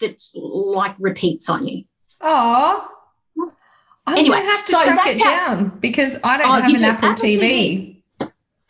that's 0.00 0.34
like 0.36 0.94
repeats 0.98 1.48
on 1.48 1.66
you. 1.66 1.84
I'm 2.20 4.16
Anyway, 4.16 4.36
gonna 4.36 4.46
have 4.50 4.64
to 4.64 4.70
so 4.72 4.82
track 4.84 5.06
it 5.06 5.22
how- 5.22 5.54
down 5.54 5.78
because 5.80 6.18
I 6.24 6.38
don't 6.38 6.48
Oh, 6.50 6.52
have 6.54 6.64
an. 6.74 6.84
Apple, 6.84 7.08
Apple 7.10 7.24
TV. 7.24 8.02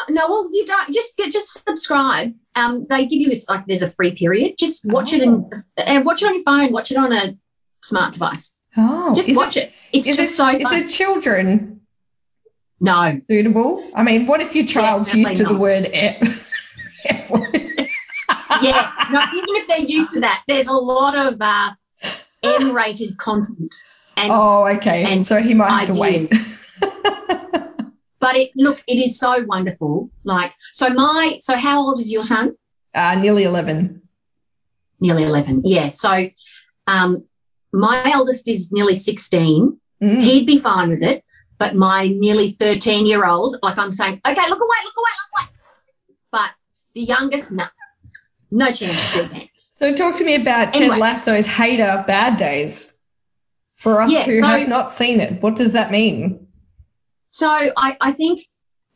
No, 0.08 0.28
well, 0.28 0.48
you 0.52 0.66
don't 0.66 0.92
just 0.92 1.16
get 1.16 1.30
just 1.32 1.66
subscribe. 1.66 2.34
Um, 2.58 2.86
they 2.88 3.06
give 3.06 3.20
you 3.20 3.28
this 3.28 3.48
like 3.48 3.66
there's 3.66 3.82
a 3.82 3.90
free 3.90 4.12
period. 4.12 4.54
Just 4.58 4.90
watch 4.90 5.12
it 5.12 5.22
and 5.22 5.52
and 5.76 6.04
watch 6.04 6.22
it 6.22 6.26
on 6.26 6.34
your 6.34 6.44
phone. 6.44 6.72
Watch 6.72 6.90
it 6.90 6.96
on 6.96 7.12
a 7.12 7.38
smart 7.82 8.14
device. 8.14 8.58
Oh, 8.76 9.14
Just 9.14 9.36
watch 9.36 9.56
it. 9.56 9.72
It's 9.92 10.06
just 10.06 10.20
it, 10.20 10.28
so 10.28 10.48
is 10.48 10.62
fun. 10.62 10.74
it 10.74 10.88
children 10.88 11.78
no, 12.80 13.18
suitable? 13.28 13.90
I 13.94 14.02
mean, 14.04 14.26
what 14.26 14.40
if 14.40 14.54
your 14.54 14.66
child's 14.66 15.08
Definitely 15.08 15.30
used 15.30 15.42
to 15.42 15.48
the 15.48 15.58
word 15.58 15.90
F? 15.92 16.44
Yeah, 18.60 18.92
no. 19.12 19.20
Even 19.20 19.54
if 19.54 19.68
they're 19.68 19.78
used 19.78 20.14
to 20.14 20.20
that, 20.20 20.42
there's 20.48 20.66
a 20.66 20.72
lot 20.72 21.16
of 21.16 21.36
uh, 21.40 21.70
M-rated 22.42 23.16
content. 23.16 23.72
And 24.16 24.32
oh, 24.32 24.66
okay. 24.76 25.04
and 25.06 25.24
so 25.24 25.40
he 25.40 25.54
might 25.54 25.86
have 25.86 25.94
to 25.94 26.00
wait. 26.00 26.32
but 28.20 28.36
it 28.36 28.50
look, 28.56 28.82
it 28.86 28.98
is 28.98 29.18
so 29.18 29.44
wonderful. 29.44 30.10
Like 30.24 30.52
so, 30.72 30.90
my 30.90 31.38
so 31.40 31.56
how 31.56 31.80
old 31.80 32.00
is 32.00 32.12
your 32.12 32.24
son? 32.24 32.56
uh, 32.94 33.16
nearly 33.20 33.44
11. 33.44 34.02
Nearly 35.00 35.22
eleven. 35.24 35.62
Yeah. 35.64 35.90
So, 35.90 36.16
um, 36.88 37.24
my 37.72 38.10
eldest 38.12 38.48
is 38.48 38.72
nearly 38.72 38.96
sixteen. 38.96 39.78
Mm. 40.02 40.22
he'd 40.22 40.46
be 40.46 40.58
fine 40.58 40.90
with 40.90 41.02
it. 41.02 41.24
But 41.58 41.74
my 41.74 42.06
nearly 42.06 42.50
13 42.52 43.06
year 43.06 43.26
old, 43.26 43.56
like 43.62 43.78
I'm 43.78 43.90
saying, 43.90 44.20
okay, 44.24 44.48
look 44.48 44.60
away, 44.60 44.76
look 44.84 44.94
away, 44.96 45.10
look 45.18 45.42
away. 45.42 46.16
But 46.30 46.50
the 46.94 47.00
youngest, 47.02 47.50
no, 47.52 47.64
no 48.50 48.66
chance 48.66 49.12
to 49.12 49.22
do 49.22 49.28
that. 49.28 49.48
So 49.54 49.94
talk 49.94 50.16
to 50.18 50.24
me 50.24 50.36
about 50.36 50.74
Ted 50.74 50.96
Lasso's 50.98 51.46
hater 51.46 52.04
bad 52.06 52.36
days. 52.36 52.96
For 53.74 54.00
us 54.00 54.12
Yeah, 54.12 54.22
who 54.24 54.40
so- 54.40 54.46
have 54.46 54.68
not 54.68 54.90
seen 54.92 55.20
it, 55.20 55.42
what 55.42 55.56
does 55.56 55.72
that 55.74 55.90
mean? 55.90 56.47
So 57.38 57.48
I, 57.48 57.96
I 58.00 58.10
think 58.10 58.40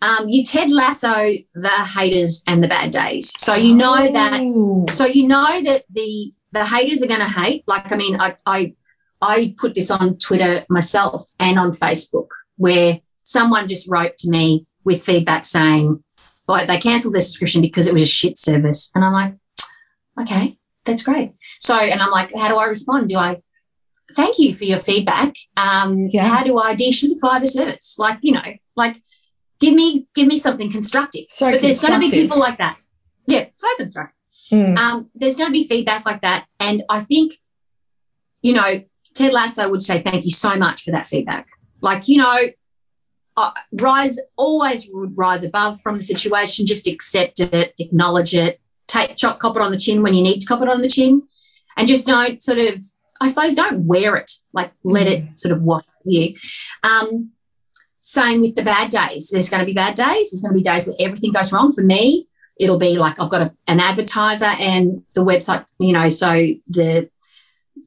um, 0.00 0.28
you 0.28 0.44
Ted 0.44 0.68
Lasso 0.68 1.14
the 1.54 1.68
haters 1.68 2.42
and 2.48 2.62
the 2.62 2.66
bad 2.66 2.90
days. 2.90 3.32
So 3.40 3.54
you 3.54 3.76
know 3.76 3.94
that. 4.12 4.40
Oh. 4.42 4.84
So 4.90 5.06
you 5.06 5.28
know 5.28 5.62
that 5.62 5.84
the 5.88 6.32
the 6.50 6.64
haters 6.64 7.04
are 7.04 7.06
going 7.06 7.20
to 7.20 7.40
hate. 7.40 7.62
Like 7.68 7.92
I 7.92 7.96
mean, 7.96 8.20
I 8.20 8.36
I 8.44 8.74
I 9.20 9.54
put 9.56 9.76
this 9.76 9.92
on 9.92 10.18
Twitter 10.18 10.66
myself 10.68 11.22
and 11.38 11.56
on 11.56 11.70
Facebook 11.70 12.30
where 12.56 12.98
someone 13.22 13.68
just 13.68 13.88
wrote 13.88 14.18
to 14.18 14.28
me 14.28 14.66
with 14.82 15.04
feedback 15.04 15.46
saying, 15.46 16.02
"Well, 16.48 16.66
they 16.66 16.78
cancelled 16.78 17.14
their 17.14 17.22
subscription 17.22 17.62
because 17.62 17.86
it 17.86 17.94
was 17.94 18.02
a 18.02 18.06
shit 18.06 18.38
service," 18.38 18.90
and 18.96 19.04
I'm 19.04 19.12
like, 19.12 19.36
"Okay, 20.20 20.58
that's 20.84 21.04
great." 21.04 21.34
So 21.60 21.76
and 21.76 22.02
I'm 22.02 22.10
like, 22.10 22.32
"How 22.34 22.48
do 22.48 22.56
I 22.56 22.66
respond? 22.66 23.08
Do 23.08 23.18
I?" 23.18 23.40
Thank 24.14 24.38
you 24.38 24.54
for 24.54 24.64
your 24.64 24.78
feedback. 24.78 25.34
Um, 25.56 26.08
Yeah. 26.12 26.24
How 26.24 26.44
do 26.44 26.58
I 26.58 26.74
de-shitify 26.74 27.40
the 27.40 27.46
service? 27.46 27.96
Like, 27.98 28.18
you 28.22 28.32
know, 28.32 28.42
like 28.76 28.96
give 29.60 29.74
me 29.74 30.06
give 30.14 30.26
me 30.26 30.38
something 30.38 30.70
constructive. 30.70 31.26
So 31.28 31.50
but 31.50 31.62
there's 31.62 31.80
going 31.80 31.94
to 31.94 31.98
be 32.00 32.10
people 32.10 32.38
like 32.38 32.58
that. 32.58 32.78
Yeah, 33.26 33.46
so 33.56 33.68
constructive 33.78 34.16
Mm. 34.50 34.76
um, 34.78 35.10
there's 35.14 35.36
going 35.36 35.48
to 35.48 35.52
be 35.52 35.64
feedback 35.64 36.06
like 36.06 36.22
that. 36.22 36.46
And 36.58 36.82
I 36.88 37.00
think, 37.00 37.32
you 38.40 38.54
know, 38.54 38.82
Ted 39.14 39.32
Lasso 39.32 39.70
would 39.70 39.82
say 39.82 40.02
thank 40.02 40.24
you 40.24 40.30
so 40.30 40.56
much 40.56 40.84
for 40.84 40.92
that 40.92 41.06
feedback. 41.06 41.48
Like, 41.80 42.08
you 42.08 42.18
know, 42.18 42.38
uh, 43.36 43.50
rise, 43.72 44.18
always 44.36 44.88
would 44.90 45.16
rise 45.16 45.44
above 45.44 45.80
from 45.80 45.96
the 45.96 46.02
situation, 46.02 46.66
just 46.66 46.86
accept 46.86 47.40
it, 47.40 47.74
acknowledge 47.78 48.34
it, 48.34 48.58
take, 48.86 49.16
chop, 49.16 49.38
cop 49.38 49.56
it 49.56 49.62
on 49.62 49.70
the 49.70 49.78
chin 49.78 50.02
when 50.02 50.14
you 50.14 50.22
need 50.22 50.40
to 50.40 50.46
cop 50.46 50.62
it 50.62 50.68
on 50.68 50.80
the 50.82 50.88
chin, 50.88 51.22
and 51.76 51.86
just 51.88 52.06
don't 52.06 52.42
sort 52.42 52.58
of, 52.58 52.74
I 53.22 53.28
suppose, 53.28 53.54
don't 53.54 53.86
wear 53.86 54.16
it, 54.16 54.30
like 54.52 54.72
let 54.84 55.06
it 55.06 55.38
sort 55.38 55.52
of 55.56 55.62
wash 55.62 55.84
you. 56.04 56.34
Um, 56.82 57.30
same 58.00 58.40
with 58.40 58.54
the 58.56 58.62
bad 58.64 58.90
days. 58.90 59.30
There's 59.32 59.48
going 59.50 59.60
to 59.60 59.66
be 59.66 59.74
bad 59.74 59.94
days. 59.94 60.30
There's 60.30 60.42
going 60.42 60.52
to 60.52 60.58
be 60.58 60.62
days 60.62 60.86
where 60.86 60.96
everything 60.98 61.32
goes 61.32 61.52
wrong. 61.52 61.72
For 61.72 61.82
me, 61.84 62.28
it'll 62.58 62.78
be 62.78 62.98
like 62.98 63.20
I've 63.20 63.30
got 63.30 63.42
a, 63.42 63.52
an 63.68 63.80
advertiser 63.80 64.44
and 64.46 65.02
the 65.14 65.24
website, 65.24 65.66
you 65.78 65.92
know, 65.92 66.08
so 66.08 66.32
the 66.68 67.08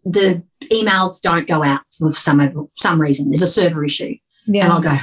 the 0.06 0.44
emails 0.72 1.22
don't 1.22 1.48
go 1.48 1.64
out 1.64 1.82
for 1.98 2.12
some 2.12 2.70
some 2.72 3.00
reason. 3.02 3.30
There's 3.30 3.44
a 3.44 3.48
server 3.48 3.84
issue, 3.84 4.16
Yeah. 4.48 4.64
and 4.66 4.74
I'll 4.74 4.82
go. 4.82 4.94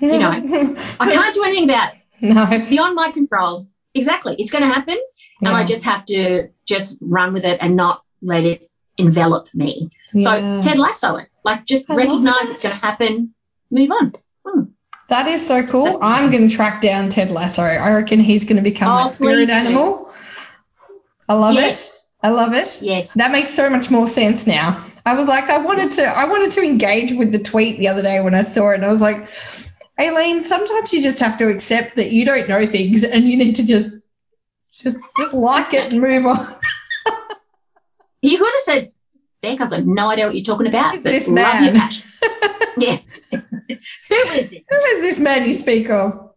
you 0.00 0.18
know, 0.18 0.30
I 1.00 1.12
can't 1.12 1.34
do 1.34 1.44
anything 1.44 1.64
about 1.70 1.92
it. 1.92 1.98
No. 2.20 2.46
It's 2.50 2.68
beyond 2.68 2.94
my 2.96 3.10
control. 3.12 3.68
Exactly. 3.94 4.34
It's 4.38 4.50
going 4.52 4.64
to 4.64 4.72
happen. 4.72 4.96
And 5.40 5.48
I 5.50 5.64
just 5.64 5.84
have 5.84 6.04
to 6.06 6.48
just 6.66 6.98
run 7.00 7.32
with 7.32 7.44
it 7.44 7.58
and 7.60 7.76
not 7.76 8.02
let 8.20 8.44
it 8.44 8.67
envelop 8.98 9.48
me. 9.54 9.90
Yeah. 10.12 10.60
So 10.60 10.68
Ted 10.68 10.78
Lasso 10.78 11.16
it. 11.16 11.28
Like 11.44 11.64
just 11.64 11.90
I 11.90 11.96
recognize 11.96 12.50
it's 12.50 12.62
going 12.62 12.74
to 12.74 12.80
happen, 12.84 13.34
move 13.70 13.90
on. 13.90 14.12
Hmm. 14.44 14.62
That 15.08 15.26
is 15.28 15.46
so 15.46 15.62
cool. 15.64 15.84
That's- 15.84 16.00
I'm 16.02 16.30
going 16.30 16.48
to 16.48 16.54
track 16.54 16.80
down 16.80 17.08
Ted 17.08 17.30
Lasso. 17.30 17.62
I 17.62 17.94
reckon 17.94 18.20
he's 18.20 18.44
going 18.44 18.56
to 18.56 18.62
become 18.62 18.88
my 18.88 19.04
Oh, 19.04 19.08
spirit 19.08 19.32
please 19.34 19.48
do. 19.48 19.54
animal. 19.54 20.12
I 21.28 21.34
love 21.34 21.54
Yes. 21.54 22.08
it. 22.22 22.26
I 22.26 22.30
love 22.30 22.52
it. 22.52 22.80
Yes. 22.82 23.14
That 23.14 23.30
makes 23.30 23.50
so 23.50 23.70
much 23.70 23.90
more 23.90 24.06
sense 24.06 24.46
now. 24.46 24.82
I 25.06 25.14
was 25.14 25.28
like, 25.28 25.44
I 25.44 25.58
wanted 25.58 25.92
to, 25.92 26.04
I 26.04 26.24
wanted 26.26 26.50
to 26.52 26.62
engage 26.62 27.12
with 27.12 27.30
the 27.32 27.38
tweet 27.38 27.78
the 27.78 27.88
other 27.88 28.02
day 28.02 28.20
when 28.20 28.34
I 28.34 28.42
saw 28.42 28.70
it, 28.72 28.74
and 28.76 28.84
I 28.84 28.88
was 28.90 29.00
like, 29.00 29.28
Aileen, 30.00 30.42
sometimes 30.42 30.92
you 30.92 31.00
just 31.00 31.20
have 31.20 31.38
to 31.38 31.48
accept 31.48 31.96
that 31.96 32.10
you 32.10 32.24
don't 32.24 32.48
know 32.48 32.66
things, 32.66 33.04
and 33.04 33.24
you 33.24 33.36
need 33.36 33.56
to 33.56 33.66
just, 33.66 33.86
just, 34.72 34.98
just 35.16 35.32
like 35.34 35.72
it 35.74 35.92
and 35.92 36.00
move 36.00 36.26
on. 36.26 36.54
You 38.22 38.38
could 38.38 38.46
have 38.46 38.54
said, 38.76 38.92
Bec, 39.40 39.60
I've 39.60 39.70
got 39.70 39.84
no 39.84 40.10
idea 40.10 40.26
what 40.26 40.34
you're 40.34 40.44
talking 40.44 40.66
about, 40.66 40.94
but 40.94 41.04
this 41.04 41.28
love 41.28 41.36
man? 41.36 41.64
your 41.64 41.74
passion. 41.74 42.10
yeah. 42.78 42.96
Who 43.30 44.14
is 44.32 44.52
it? 44.52 44.64
Who 44.68 44.76
is 44.76 45.00
this 45.02 45.20
man 45.20 45.46
you 45.46 45.52
speak 45.52 45.90
of? 45.90 46.28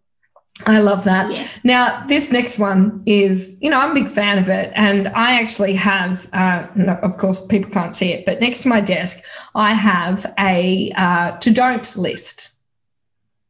I 0.65 0.79
love 0.81 1.05
that. 1.05 1.31
Yes. 1.31 1.59
Now, 1.63 2.05
this 2.05 2.31
next 2.31 2.59
one 2.59 3.03
is, 3.07 3.59
you 3.61 3.69
know, 3.71 3.79
I'm 3.79 3.91
a 3.91 3.95
big 3.95 4.09
fan 4.09 4.37
of 4.37 4.49
it, 4.49 4.71
and 4.75 5.07
I 5.07 5.41
actually 5.41 5.73
have, 5.73 6.29
uh, 6.31 6.67
no, 6.75 6.93
of 6.93 7.17
course, 7.17 7.45
people 7.45 7.71
can't 7.71 7.95
see 7.95 8.11
it, 8.13 8.25
but 8.25 8.41
next 8.41 8.63
to 8.63 8.69
my 8.69 8.81
desk, 8.81 9.23
I 9.55 9.73
have 9.73 10.25
a 10.37 10.91
uh, 10.95 11.37
to 11.39 11.51
don't 11.51 11.97
list, 11.97 12.59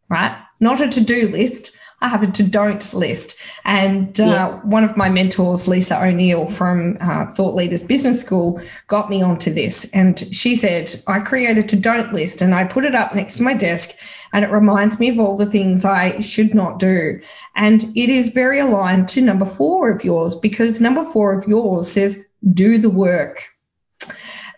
right? 0.09 0.37
Not 0.59 0.79
a 0.79 0.87
to 0.87 1.03
do 1.03 1.27
list. 1.27 1.77
I 2.01 2.07
have 2.07 2.23
a 2.23 2.31
to 2.31 2.49
don't 2.49 2.93
list. 2.93 3.39
And 3.63 4.19
uh, 4.19 4.25
Yes. 4.25 4.63
one 4.63 4.83
of 4.83 4.97
my 4.97 5.09
mentors, 5.09 5.67
Lisa 5.67 6.03
O'Neill 6.03 6.47
from 6.47 6.97
uh, 6.99 7.27
Thought 7.27 7.55
Leaders 7.55 7.83
Business 7.83 8.25
School, 8.25 8.61
got 8.87 9.09
me 9.09 9.21
onto 9.21 9.53
this. 9.53 9.89
And 9.91 10.17
she 10.17 10.55
said, 10.55 10.91
I 11.07 11.19
created 11.19 11.65
a 11.65 11.67
to 11.67 11.79
don't 11.79 12.11
list 12.11 12.41
and 12.41 12.55
I 12.55 12.63
put 12.63 12.85
it 12.85 12.95
up 12.95 13.13
next 13.13 13.37
to 13.37 13.43
my 13.43 13.53
desk 13.53 13.97
and 14.33 14.43
it 14.43 14.51
reminds 14.51 14.99
me 14.99 15.09
of 15.09 15.19
all 15.19 15.37
the 15.37 15.45
things 15.45 15.85
I 15.85 16.19
should 16.19 16.55
not 16.55 16.79
do. 16.79 17.21
And 17.55 17.83
it 17.83 18.09
is 18.09 18.29
very 18.29 18.59
aligned 18.59 19.09
to 19.09 19.21
number 19.21 19.45
four 19.45 19.91
of 19.91 20.03
yours 20.03 20.39
because 20.39 20.81
number 20.81 21.03
four 21.03 21.33
of 21.33 21.47
yours 21.47 21.91
says, 21.91 22.25
do 22.51 22.77
the 22.77 22.89
work. 22.89 23.43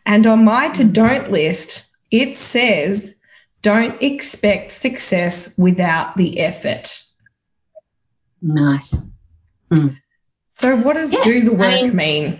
And 0.05 0.25
on 0.27 0.45
my 0.45 0.69
to 0.69 0.83
don't 0.83 1.31
list, 1.31 1.97
it 2.11 2.37
says, 2.37 3.19
don't 3.61 4.01
expect 4.01 4.71
success 4.71 5.57
without 5.57 6.15
the 6.17 6.39
effort. 6.39 7.03
Nice. 8.43 9.01
So, 10.51 10.75
what 10.77 10.93
does 10.95 11.11
Yeah, 11.11 11.23
do 11.23 11.41
the 11.41 11.51
I 11.53 11.55
work 11.55 11.93
mean- 11.93 11.95
mean? 11.95 12.39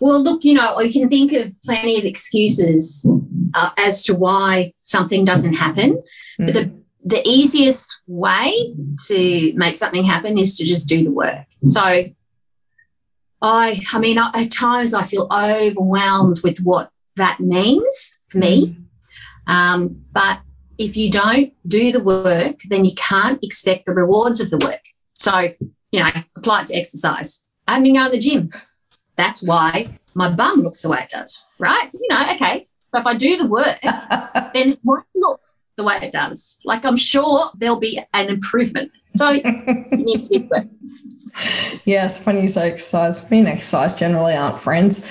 Well, 0.00 0.22
look, 0.22 0.44
you 0.44 0.54
know, 0.54 0.74
we 0.78 0.92
can 0.92 1.08
think 1.08 1.32
of 1.32 1.52
plenty 1.62 1.96
of 1.98 2.04
excuses 2.04 3.08
uh, 3.54 3.70
as 3.78 4.04
to 4.04 4.14
why 4.16 4.72
something 4.82 5.24
doesn't 5.24 5.54
happen. 5.54 6.02
But 6.38 6.54
the, 6.54 6.72
the 7.04 7.22
easiest 7.24 8.00
way 8.08 8.52
to 9.06 9.52
make 9.54 9.76
something 9.76 10.02
happen 10.04 10.38
is 10.38 10.56
to 10.58 10.64
just 10.64 10.88
do 10.88 11.04
the 11.04 11.10
work. 11.12 11.46
So, 11.64 11.80
I, 11.82 13.80
I 13.92 13.98
mean, 14.00 14.18
I- 14.18 14.32
at 14.34 14.50
times 14.50 14.92
I 14.92 15.02
feel 15.04 15.28
overwhelmed 15.30 16.40
with 16.42 16.58
what 16.62 16.90
that 17.16 17.38
means 17.40 18.20
for 18.28 18.38
me. 18.38 18.76
Um, 19.46 20.04
but 20.12 20.40
if 20.78 20.96
you 20.96 21.10
don't 21.10 21.52
do 21.66 21.92
the 21.92 22.02
work, 22.02 22.60
then 22.68 22.84
you 22.84 22.92
can't 22.96 23.42
expect 23.42 23.86
the 23.86 23.94
rewards 23.94 24.40
of 24.40 24.50
the 24.50 24.58
work. 24.58 24.82
So, 25.14 25.38
you 25.90 26.00
know, 26.00 26.10
apply 26.36 26.62
it 26.62 26.66
to 26.68 26.74
exercise. 26.74 27.44
I 27.66 27.72
haven't 27.72 27.84
been 27.84 27.94
going 27.94 28.10
to 28.10 28.16
the 28.16 28.22
gym. 28.22 28.50
That's 29.16 29.46
why 29.46 29.88
my 30.14 30.34
bum 30.34 30.62
looks 30.62 30.82
the 30.82 30.88
way 30.88 31.02
it 31.02 31.10
does, 31.10 31.54
right? 31.58 31.88
You 31.92 32.08
know, 32.08 32.24
okay. 32.32 32.66
So 32.92 33.00
if 33.00 33.06
I 33.06 33.14
do 33.14 33.36
the 33.36 33.46
work, 33.46 33.80
then 34.54 34.72
it 34.72 34.80
won't 34.82 35.06
look 35.14 35.40
the 35.82 35.86
way 35.88 35.98
it 36.02 36.12
does. 36.12 36.60
Like 36.64 36.84
I'm 36.84 36.96
sure 36.96 37.50
there'll 37.56 37.80
be 37.80 38.00
an 38.14 38.28
improvement. 38.28 38.92
So 39.14 39.30
you 39.32 39.42
need 39.42 40.22
to 40.24 40.28
do 40.28 40.38
the 40.40 40.48
work. 40.50 40.66
Yes, 41.84 42.22
funny 42.22 42.42
you 42.42 42.48
say 42.48 42.70
exercise. 42.70 43.30
Me 43.30 43.40
and 43.40 43.48
exercise 43.48 43.98
generally 43.98 44.34
aren't 44.34 44.58
friends. 44.58 45.02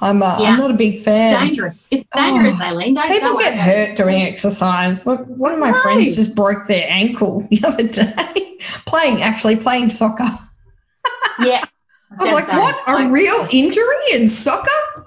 I'm, 0.00 0.22
uh, 0.22 0.38
Yeah. 0.40 0.48
I'm 0.50 0.58
not 0.58 0.70
a 0.70 0.74
big 0.74 1.00
fan. 1.02 1.32
Dangerous. 1.32 1.88
It's 1.90 2.08
dangerous, 2.14 2.60
Oh, 2.60 2.64
Aileen. 2.64 2.94
Don't 2.94 3.08
People 3.08 3.38
get 3.38 3.54
hurt 3.54 3.90
it. 3.90 3.96
doing 3.96 4.22
exercise. 4.22 5.06
Look, 5.06 5.24
one 5.26 5.54
of 5.54 5.58
my 5.58 5.70
No. 5.70 5.80
friends 5.80 6.16
just 6.16 6.34
broke 6.36 6.66
their 6.66 6.86
ankle 6.88 7.40
the 7.50 7.62
other 7.66 7.86
day 7.86 8.58
playing, 8.86 9.22
actually 9.22 9.56
playing 9.56 9.88
soccer. 9.88 10.28
Yeah. 11.40 11.62
I 12.20 12.34
was 12.34 12.48
like, 12.48 12.58
what? 12.86 13.08
A 13.08 13.12
real 13.12 13.46
injury 13.52 14.12
in 14.14 14.28
soccer? 14.28 15.06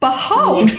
Behold. 0.00 0.70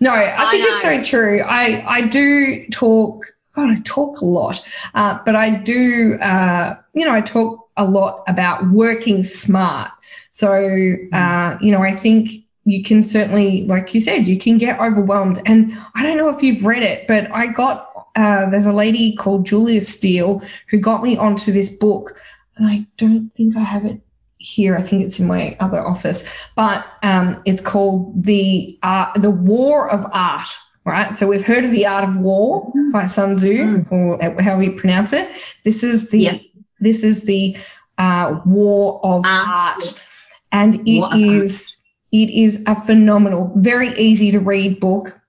No, 0.00 0.10
I 0.10 0.46
I 0.46 0.50
think 0.50 0.64
it's 0.64 0.82
so 0.82 1.02
true. 1.02 1.42
I, 1.46 1.84
I 1.86 2.00
do 2.02 2.66
talk, 2.68 3.26
God, 3.54 3.68
I 3.68 3.80
talk 3.84 4.20
a 4.20 4.24
lot, 4.24 4.66
uh, 4.94 5.18
but 5.24 5.36
I 5.36 5.62
do, 5.62 6.18
uh, 6.20 6.76
you 6.94 7.04
know, 7.04 7.12
I 7.12 7.20
talk 7.20 7.68
a 7.76 7.84
lot 7.84 8.24
about 8.26 8.68
working 8.68 9.22
smart. 9.22 9.90
So, 10.30 10.52
uh, 10.52 11.58
you 11.60 11.72
know, 11.72 11.82
I 11.82 11.92
think 11.92 12.30
you 12.64 12.82
can 12.82 13.02
certainly, 13.02 13.66
like 13.66 13.94
you 13.94 14.00
said, 14.00 14.28
you 14.28 14.38
can 14.38 14.58
get 14.58 14.80
overwhelmed. 14.80 15.38
And 15.44 15.72
I 15.94 16.02
don't 16.02 16.16
know 16.16 16.28
if 16.30 16.42
you've 16.42 16.64
read 16.64 16.82
it, 16.82 17.06
but 17.08 17.30
I 17.32 17.48
got, 17.48 17.90
uh, 18.16 18.48
there's 18.50 18.66
a 18.66 18.72
lady 18.72 19.16
called 19.16 19.46
Julia 19.46 19.80
Steele 19.80 20.42
who 20.70 20.78
got 20.78 21.02
me 21.02 21.16
onto 21.16 21.52
this 21.52 21.76
book. 21.76 22.18
And 22.56 22.66
I 22.66 22.86
don't 22.96 23.30
think 23.30 23.56
I 23.56 23.60
have 23.60 23.84
it 23.84 24.00
here. 24.40 24.74
I 24.74 24.82
think 24.82 25.04
it's 25.04 25.20
in 25.20 25.28
my 25.28 25.56
other 25.60 25.78
office, 25.78 26.46
but 26.56 26.84
um, 27.02 27.42
it's 27.44 27.60
called 27.62 28.24
the 28.24 28.78
uh, 28.82 29.12
the 29.18 29.30
War 29.30 29.90
of 29.90 30.06
Art. 30.12 30.48
Right, 30.82 31.12
so 31.12 31.28
we've 31.28 31.46
heard 31.46 31.64
of 31.64 31.72
the 31.72 31.86
Art 31.86 32.04
of 32.04 32.18
War 32.18 32.72
by 32.92 33.04
Sun 33.04 33.36
Tzu, 33.36 33.84
or 33.90 34.18
how 34.40 34.58
we 34.58 34.70
pronounce 34.70 35.12
it. 35.12 35.28
This 35.62 35.84
is 35.84 36.10
the 36.10 36.20
Yep. 36.20 36.40
this 36.80 37.04
is 37.04 37.26
the 37.26 37.56
uh, 37.98 38.40
War 38.46 38.98
of 39.04 39.22
Ah, 39.26 39.74
Art, 39.74 40.02
and 40.50 40.88
it 40.88 41.00
War 41.00 41.10
is 41.14 41.80
it 42.10 42.30
is 42.30 42.64
a 42.66 42.74
phenomenal, 42.74 43.52
very 43.56 43.88
easy 43.88 44.32
to 44.32 44.40
read 44.40 44.80
book, 44.80 45.20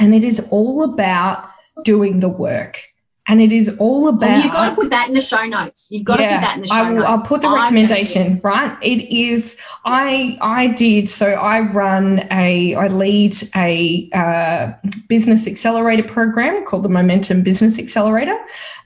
and 0.00 0.14
it 0.14 0.24
is 0.24 0.48
all 0.50 0.82
about 0.94 1.50
doing 1.84 2.20
the 2.20 2.30
work, 2.30 2.78
and 3.26 3.40
it 3.40 3.52
is 3.52 3.78
all 3.78 4.08
about. 4.08 4.20
Well, 4.20 4.42
you've 4.42 4.52
got 4.52 4.70
to 4.70 4.74
put 4.74 4.90
that 4.90 5.08
in 5.08 5.14
the 5.14 5.20
show 5.20 5.44
notes. 5.46 5.90
You've 5.90 6.04
got 6.04 6.18
to 6.18 6.24
put 6.24 6.40
that 6.40 6.56
in 6.56 6.62
the 6.62 6.68
show 6.68 6.74
I 6.74 6.88
will, 6.88 6.96
notes. 6.96 7.08
I'll 7.08 7.20
put 7.22 7.40
the 7.40 7.48
recommendation, 7.50 8.40
right? 8.44 8.76
It 8.82 9.10
is, 9.10 9.58
I, 9.84 10.36
I 10.42 10.68
did, 10.68 11.08
so 11.08 11.28
I 11.28 11.60
run 11.60 12.20
a, 12.30 12.74
I 12.74 12.88
lead 12.88 13.34
a 13.56 14.10
uh, 14.12 14.72
business 15.08 15.48
accelerator 15.48 16.02
program 16.02 16.64
called 16.64 16.84
the 16.84 16.90
Momentum 16.90 17.42
Business 17.42 17.78
Accelerator. 17.78 18.36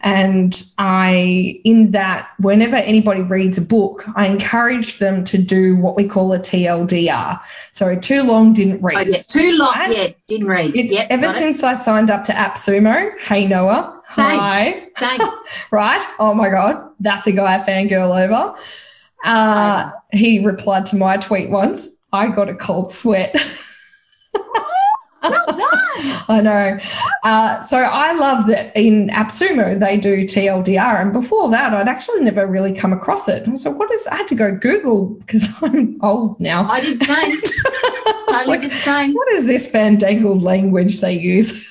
And 0.00 0.54
I, 0.78 1.60
in 1.64 1.90
that, 1.92 2.30
whenever 2.38 2.76
anybody 2.76 3.22
reads 3.22 3.58
a 3.58 3.62
book, 3.62 4.04
I 4.14 4.28
encourage 4.28 4.98
them 4.98 5.24
to 5.24 5.42
do 5.42 5.76
what 5.76 5.96
we 5.96 6.06
call 6.06 6.32
a 6.32 6.38
TLDR. 6.38 7.40
So 7.72 7.98
too 7.98 8.22
long, 8.22 8.52
didn't 8.52 8.82
read. 8.82 8.98
Oh, 8.98 9.10
yeah, 9.10 9.22
too 9.22 9.56
long. 9.58 9.72
Right? 9.74 9.96
Yeah, 9.96 10.06
didn't 10.28 10.46
read. 10.46 10.74
Yep, 10.76 11.06
ever 11.10 11.22
got 11.22 11.34
it. 11.34 11.38
since 11.38 11.64
I 11.64 11.74
signed 11.74 12.12
up 12.12 12.24
to 12.24 12.32
AppSumo. 12.32 13.18
Hey, 13.18 13.48
Noah. 13.48 13.97
Same. 14.18 14.40
Hi 14.40 14.88
Same. 14.96 15.20
right? 15.70 16.04
Oh 16.18 16.34
my 16.34 16.50
God, 16.50 16.90
that's 17.00 17.26
a 17.28 17.32
guy 17.32 17.54
I 17.54 17.58
fangirl 17.58 18.24
over. 18.24 18.58
Uh, 19.24 19.90
he 20.12 20.44
replied 20.44 20.86
to 20.86 20.96
my 20.96 21.16
tweet 21.16 21.50
once. 21.50 21.88
I 22.12 22.28
got 22.28 22.48
a 22.48 22.54
cold 22.54 22.90
sweat. 22.90 23.36
well 25.22 25.46
done. 25.46 25.68
I 26.28 26.40
know. 26.42 26.78
Uh, 27.24 27.62
so 27.62 27.78
I 27.78 28.12
love 28.14 28.48
that 28.48 28.76
in 28.76 29.08
AppSumo 29.08 29.78
they 29.78 29.98
do 29.98 30.24
TLDR, 30.24 31.00
and 31.00 31.12
before 31.12 31.50
that 31.50 31.72
I'd 31.74 31.88
actually 31.88 32.22
never 32.24 32.46
really 32.46 32.74
come 32.74 32.92
across 32.92 33.28
it. 33.28 33.56
So 33.56 33.70
what 33.70 33.90
is? 33.90 34.06
I 34.06 34.16
had 34.16 34.28
to 34.28 34.34
go 34.34 34.56
Google 34.56 35.14
because 35.14 35.54
I'm 35.62 35.98
old 36.02 36.40
now. 36.40 36.68
I 36.68 36.80
did 36.80 36.98
the 36.98 37.04
same. 37.04 37.40
I 38.34 38.44
like, 38.46 38.62
did 38.62 38.70
the 38.70 38.76
same. 38.76 39.12
what 39.12 39.28
is 39.32 39.46
this 39.46 39.70
fandangled 39.70 40.42
language 40.42 41.00
they 41.00 41.14
use? 41.14 41.68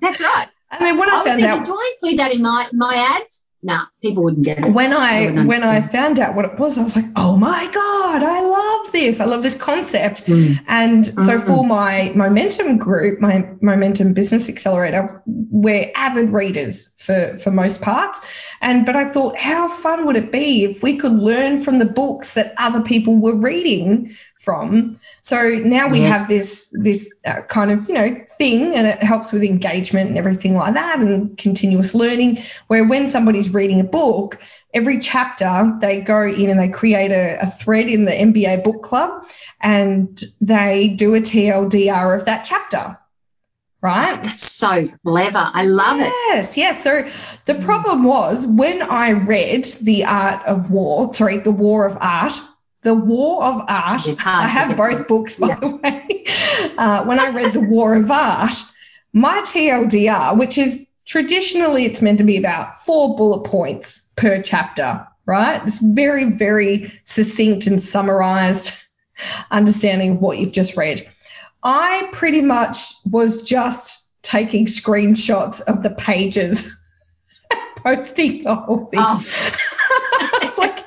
That's 0.00 0.20
right. 0.22 0.49
And 0.70 0.80
then 0.80 0.98
when 0.98 1.08
I 1.08 1.12
I, 1.12 1.16
was 1.16 1.26
found 1.26 1.40
thinking, 1.40 1.60
out 1.60 1.66
do 1.66 1.74
I 1.74 1.92
include 1.94 2.18
that 2.20 2.34
in 2.34 2.42
my, 2.42 2.66
my 2.72 3.16
ads? 3.18 3.46
Nah, 3.62 3.86
people 4.00 4.24
wouldn't 4.24 4.44
get 4.44 4.58
it. 4.58 4.72
when 4.72 4.92
I 4.92 5.30
when 5.44 5.62
I 5.62 5.80
found 5.80 6.18
out 6.18 6.34
what 6.34 6.44
it 6.44 6.58
was, 6.58 6.78
I 6.78 6.82
was 6.82 6.96
like, 6.96 7.06
oh 7.16 7.36
my 7.36 7.70
god, 7.72 8.22
I 8.22 8.40
love 8.40 8.92
this. 8.92 9.20
I 9.20 9.26
love 9.26 9.42
this 9.42 9.60
concept. 9.60 10.26
Mm. 10.26 10.58
And 10.66 11.06
so 11.06 11.38
mm. 11.38 11.46
for 11.46 11.64
my 11.66 12.12
momentum 12.14 12.78
group, 12.78 13.20
my 13.20 13.48
momentum 13.60 14.14
business 14.14 14.48
accelerator, 14.48 15.22
we're 15.26 15.90
avid 15.94 16.30
readers 16.30 16.94
for, 16.98 17.36
for 17.36 17.50
most 17.50 17.82
parts. 17.82 18.26
And, 18.62 18.84
but 18.84 18.94
I 18.94 19.08
thought, 19.08 19.36
how 19.36 19.68
fun 19.68 20.06
would 20.06 20.16
it 20.16 20.30
be 20.30 20.64
if 20.64 20.82
we 20.82 20.96
could 20.96 21.12
learn 21.12 21.62
from 21.62 21.78
the 21.78 21.86
books 21.86 22.34
that 22.34 22.54
other 22.58 22.82
people 22.82 23.18
were 23.18 23.34
reading 23.34 24.14
from? 24.38 24.98
So 25.22 25.48
now 25.64 25.88
we 25.88 26.00
yes. 26.00 26.18
have 26.18 26.28
this, 26.28 26.74
this 26.78 27.14
uh, 27.24 27.42
kind 27.42 27.70
of, 27.70 27.88
you 27.88 27.94
know, 27.94 28.24
thing 28.38 28.74
and 28.74 28.86
it 28.86 29.02
helps 29.02 29.32
with 29.32 29.42
engagement 29.42 30.10
and 30.10 30.18
everything 30.18 30.54
like 30.54 30.74
that 30.74 31.00
and 31.00 31.36
continuous 31.38 31.94
learning 31.94 32.38
where 32.66 32.86
when 32.86 33.08
somebody's 33.08 33.52
reading 33.52 33.80
a 33.80 33.84
book, 33.90 34.38
every 34.72 34.98
chapter 35.00 35.78
they 35.80 36.00
go 36.00 36.22
in 36.22 36.50
and 36.50 36.58
they 36.58 36.68
create 36.68 37.10
a, 37.10 37.42
a, 37.42 37.46
thread 37.46 37.88
in 37.88 38.04
the 38.04 38.12
MBA 38.12 38.62
book 38.62 38.82
club 38.82 39.24
and 39.60 40.18
they 40.40 40.90
do 40.90 41.14
a 41.14 41.20
TLDR 41.20 42.16
of 42.16 42.26
that 42.26 42.44
chapter. 42.44 42.98
Right? 43.82 44.16
That's 44.16 44.42
so 44.42 44.88
clever. 45.06 45.50
I 45.54 45.64
love 45.64 45.98
yes, 45.98 46.56
it. 46.56 46.60
Yes, 46.60 46.84
yes. 46.84 47.44
So 47.46 47.52
the 47.52 47.60
problem 47.60 48.04
was 48.04 48.46
when 48.46 48.82
I 48.82 49.12
read 49.12 49.64
The 49.64 50.04
Art 50.04 50.46
of 50.46 50.70
War, 50.70 51.14
sorry, 51.14 51.38
The 51.38 51.50
War 51.50 51.86
of 51.86 51.96
Art, 51.98 52.38
The 52.82 52.94
War 52.94 53.42
of 53.42 53.62
Art, 53.68 54.06
I 54.26 54.46
have 54.46 54.76
both 54.76 55.08
books, 55.08 55.36
by 55.36 55.48
yeah. 55.48 55.60
the 55.60 55.68
way. 55.76 56.06
Uh, 56.76 57.04
when 57.04 57.18
I 57.18 57.30
read 57.30 57.52
The 57.52 57.60
War 57.60 57.94
of 57.94 58.10
Art, 58.10 58.52
my 59.12 59.40
TLDR, 59.44 60.38
which 60.38 60.58
is 60.58 60.86
traditionally 61.10 61.86
it's 61.86 62.00
meant 62.00 62.18
to 62.18 62.24
be 62.24 62.36
about 62.36 62.76
four 62.76 63.16
bullet 63.16 63.42
points 63.42 64.12
per 64.16 64.40
chapter, 64.40 65.08
right? 65.26 65.60
It's 65.64 65.80
very, 65.80 66.30
very 66.30 66.86
succinct 67.02 67.66
and 67.66 67.82
summarized 67.82 68.80
understanding 69.50 70.12
of 70.12 70.22
what 70.22 70.38
you've 70.38 70.52
just 70.52 70.76
read. 70.76 71.04
I 71.64 72.08
pretty 72.12 72.42
much 72.42 72.92
was 73.10 73.42
just 73.42 74.22
taking 74.22 74.66
screenshots 74.66 75.60
of 75.66 75.82
the 75.82 75.90
pages, 75.90 76.80
posting 77.76 78.44
the 78.44 78.54
whole 78.54 78.86
thing. 78.86 79.00
Oh. 79.02 79.18
it's 80.42 80.58
like, 80.58 80.78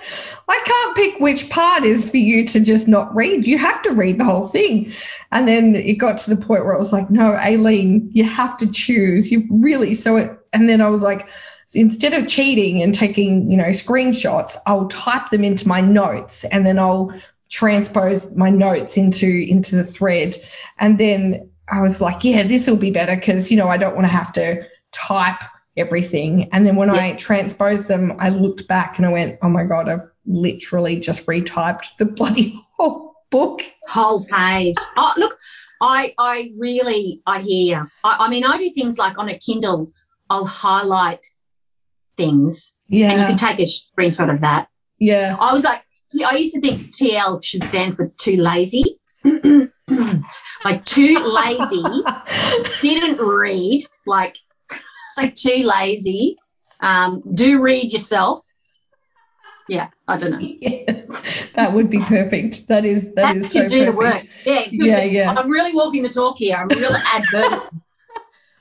I 0.48 0.62
can't 0.66 0.96
pick 0.96 1.20
which 1.20 1.50
part 1.50 1.84
is 1.84 2.10
for 2.10 2.18
you 2.18 2.48
to 2.48 2.64
just 2.64 2.88
not 2.88 3.14
read. 3.14 3.46
You 3.46 3.58
have 3.58 3.82
to 3.82 3.92
read 3.92 4.20
the 4.20 4.24
whole 4.24 4.48
thing. 4.48 4.94
And 5.34 5.48
then 5.48 5.76
it 5.76 5.96
got 5.96 6.20
to 6.20 6.36
the 6.36 6.46
point 6.46 6.64
where 6.64 6.76
I 6.76 6.78
was 6.78 6.94
like, 6.94 7.10
no, 7.10 7.34
Aileen, 7.34 8.12
you 8.14 8.24
have 8.24 8.58
to 8.58 8.72
choose. 8.72 9.32
You 9.32 9.48
really, 9.50 9.96
so 9.96 10.18
it, 10.18 10.30
and 10.54 10.70
then 10.70 10.80
I 10.80 10.90
was 10.90 11.02
like, 11.02 11.28
so 11.66 11.80
instead 11.80 12.14
of 12.14 12.28
cheating 12.28 12.84
and 12.84 12.94
taking, 12.94 13.50
you 13.50 13.58
know, 13.58 13.70
screenshots, 13.70 14.58
I'll 14.68 14.88
type 14.90 15.30
them 15.30 15.44
into 15.44 15.68
my 15.68 15.82
notes 15.82 16.44
and 16.44 16.64
then 16.64 16.78
I'll 16.78 17.20
transpose 17.50 18.36
my 18.36 18.52
notes 18.52 18.98
into, 18.98 19.28
into 19.28 19.76
the 19.76 19.84
thread. 19.84 20.36
And 20.78 21.00
then 21.00 21.50
I 21.68 21.82
was 21.82 22.00
like, 22.00 22.24
yeah, 22.24 22.44
this 22.44 22.70
will 22.70 22.78
be 22.78 22.92
better 22.92 23.16
because, 23.16 23.50
you 23.50 23.58
know, 23.58 23.68
I 23.68 23.78
don't 23.78 23.96
want 23.96 24.06
to 24.06 24.14
have 24.14 24.34
to 24.34 24.68
type 24.92 25.42
everything. 25.76 26.50
And 26.52 26.64
then 26.64 26.76
when 26.76 26.94
yes. 26.94 26.98
I 26.98 27.18
transposed 27.18 27.88
them, 27.88 28.18
I 28.20 28.30
looked 28.30 28.68
back 28.68 28.98
and 28.98 29.06
I 29.08 29.12
went, 29.12 29.40
oh 29.42 29.50
my 29.50 29.64
God, 29.64 29.90
I've 29.90 30.08
literally 30.28 31.00
just 31.00 31.26
retyped 31.26 31.98
the 31.98 32.06
bloody 32.18 32.62
whole 32.78 33.13
book. 33.34 33.62
Whole 33.88 34.24
page. 34.26 34.76
Oh, 34.96 35.14
look, 35.18 35.38
I, 35.82 36.14
I 36.18 36.52
really, 36.56 37.22
I 37.26 37.42
hear. 37.42 37.88
I, 38.04 38.18
I 38.22 38.30
mean, 38.30 38.46
I 38.46 38.58
do 38.58 38.70
things 38.70 38.98
like 38.98 39.18
on 39.18 39.28
a 39.28 39.38
Kindle, 39.38 39.90
I'll 40.30 40.46
highlight 40.46 41.26
things. 42.16 42.78
Yeah. 42.88 43.12
And 43.12 43.20
you 43.20 43.26
can 43.26 43.38
take 43.38 43.60
a 43.60 43.64
screenshot 43.64 44.32
of 44.34 44.42
that. 44.42 44.68
Yeah. 45.00 45.36
I 45.40 45.52
was 45.52 45.66
like, 45.66 45.84
I 46.26 46.38
used 46.38 46.54
to 46.54 46.62
think 46.62 46.80
TL 46.92 47.44
should 47.44 47.64
stand 47.64 47.98
for 47.98 48.14
too 48.18 48.38
lazy. 48.38 49.00
like 49.24 50.86
too 50.86 51.18
lazy, 51.18 51.84
didn't 52.82 53.20
read, 53.20 53.84
like 54.06 54.38
like 55.18 55.34
too 55.34 55.64
lazy. 55.66 56.38
Um, 56.82 57.22
do 57.34 57.62
read 57.62 57.92
yourself. 57.92 58.40
Yeah, 59.68 59.90
I 60.08 60.18
don't 60.18 60.32
know. 60.32 60.40
Yes, 60.40 61.33
that 61.54 61.74
would 61.74 61.90
be 61.90 62.00
perfect. 62.00 62.68
That 62.68 62.86
is 62.86 63.06
that, 63.14 63.16
that 63.16 63.36
is 63.38 63.52
so 63.52 63.68
do 63.68 63.86
perfect. 63.86 63.92
the 63.92 63.98
work. 63.98 64.22
Yeah, 64.46 64.68
yeah, 64.72 65.04
yeah. 65.04 65.36
I'm 65.38 65.50
really 65.50 65.74
walking 65.74 66.04
the 66.04 66.10
talk 66.10 66.38
here. 66.38 66.58
I'm 66.58 66.68
really 66.68 67.00
advertising. 67.14 67.82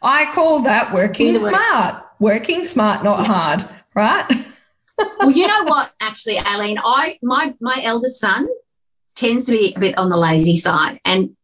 I 0.02 0.26
call 0.32 0.62
that 0.62 0.92
working 0.92 1.36
smart. 1.36 2.04
Working 2.18 2.64
smart, 2.64 3.04
not 3.04 3.20
yeah. 3.20 3.26
hard, 3.26 3.64
right? 3.94 4.26
well, 5.18 5.30
you 5.30 5.46
know 5.46 5.64
what? 5.64 5.90
Actually, 6.00 6.38
Aileen, 6.38 6.78
I 6.82 7.18
my 7.22 7.54
my 7.60 7.80
eldest 7.82 8.20
son 8.20 8.48
tends 9.14 9.46
to 9.46 9.52
be 9.52 9.74
a 9.74 9.78
bit 9.78 9.98
on 9.98 10.10
the 10.10 10.16
lazy 10.16 10.56
side, 10.56 11.00
and 11.04 11.36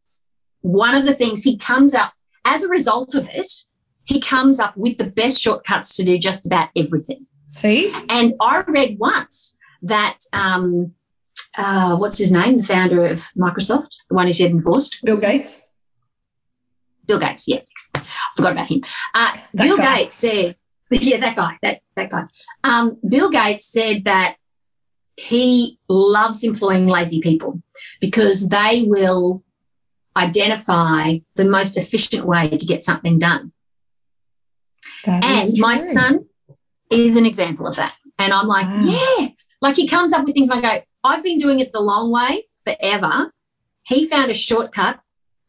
one 0.61 0.95
of 0.95 1.07
the 1.07 1.15
things 1.15 1.43
he 1.43 1.57
comes 1.57 1.95
up 1.95 2.13
as 2.45 2.63
a 2.63 2.69
result 2.69 3.15
of 3.15 3.29
it 3.29 3.51
he 4.09 4.21
comes 4.21 4.59
up 4.59 4.75
with 4.75 4.97
the 4.97 5.07
best 5.07 5.41
shortcuts 5.41 5.97
to 5.97 6.05
do 6.05 6.19
just 6.19 6.47
about 6.47 6.71
everything. 6.75 7.27
See? 7.47 7.93
And 8.09 8.35
I 8.41 8.65
read 8.67 8.99
once 8.99 9.59
that, 9.83 10.19
um, 10.33 10.95
uh, 11.59 11.97
what's 11.97 12.19
his 12.19 12.31
name? 12.31 12.57
The 12.57 12.63
founder 12.63 13.05
of 13.05 13.19
Microsoft, 13.37 13.97
the 14.09 14.15
one 14.15 14.29
who's 14.29 14.39
getting 14.39 14.59
divorced. 14.59 15.05
Bill 15.05 15.21
Gates. 15.21 15.69
Bill 17.07 17.19
Gates, 17.19 17.49
yeah. 17.49 17.61
I 17.97 18.03
forgot 18.37 18.53
about 18.53 18.69
him. 18.69 18.83
Uh, 19.13 19.33
Bill 19.55 19.77
guy. 19.77 19.99
Gates 19.99 20.15
said, 20.15 20.55
yeah, 20.91 21.19
that 21.19 21.35
guy, 21.35 21.59
that, 21.63 21.81
that 21.97 22.11
guy. 22.11 22.25
Um, 22.63 22.99
Bill 23.07 23.31
Gates 23.31 23.67
said 23.73 24.05
that 24.05 24.37
he 25.17 25.81
loves 25.89 26.45
employing 26.45 26.87
lazy 26.87 27.21
people 27.21 27.61
because 28.01 28.49
they 28.49 28.85
will 28.87 29.43
identify 30.17 31.17
the 31.35 31.45
most 31.45 31.77
efficient 31.77 32.25
way 32.25 32.51
to 32.51 32.67
get 32.67 32.85
something 32.85 33.19
done. 33.19 33.53
That 35.07 35.25
and 35.25 35.59
my 35.59 35.75
son 35.75 36.27
is 36.89 37.17
an 37.17 37.27
example 37.27 37.67
of 37.67 37.77
that. 37.77 37.95
And 38.19 38.33
I'm 38.33 38.47
like, 38.47 38.67
wow. 38.67 38.85
yeah. 39.19 39.29
Like 39.61 39.75
he 39.75 39.89
comes 39.89 40.13
up 40.13 40.25
with 40.25 40.35
things 40.35 40.51
and 40.51 40.65
I 40.65 40.77
go, 40.77 40.83
I've 41.03 41.23
been 41.23 41.39
doing 41.39 41.61
it 41.61 41.73
the 41.73 41.81
long 41.81 42.11
way 42.11 42.45
forever. 42.65 43.33
He 43.83 44.07
found 44.07 44.31
a 44.31 44.35
shortcut. 44.35 45.01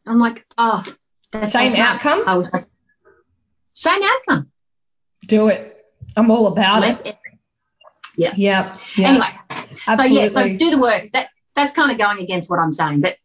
I'm 0.06 0.18
like, 0.18 0.44
oh, 0.56 0.84
that's 1.30 1.52
same 1.52 1.68
so 1.68 1.82
outcome. 1.82 2.22
I 2.26 2.36
was 2.36 2.48
like, 2.52 2.66
same 3.72 4.00
outcome. 4.02 4.50
Do 5.26 5.48
it. 5.48 5.76
I'm 6.16 6.30
all 6.30 6.46
about 6.48 6.80
Less 6.80 7.02
it. 7.02 7.08
Effort. 7.08 7.38
Yeah. 8.16 8.32
Yep. 8.34 8.76
Anyway, 8.98 9.26
Absolutely. 9.86 10.06
so 10.06 10.20
yeah, 10.20 10.26
so 10.28 10.56
do 10.56 10.70
the 10.70 10.78
work. 10.78 11.02
That 11.12 11.28
that's 11.54 11.72
kind 11.74 11.92
of 11.92 11.98
going 11.98 12.20
against 12.20 12.50
what 12.50 12.58
I'm 12.58 12.72
saying, 12.72 13.00
but, 13.00 13.16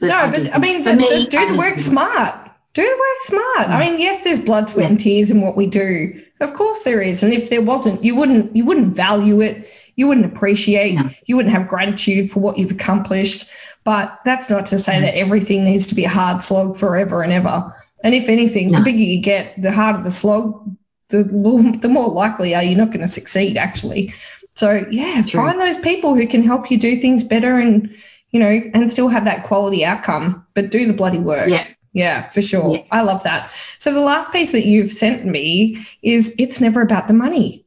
but 0.00 0.06
no, 0.08 0.14
I 0.14 0.30
but 0.30 0.54
I 0.54 0.58
mean, 0.58 0.82
the, 0.82 0.94
me, 0.94 1.26
do 1.26 1.52
the 1.52 1.58
work 1.58 1.78
smart 1.78 2.46
do 2.76 2.82
the 2.82 2.88
work 2.88 3.20
smart. 3.20 3.70
I 3.70 3.76
mm. 3.76 3.90
mean, 3.90 4.00
yes, 4.00 4.22
there's 4.22 4.40
blood, 4.40 4.68
sweat, 4.68 4.90
and 4.90 5.00
tears 5.00 5.30
in 5.30 5.40
what 5.40 5.56
we 5.56 5.66
do. 5.66 6.22
Of 6.40 6.52
course 6.52 6.82
there 6.82 7.00
is. 7.00 7.22
And 7.22 7.32
if 7.32 7.48
there 7.48 7.62
wasn't, 7.62 8.04
you 8.04 8.16
wouldn't 8.16 8.54
you 8.54 8.66
wouldn't 8.66 8.88
value 8.88 9.40
it. 9.40 9.66
You 9.96 10.08
wouldn't 10.08 10.26
appreciate. 10.26 10.94
No. 10.94 11.08
You 11.24 11.36
wouldn't 11.36 11.54
have 11.54 11.68
gratitude 11.68 12.30
for 12.30 12.40
what 12.40 12.58
you've 12.58 12.72
accomplished. 12.72 13.50
But 13.82 14.18
that's 14.24 14.50
not 14.50 14.66
to 14.66 14.78
say 14.78 15.00
that 15.00 15.16
everything 15.16 15.64
needs 15.64 15.88
to 15.88 15.94
be 15.94 16.04
a 16.04 16.08
hard 16.08 16.42
slog 16.42 16.76
forever 16.76 17.22
and 17.22 17.32
ever. 17.32 17.74
And 18.04 18.14
if 18.14 18.28
anything, 18.28 18.72
no. 18.72 18.78
the 18.78 18.84
bigger 18.84 18.98
you 18.98 19.22
get, 19.22 19.60
the 19.60 19.72
harder 19.72 20.02
the 20.02 20.10
slog, 20.10 20.76
the 21.08 21.24
more, 21.24 21.62
the 21.62 21.88
more 21.88 22.08
likely 22.08 22.54
are 22.54 22.62
you 22.62 22.76
not 22.76 22.88
going 22.88 23.00
to 23.00 23.08
succeed 23.08 23.56
actually. 23.56 24.12
So 24.54 24.86
yeah, 24.90 25.22
True. 25.26 25.40
find 25.40 25.60
those 25.60 25.78
people 25.78 26.14
who 26.14 26.26
can 26.26 26.42
help 26.42 26.70
you 26.70 26.78
do 26.78 26.96
things 26.96 27.24
better 27.24 27.56
and 27.58 27.94
you 28.30 28.40
know 28.40 28.60
and 28.74 28.90
still 28.90 29.08
have 29.08 29.26
that 29.26 29.44
quality 29.44 29.84
outcome, 29.84 30.46
but 30.54 30.70
do 30.70 30.86
the 30.86 30.94
bloody 30.94 31.18
work. 31.18 31.48
Yeah. 31.48 31.64
Yeah, 31.92 32.22
for 32.22 32.42
sure. 32.42 32.74
Yeah. 32.74 32.82
I 32.90 33.02
love 33.02 33.22
that. 33.22 33.50
So 33.78 33.94
the 33.94 34.00
last 34.00 34.30
piece 34.30 34.52
that 34.52 34.66
you've 34.66 34.92
sent 34.92 35.24
me 35.24 35.86
is 36.02 36.34
it's 36.38 36.60
never 36.60 36.82
about 36.82 37.08
the 37.08 37.14
money. 37.14 37.64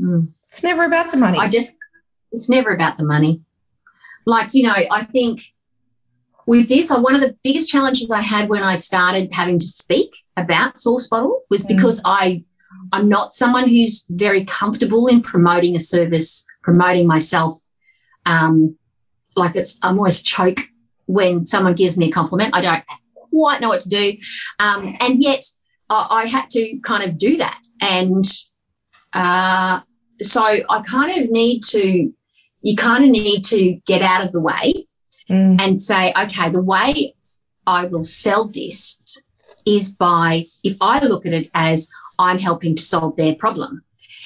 Mm. 0.00 0.28
It's 0.52 0.62
never 0.62 0.84
about 0.84 1.10
the 1.10 1.16
money. 1.16 1.38
I 1.38 1.48
just, 1.48 1.78
it's 2.30 2.50
never 2.50 2.70
about 2.70 2.98
the 2.98 3.04
money. 3.04 3.40
Like, 4.26 4.52
you 4.52 4.64
know, 4.64 4.74
I 4.74 5.02
think 5.02 5.40
with 6.46 6.68
this, 6.68 6.90
one 6.90 7.14
of 7.14 7.22
the 7.22 7.36
biggest 7.42 7.70
challenges 7.70 8.10
I 8.10 8.20
had 8.20 8.50
when 8.50 8.62
I 8.62 8.74
started 8.74 9.32
having 9.32 9.58
to 9.58 9.64
speak 9.64 10.14
about 10.36 10.74
SourceBottle 10.74 11.40
was 11.48 11.64
mm. 11.64 11.68
because 11.68 12.02
I, 12.04 12.44
I'm 12.92 13.08
not 13.08 13.32
someone 13.32 13.66
who's 13.66 14.06
very 14.10 14.44
comfortable 14.44 15.06
in 15.06 15.22
promoting 15.22 15.74
a 15.74 15.80
service, 15.80 16.46
promoting 16.62 17.06
myself. 17.06 17.58
Um, 18.26 18.76
like 19.34 19.56
it's, 19.56 19.78
I'm 19.82 19.96
always 19.96 20.22
choke 20.22 20.58
when 21.06 21.46
someone 21.46 21.74
gives 21.74 21.96
me 21.96 22.08
a 22.08 22.12
compliment. 22.12 22.54
I 22.54 22.60
don't 22.60 22.84
quite 23.30 23.62
know 23.62 23.68
what 23.68 23.80
to 23.80 23.88
do. 23.88 24.12
Um, 24.60 24.84
and 25.00 25.22
yet 25.22 25.44
I, 25.88 26.06
I, 26.10 26.26
had 26.26 26.50
to 26.50 26.78
kind 26.80 27.04
of 27.04 27.16
do 27.16 27.38
that. 27.38 27.58
And 27.80 28.24
uh, 29.12 29.80
so 30.24 30.44
I 30.44 30.82
kind 30.86 31.22
of 31.22 31.30
need 31.30 31.62
to, 31.70 32.12
you 32.62 32.76
kind 32.76 33.04
of 33.04 33.10
need 33.10 33.44
to 33.46 33.80
get 33.86 34.02
out 34.02 34.24
of 34.24 34.32
the 34.32 34.40
way 34.40 34.86
mm. 35.28 35.60
and 35.60 35.80
say, 35.80 36.12
okay, 36.16 36.50
the 36.50 36.62
way 36.62 37.14
I 37.66 37.86
will 37.86 38.04
sell 38.04 38.48
this 38.48 39.22
is 39.66 39.94
by, 39.94 40.44
if 40.64 40.78
I 40.80 41.04
look 41.04 41.26
at 41.26 41.32
it 41.32 41.48
as 41.54 41.90
I'm 42.18 42.38
helping 42.38 42.76
to 42.76 42.82
solve 42.82 43.16
their 43.16 43.34
problem. 43.34 43.82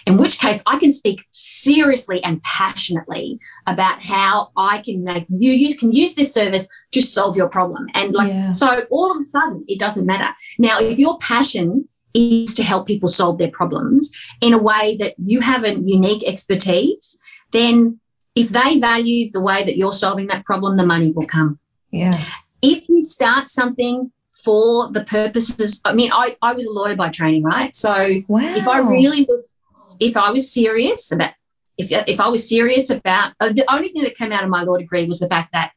In 0.07 0.19
which 0.19 0.39
case, 0.39 0.63
I 0.65 0.79
can 0.79 0.93
speak 0.93 1.25
seriously 1.33 2.23
and 2.23 2.41
passionately 2.41 3.41
about 3.67 4.01
how 4.01 4.53
I 4.57 4.79
can 4.79 5.03
make 5.03 5.27
you 5.29 5.51
use 5.51 5.79
can 5.79 5.91
use 5.91 6.15
this 6.15 6.33
service 6.33 6.69
to 6.93 7.03
solve 7.03 7.37
your 7.37 7.49
problem. 7.49 7.89
And 7.93 8.15
like 8.15 8.29
Yeah. 8.29 8.53
so, 8.53 8.83
all 8.89 9.11
of 9.11 9.21
a 9.21 9.25
sudden, 9.25 9.65
it 9.67 9.81
doesn't 9.81 10.07
matter. 10.07 10.33
Now, 10.61 10.79
if 10.79 11.01
your 11.01 11.19
passion 11.19 11.89
is 12.17 12.55
to 12.55 12.63
help 12.65 12.87
people 12.87 13.09
solve 13.09 13.39
their 13.39 13.51
problems 13.51 14.11
in 14.41 14.55
a 14.55 14.63
way 14.71 14.97
that 15.01 15.15
you 15.19 15.41
have 15.41 15.65
a 15.65 15.75
unique 15.75 16.27
expertise, 16.27 17.21
then 17.53 18.01
if 18.35 18.49
they 18.51 18.81
value 18.81 19.31
the 19.33 19.41
way 19.41 19.65
that 19.65 19.77
you're 19.77 19.93
solving 19.93 20.27
that 20.29 20.45
problem, 20.45 20.77
the 20.77 20.87
money 20.87 21.13
will 21.13 21.27
come 21.27 21.59
Yeah. 21.91 22.19
if 22.63 22.89
you 22.89 23.03
start 23.05 23.49
something 23.49 24.11
for 24.45 24.93
the 24.93 25.03
purposes 25.03 25.81
i 25.85 25.93
mean 25.93 26.11
i, 26.13 26.37
I 26.41 26.53
was 26.53 26.67
a 26.67 26.71
lawyer 26.71 26.95
by 26.95 27.09
training 27.09 27.43
right 27.43 27.75
so 27.75 27.91
Wow. 28.29 28.55
if 28.61 28.69
i 28.69 28.79
really 28.81 29.25
was 29.29 29.59
if 29.99 30.17
i 30.17 30.31
was 30.31 30.53
serious 30.53 31.11
about 31.11 31.33
if, 31.77 31.91
if 32.09 32.21
i 32.21 32.29
was 32.29 32.49
serious 32.49 32.91
about 32.91 33.33
uh, 33.41 33.49
the 33.53 33.65
only 33.75 33.89
thing 33.89 34.03
that 34.05 34.15
came 34.17 34.31
out 34.33 34.45
of 34.45 34.51
my 34.51 34.63
law 34.63 34.77
degree 34.77 35.07
was 35.07 35.19
the 35.19 35.29
fact 35.29 35.53
that 35.53 35.73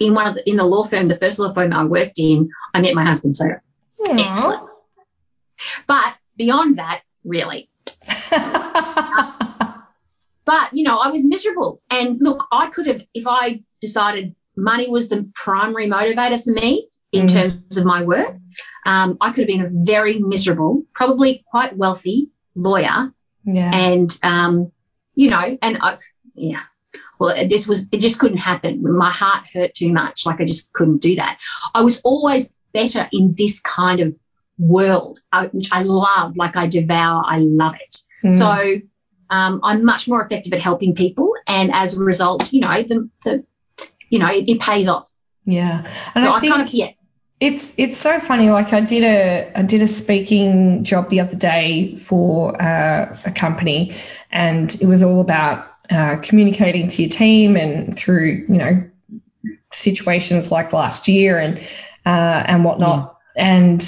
in 0.00 0.14
one 0.14 0.28
of 0.28 0.34
the, 0.36 0.48
in 0.48 0.56
the 0.56 0.64
law 0.64 0.84
firm 0.84 1.08
the 1.08 1.14
first 1.18 1.38
law 1.38 1.52
firm 1.52 1.72
i 1.74 1.84
worked 1.84 2.18
in 2.18 2.48
i 2.72 2.80
met 2.80 2.94
my 2.94 3.04
husband 3.04 3.36
so 3.36 3.44
Aw. 4.08 4.30
excellent 4.30 4.67
beyond 6.38 6.76
that 6.76 7.02
really. 7.24 7.68
But 10.44 10.70
you 10.72 10.84
know 10.84 10.98
i 10.98 11.08
was 11.10 11.26
miserable. 11.26 11.82
And 11.90 12.16
look 12.20 12.46
i 12.50 12.68
could 12.70 12.86
have 12.86 13.02
if 13.12 13.24
i 13.26 13.62
decided 13.82 14.34
money 14.56 14.88
was 14.88 15.08
the 15.10 15.30
primary 15.34 15.86
motivator 15.88 16.42
for 16.42 16.52
me 16.52 16.88
in 17.12 17.26
Mm. 17.26 17.32
terms 17.32 17.76
of 17.78 17.84
my 17.84 18.02
work 18.02 18.34
um, 18.86 19.16
i 19.20 19.30
could 19.30 19.42
have 19.42 19.48
been 19.48 19.64
a 19.66 19.70
very 19.86 20.18
miserable 20.18 20.84
probably 20.94 21.44
quite 21.50 21.76
wealthy 21.76 22.30
lawyer. 22.54 23.12
Yeah. 23.44 23.70
and 23.74 24.10
um, 24.22 24.72
you 25.14 25.30
know 25.30 25.44
and 25.62 25.78
I, 25.80 25.96
yeah. 26.34 26.60
Well 27.18 27.34
this 27.48 27.66
was 27.68 27.88
it 27.92 28.00
just 28.00 28.18
couldn't 28.20 28.38
happen. 28.38 28.82
My 28.96 29.10
heart 29.10 29.48
hurt 29.52 29.74
too 29.74 29.92
much. 29.92 30.24
Like 30.26 30.40
i 30.40 30.44
just 30.46 30.72
couldn't 30.72 31.02
do 31.02 31.16
that. 31.16 31.38
I 31.74 31.82
was 31.82 32.00
always 32.04 32.56
better 32.72 33.08
in 33.12 33.34
this 33.36 33.60
kind 33.60 34.00
of 34.00 34.14
world 34.58 35.18
which 35.52 35.72
i 35.72 35.82
love 35.82 36.36
like 36.36 36.56
i 36.56 36.66
devour 36.66 37.22
i 37.26 37.38
love 37.38 37.74
it 37.74 38.02
Mm. 38.24 38.34
so 38.34 38.80
um, 39.30 39.60
I'm 39.62 39.84
much 39.84 40.08
more 40.08 40.24
effective 40.24 40.52
at 40.52 40.60
helping 40.60 40.94
people, 40.94 41.34
and 41.46 41.70
as 41.72 41.98
a 41.98 42.02
result, 42.02 42.52
you 42.52 42.60
know, 42.60 42.82
the, 42.82 43.10
the 43.24 43.44
you 44.08 44.18
know, 44.18 44.28
it, 44.28 44.48
it 44.48 44.60
pays 44.60 44.88
off. 44.88 45.10
yeah. 45.44 45.84
And 46.14 46.24
so 46.24 46.32
I, 46.32 46.36
I, 46.36 46.40
think 46.40 46.52
kind 46.52 46.66
of 46.66 46.72
yeah, 46.72 46.92
it's 47.40 47.78
it's 47.78 47.98
so 47.98 48.18
funny. 48.18 48.48
Like 48.48 48.72
I 48.72 48.80
did 48.80 49.04
a 49.04 49.58
I 49.58 49.62
did 49.62 49.82
a 49.82 49.86
speaking 49.86 50.84
job 50.84 51.10
the 51.10 51.20
other 51.20 51.36
day 51.36 51.94
for 51.94 52.60
uh, 52.60 53.16
a 53.26 53.30
company, 53.32 53.92
and 54.30 54.74
it 54.74 54.86
was 54.86 55.02
all 55.02 55.20
about 55.20 55.66
uh, 55.90 56.16
communicating 56.22 56.88
to 56.88 57.02
your 57.02 57.10
team 57.10 57.56
and 57.56 57.94
through 57.94 58.44
you 58.48 58.56
know 58.56 58.90
situations 59.70 60.50
like 60.50 60.72
last 60.72 61.06
year 61.08 61.38
and 61.38 61.58
uh, 62.06 62.44
and 62.46 62.64
whatnot. 62.64 63.18
And 63.36 63.80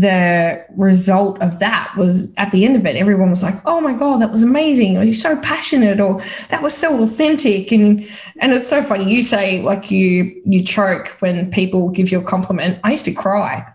the 0.00 0.64
result 0.76 1.42
of 1.42 1.60
that 1.60 1.94
was 1.96 2.34
at 2.36 2.52
the 2.52 2.64
end 2.64 2.76
of 2.76 2.86
it, 2.86 2.96
everyone 2.96 3.30
was 3.30 3.42
like, 3.42 3.54
"Oh 3.64 3.80
my 3.80 3.92
god, 3.92 4.22
that 4.22 4.30
was 4.30 4.42
amazing! 4.42 4.98
Or 4.98 5.04
you're 5.04 5.14
so 5.14 5.40
passionate, 5.40 6.00
or 6.00 6.20
that 6.48 6.62
was 6.62 6.74
so 6.74 7.02
authentic." 7.02 7.72
And 7.72 8.08
and 8.40 8.52
it's 8.52 8.68
so 8.68 8.82
funny. 8.82 9.12
You 9.12 9.22
say 9.22 9.62
like 9.62 9.90
you 9.90 10.42
you 10.44 10.64
choke 10.64 11.16
when 11.20 11.50
people 11.50 11.90
give 11.90 12.10
you 12.10 12.20
a 12.20 12.24
compliment. 12.24 12.80
I 12.84 12.92
used 12.92 13.06
to 13.06 13.14
cry. 13.14 13.72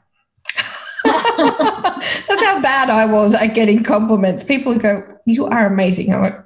That's 1.03 2.43
how 2.43 2.61
bad 2.61 2.89
I 2.89 3.05
was 3.05 3.33
at 3.33 3.55
getting 3.55 3.83
compliments. 3.83 4.43
People 4.43 4.73
would 4.73 4.81
go, 4.81 5.17
"You 5.25 5.47
are 5.47 5.65
amazing." 5.65 6.13
I'm 6.13 6.21
like, 6.21 6.39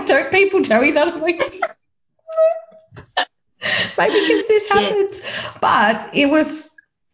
like, 0.00 0.06
don't 0.06 0.30
people 0.30 0.62
tell 0.62 0.84
you 0.84 0.94
that? 0.94 1.08
I'm 1.08 1.20
like, 1.20 1.38
maybe 3.98 4.20
because 4.20 4.48
this 4.48 4.68
happens. 4.68 5.20
But 5.60 6.14
it 6.14 6.26
was, 6.26 6.69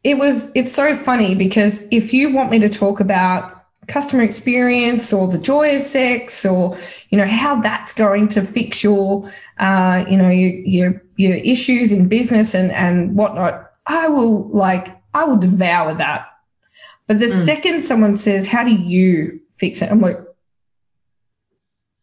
it 0.06 0.16
was, 0.16 0.52
it's 0.54 0.72
so 0.72 0.94
funny 0.94 1.34
because 1.34 1.88
if 1.90 2.14
you 2.14 2.32
want 2.32 2.50
me 2.50 2.60
to 2.60 2.68
talk 2.68 3.00
about 3.00 3.54
customer 3.88 4.22
experience 4.22 5.12
or 5.12 5.26
the 5.28 5.38
joy 5.38 5.74
of 5.74 5.82
sex 5.82 6.46
or 6.46 6.76
you 7.10 7.18
know 7.18 7.26
how 7.26 7.60
that's 7.60 7.92
going 7.92 8.28
to 8.28 8.42
fix 8.42 8.82
your 8.82 9.30
uh, 9.58 10.04
you 10.08 10.16
know 10.16 10.28
your, 10.28 10.52
your 10.64 11.02
your 11.16 11.34
issues 11.36 11.92
in 11.92 12.08
business 12.08 12.54
and 12.54 12.72
and 12.72 13.16
whatnot 13.16 13.70
i 13.86 14.08
will 14.08 14.48
like 14.48 14.88
i 15.14 15.24
will 15.24 15.36
devour 15.36 15.94
that 15.94 16.28
but 17.06 17.20
the 17.20 17.26
Mm. 17.26 17.44
second 17.44 17.80
someone 17.80 18.16
says 18.16 18.48
how 18.48 18.64
do 18.64 18.74
you 18.74 19.40
fix 19.50 19.82
it 19.82 19.90
i'm 19.92 20.00
like 20.00 20.16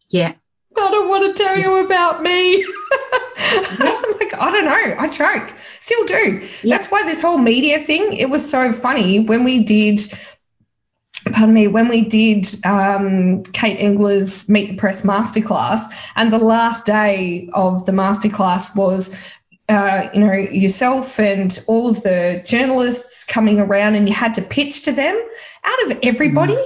yeah, 0.10 0.34
I 0.78 0.92
don't 0.92 1.10
want 1.10 1.36
to 1.36 1.44
tell 1.44 1.58
you 1.58 1.86
about 1.86 2.22
me. 2.22 2.64
I'm 2.64 4.20
like, 4.20 4.34
I 4.38 4.52
don't 4.52 4.66
know. 4.66 4.96
I 5.00 5.08
choke. 5.08 5.53
Still 5.84 6.06
do. 6.06 6.48
Yeah. 6.62 6.78
That's 6.78 6.90
why 6.90 7.04
this 7.04 7.22
whole 7.22 7.38
media 7.38 7.78
thing, 7.78 8.14
it 8.14 8.30
was 8.30 8.50
so 8.50 8.72
funny 8.72 9.20
when 9.20 9.44
we 9.44 9.66
did, 9.66 10.00
pardon 11.30 11.54
me, 11.54 11.68
when 11.68 11.90
we 11.90 12.06
did 12.06 12.46
um, 12.66 13.44
Kate 13.44 13.78
Engler's 13.78 14.48
Meet 14.48 14.70
the 14.70 14.78
Press 14.78 15.02
masterclass, 15.02 15.82
and 16.16 16.32
the 16.32 16.38
last 16.38 16.86
day 16.86 17.50
of 17.52 17.86
the 17.86 17.92
masterclass 17.92 18.78
was 18.78 19.30
uh, 19.68 20.08
you 20.14 20.22
know, 20.22 20.32
yourself 20.32 21.20
and 21.20 21.60
all 21.68 21.90
of 21.90 22.02
the 22.02 22.42
journalists 22.46 23.26
coming 23.26 23.60
around 23.60 23.96
and 23.96 24.08
you 24.08 24.16
had 24.16 24.36
to 24.36 24.42
pitch 24.42 24.84
to 24.84 24.94
them 24.94 25.22
out 25.66 25.92
of 25.92 26.00
everybody. 26.02 26.58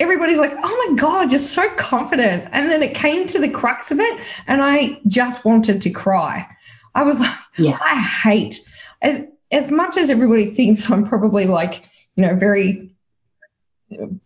Everybody's 0.00 0.38
like, 0.38 0.52
oh 0.56 0.86
my 0.88 0.96
God, 0.96 1.30
you're 1.30 1.38
so 1.38 1.68
confident. 1.76 2.48
And 2.52 2.70
then 2.70 2.82
it 2.82 2.94
came 2.94 3.26
to 3.26 3.38
the 3.38 3.50
crux 3.50 3.90
of 3.90 4.00
it 4.00 4.20
and 4.46 4.62
I 4.62 4.98
just 5.06 5.44
wanted 5.44 5.82
to 5.82 5.90
cry. 5.90 6.48
I 6.94 7.02
was 7.02 7.20
like, 7.20 7.34
yeah, 7.58 7.78
I 7.80 8.00
hate 8.00 8.60
as 9.02 9.26
as 9.50 9.70
much 9.70 9.96
as 9.96 10.10
everybody 10.10 10.46
thinks 10.46 10.90
I'm 10.90 11.06
probably 11.06 11.46
like, 11.46 11.82
you 12.16 12.26
know, 12.26 12.36
very 12.36 12.90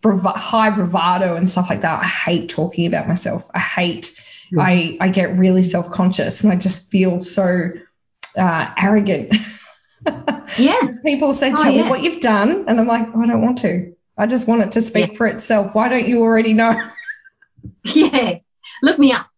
brav- 0.00 0.36
high 0.36 0.70
bravado 0.70 1.36
and 1.36 1.48
stuff 1.48 1.70
like 1.70 1.82
that. 1.82 2.00
I 2.00 2.06
hate 2.06 2.50
talking 2.50 2.86
about 2.86 3.08
myself. 3.08 3.50
I 3.54 3.58
hate 3.58 4.18
I, 4.56 4.96
I 5.00 5.08
get 5.10 5.38
really 5.38 5.62
self 5.62 5.90
conscious 5.90 6.42
and 6.42 6.52
I 6.52 6.56
just 6.56 6.90
feel 6.90 7.20
so 7.20 7.70
uh, 8.38 8.70
arrogant. 8.80 9.34
yeah, 10.58 10.80
People 11.04 11.34
say, 11.34 11.52
Oh, 11.52 11.56
Tell 11.56 11.72
yeah. 11.72 11.84
me 11.84 11.90
what 11.90 12.02
you've 12.02 12.20
done. 12.20 12.64
And 12.68 12.80
I'm 12.80 12.86
like, 12.86 13.08
I 13.14 13.26
don't 13.26 13.42
want 13.42 13.58
to. 13.58 13.94
I 14.16 14.26
just 14.26 14.48
want 14.48 14.62
it 14.62 14.72
to 14.72 14.82
speak 14.82 15.16
for 15.16 15.26
itself. 15.26 15.74
Why 15.74 15.88
don't 15.88 16.08
you 16.08 16.22
already 16.22 16.54
know? 16.54 16.90
yeah. 17.84 18.38
Look 18.82 18.98
me 18.98 19.12
up. 19.12 19.28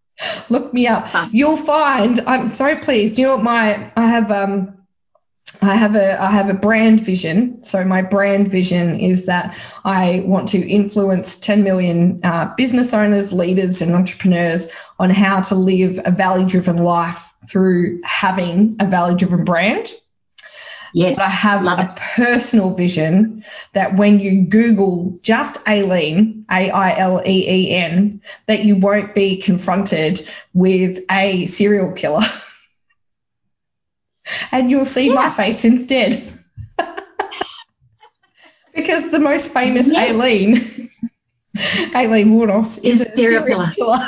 Look 0.49 0.73
me 0.73 0.87
up. 0.87 1.09
Fun. 1.09 1.29
You'll 1.33 1.57
find 1.57 2.21
I'm 2.27 2.47
so 2.47 2.77
pleased. 2.77 3.18
You 3.18 3.27
know 3.27 3.37
what 3.37 3.45
my 3.45 3.93
I 3.97 4.07
have 4.07 4.31
um 4.31 4.77
I 5.62 5.75
have 5.75 5.95
a 5.95 6.21
I 6.21 6.31
have 6.31 6.49
a 6.49 6.55
brand 6.55 7.01
vision. 7.01 7.62
So 7.64 7.85
my 7.85 8.03
brand 8.03 8.49
vision 8.49 8.99
is 9.01 9.27
that 9.27 9.57
I 9.85 10.23
want 10.25 10.49
to 10.51 10.59
influence 10.59 11.39
10 11.39 11.64
million 11.64 12.21
uh, 12.23 12.55
business 12.57 12.95
owners, 12.95 13.33
leaders, 13.33 13.83
and 13.83 13.95
entrepreneurs 13.95 14.73
on 14.99 15.11
how 15.11 15.41
to 15.43 15.55
live 15.55 15.99
a 16.05 16.11
value-driven 16.11 16.79
life 16.79 17.35
through 17.49 18.01
having 18.05 18.77
a 18.81 18.87
value-driven 18.87 19.45
brand. 19.45 19.93
Yes, 20.93 21.18
But 21.18 21.26
I 21.26 21.30
have 21.30 21.64
a 21.66 21.91
it. 21.93 21.97
personal 21.97 22.74
vision 22.74 23.45
that 23.74 23.95
when 23.97 24.18
you 24.18 24.47
Google 24.47 25.18
just 25.22 25.66
Aileen, 25.68 26.47
A 26.51 26.70
I 26.70 26.99
L 26.99 27.22
E 27.24 27.49
E 27.49 27.70
N, 27.76 28.22
that 28.47 28.64
you 28.64 28.76
won't 28.76 29.14
be 29.14 29.41
confronted 29.41 30.20
with 30.53 30.99
a 31.11 31.47
serial 31.47 31.93
killer. 31.93 32.22
and 34.53 34.70
you'll 34.70 34.84
see 34.84 35.12
my 35.14 35.30
face 35.30 35.64
instead. 35.64 36.14
because 38.74 39.11
the 39.11 39.18
most 39.20 39.53
famous 39.53 39.91
Yes. 39.91 40.11
Aileen, 40.11 40.88
Aileen 41.95 42.28
Wuornos, 42.28 42.78
is, 42.82 43.01
Is 43.01 43.03
a 43.03 43.11
serial 43.11 43.66
killer. 43.76 43.99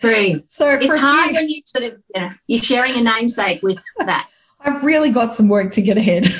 True. 0.00 0.42
So 0.46 0.76
for 0.76 0.82
It's 0.82 0.96
hard 0.96 1.30
few- 1.30 1.38
when 1.40 1.48
you 1.48 1.62
sort 1.64 1.84
of 1.84 1.92
you 2.14 2.20
know, 2.20 2.28
you're 2.46 2.62
sharing 2.62 2.94
a 2.94 3.02
namesake 3.02 3.62
with 3.62 3.78
that. 3.98 4.28
I've 4.60 4.84
really 4.84 5.10
got 5.10 5.32
some 5.32 5.48
work 5.48 5.72
to 5.72 5.82
get 5.82 5.96
ahead. 5.96 6.26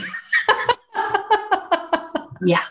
Yeah, 2.41 2.63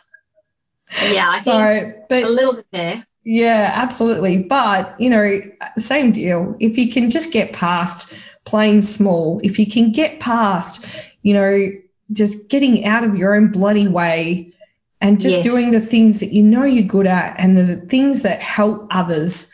yeah. 1.12 1.30
I 1.30 1.40
think 1.40 1.44
so, 1.44 2.06
but 2.10 2.24
a 2.24 2.30
little 2.30 2.56
bit 2.56 2.68
there. 2.72 3.06
Yeah, 3.26 3.72
absolutely. 3.76 4.44
But, 4.44 5.02
you 5.02 5.10
know, 5.10 5.42
same 5.78 6.14
deal. 6.14 6.56
If 6.62 6.78
you 6.78 6.90
can 6.90 7.10
just 7.10 7.34
get 7.34 7.52
past 7.52 8.14
playing 8.46 8.84
small, 8.84 9.42
if 9.44 9.60
you 9.60 9.70
can 9.70 9.92
get 9.92 10.22
past, 10.22 10.86
you 11.22 11.34
know, 11.34 11.68
just 12.14 12.50
getting 12.50 12.86
out 12.86 13.04
of 13.04 13.18
your 13.18 13.36
own 13.36 13.52
bloody 13.52 13.90
way 13.90 14.54
and 15.02 15.20
just 15.20 15.40
Yes. 15.40 15.46
doing 15.46 15.72
the 15.72 15.82
things 15.82 16.22
that 16.22 16.32
you 16.32 16.44
know 16.44 16.64
you're 16.64 16.88
good 16.88 17.08
at 17.08 17.36
and 17.38 17.58
the 17.58 17.76
things 17.76 18.22
that 18.22 18.42
help 18.42 18.88
others, 18.92 19.54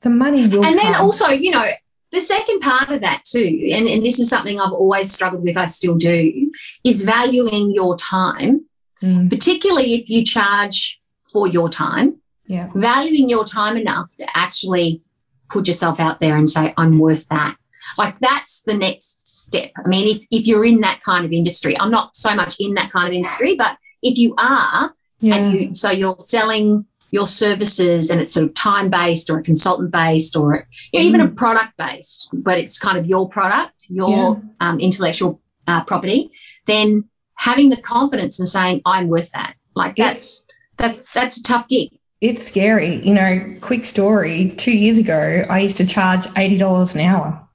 the 0.00 0.08
money 0.08 0.46
will 0.48 0.64
and 0.64 0.78
then 0.78 0.94
come. 0.94 1.04
also, 1.04 1.28
you 1.28 1.50
know, 1.50 1.66
the 2.12 2.20
second 2.20 2.60
part 2.60 2.90
of 2.90 3.00
that 3.00 3.24
too, 3.24 3.68
and, 3.72 3.88
and 3.88 4.04
this 4.04 4.20
is 4.20 4.28
something 4.28 4.60
I've 4.60 4.72
always 4.72 5.10
struggled 5.12 5.42
with, 5.42 5.56
I 5.56 5.66
still 5.66 5.96
do, 5.96 6.52
is 6.84 7.04
valuing 7.04 7.72
your 7.72 7.96
time, 7.96 8.66
Mm, 9.02 9.28
particularly 9.30 9.94
if 9.94 10.10
you 10.10 10.24
charge 10.24 11.00
for 11.24 11.48
your 11.48 11.68
time, 11.68 12.20
Yeah. 12.46 12.70
valuing 12.72 13.28
your 13.28 13.44
time 13.44 13.76
enough 13.76 14.08
to 14.18 14.26
actually 14.32 15.02
put 15.48 15.66
yourself 15.66 15.98
out 15.98 16.20
there 16.20 16.36
and 16.36 16.48
say, 16.48 16.72
I'm 16.76 17.00
worth 17.00 17.28
that. 17.30 17.56
Like 17.98 18.20
that's 18.20 18.62
the 18.62 18.74
next 18.74 19.28
step. 19.28 19.72
I 19.76 19.88
mean, 19.88 20.06
if, 20.16 20.24
if 20.30 20.46
you're 20.46 20.64
in 20.64 20.82
that 20.82 21.00
kind 21.02 21.24
of 21.24 21.32
industry, 21.32 21.76
I'm 21.78 21.90
not 21.90 22.14
so 22.14 22.32
much 22.36 22.56
in 22.60 22.74
that 22.74 22.92
kind 22.92 23.08
of 23.08 23.12
industry, 23.14 23.56
but 23.56 23.76
if 24.02 24.18
you 24.18 24.36
are, 24.38 24.94
Yeah. 25.18 25.34
and 25.34 25.54
you 25.54 25.74
so 25.74 25.90
you're 25.90 26.18
selling 26.18 26.86
your 27.12 27.26
services 27.26 28.10
and 28.10 28.20
it's 28.20 28.32
sort 28.32 28.46
of 28.46 28.54
time 28.54 28.90
based 28.90 29.30
or 29.30 29.38
a 29.38 29.42
consultant 29.42 29.92
based 29.92 30.34
or 30.34 30.66
you 30.92 30.98
know, 30.98 31.06
even 31.06 31.20
a 31.20 31.28
product 31.28 31.76
based, 31.76 32.30
but 32.32 32.58
it's 32.58 32.80
kind 32.80 32.98
of 32.98 33.06
your 33.06 33.28
product, 33.28 33.84
your 33.90 34.42
um, 34.58 34.80
intellectual 34.80 35.40
uh, 35.66 35.84
property, 35.84 36.30
then 36.66 37.04
having 37.34 37.68
the 37.68 37.76
confidence 37.76 38.40
and 38.40 38.48
saying, 38.48 38.80
I'm 38.86 39.08
worth 39.08 39.32
that. 39.32 39.54
Like 39.76 39.94
that's 39.94 40.48
that's 40.78 41.12
that's 41.12 41.36
a 41.36 41.42
tough 41.42 41.68
gig. 41.68 41.90
it's 42.20 42.42
scary. 42.42 42.96
You 42.96 43.14
know, 43.14 43.54
quick 43.60 43.84
story. 43.84 44.50
Two 44.56 44.76
years 44.76 44.98
ago, 44.98 45.42
I 45.48 45.60
used 45.60 45.76
to 45.78 45.86
charge 45.86 46.22
$80 46.26 46.94
an 46.94 47.00
hour. 47.02 47.48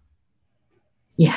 Yeah. 1.18 1.36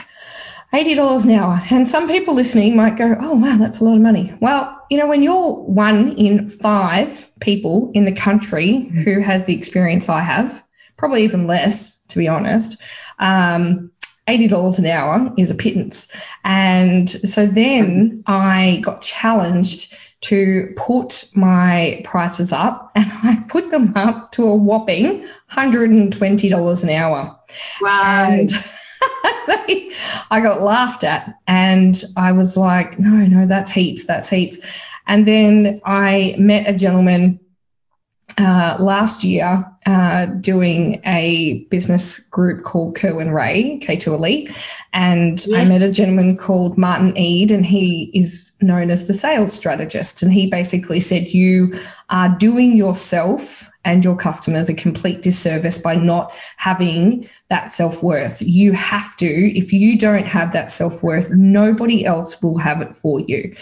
$80 0.72 1.24
an 1.24 1.30
hour. 1.32 1.60
And 1.70 1.86
some 1.86 2.08
people 2.08 2.34
listening 2.34 2.76
might 2.76 2.96
go, 2.96 3.16
oh, 3.20 3.34
wow, 3.34 3.56
that's 3.58 3.80
a 3.80 3.84
lot 3.84 3.96
of 3.96 4.02
money. 4.02 4.32
Well, 4.40 4.84
you 4.88 4.98
know, 4.98 5.08
when 5.08 5.22
you're 5.22 5.52
one 5.54 6.12
in 6.12 6.48
five 6.48 7.30
people 7.40 7.90
in 7.94 8.04
the 8.04 8.14
country 8.14 8.78
who 8.80 9.20
has 9.20 9.46
the 9.46 9.56
experience 9.56 10.08
I 10.08 10.20
have, 10.20 10.64
probably 10.96 11.24
even 11.24 11.46
less, 11.46 12.04
to 12.06 12.18
be 12.18 12.28
honest, 12.28 12.80
um, 13.18 13.90
$80 14.28 14.78
an 14.78 14.86
hour 14.86 15.34
is 15.36 15.50
a 15.50 15.56
pittance. 15.56 16.12
And 16.44 17.08
so 17.08 17.46
then 17.46 18.22
I 18.26 18.80
got 18.82 19.02
challenged 19.02 19.96
to 20.22 20.74
put 20.76 21.30
my 21.34 22.02
prices 22.04 22.52
up 22.52 22.92
and 22.94 23.06
I 23.06 23.44
put 23.48 23.70
them 23.70 23.94
up 23.96 24.32
to 24.32 24.46
a 24.46 24.54
whopping 24.54 25.26
$120 25.50 26.84
an 26.84 26.90
hour. 26.90 27.38
Wow. 27.80 28.26
And 28.28 28.50
I 30.30 30.40
got 30.42 30.60
laughed 30.60 31.04
at 31.04 31.38
and 31.46 31.94
I 32.16 32.32
was 32.32 32.56
like, 32.56 32.98
no, 32.98 33.10
no, 33.10 33.46
that's 33.46 33.70
heaps, 33.70 34.06
that's 34.06 34.28
heaps. 34.28 34.58
And 35.06 35.26
then 35.26 35.80
I 35.84 36.36
met 36.38 36.68
a 36.68 36.76
gentleman 36.76 37.40
uh, 38.38 38.76
last 38.78 39.24
year 39.24 39.70
uh, 39.86 40.26
doing 40.26 41.00
a 41.04 41.64
business 41.64 42.28
group 42.28 42.62
called 42.62 42.96
Kerwin 42.96 43.30
Rae, 43.30 43.80
K2 43.80 44.06
Elite. 44.14 44.50
And 44.92 45.44
I 45.54 45.66
met 45.66 45.82
a 45.82 45.92
gentleman 45.92 46.36
called 46.36 46.78
Martin 46.78 47.16
Ead, 47.16 47.50
and 47.50 47.64
he 47.64 48.10
is 48.14 48.56
known 48.60 48.90
as 48.90 49.06
the 49.06 49.14
sales 49.14 49.52
strategist. 49.52 50.22
And 50.22 50.32
he 50.32 50.50
basically 50.50 51.00
said, 51.00 51.28
You 51.28 51.74
are 52.08 52.28
doing 52.28 52.76
yourself 52.76 53.69
and 53.84 54.04
your 54.04 54.16
customers 54.16 54.68
a 54.68 54.74
complete 54.74 55.22
disservice 55.22 55.78
by 55.78 55.94
not 55.94 56.34
having 56.56 57.28
that 57.48 57.70
self 57.70 58.02
worth. 58.02 58.42
You 58.42 58.72
have 58.72 59.16
to, 59.18 59.26
if 59.26 59.72
you 59.72 59.98
don't 59.98 60.26
have 60.26 60.52
that 60.52 60.70
self 60.70 61.02
worth, 61.02 61.30
nobody 61.30 62.04
else 62.04 62.42
will 62.42 62.58
have 62.58 62.82
it 62.82 62.94
for 62.94 63.20
you. 63.20 63.54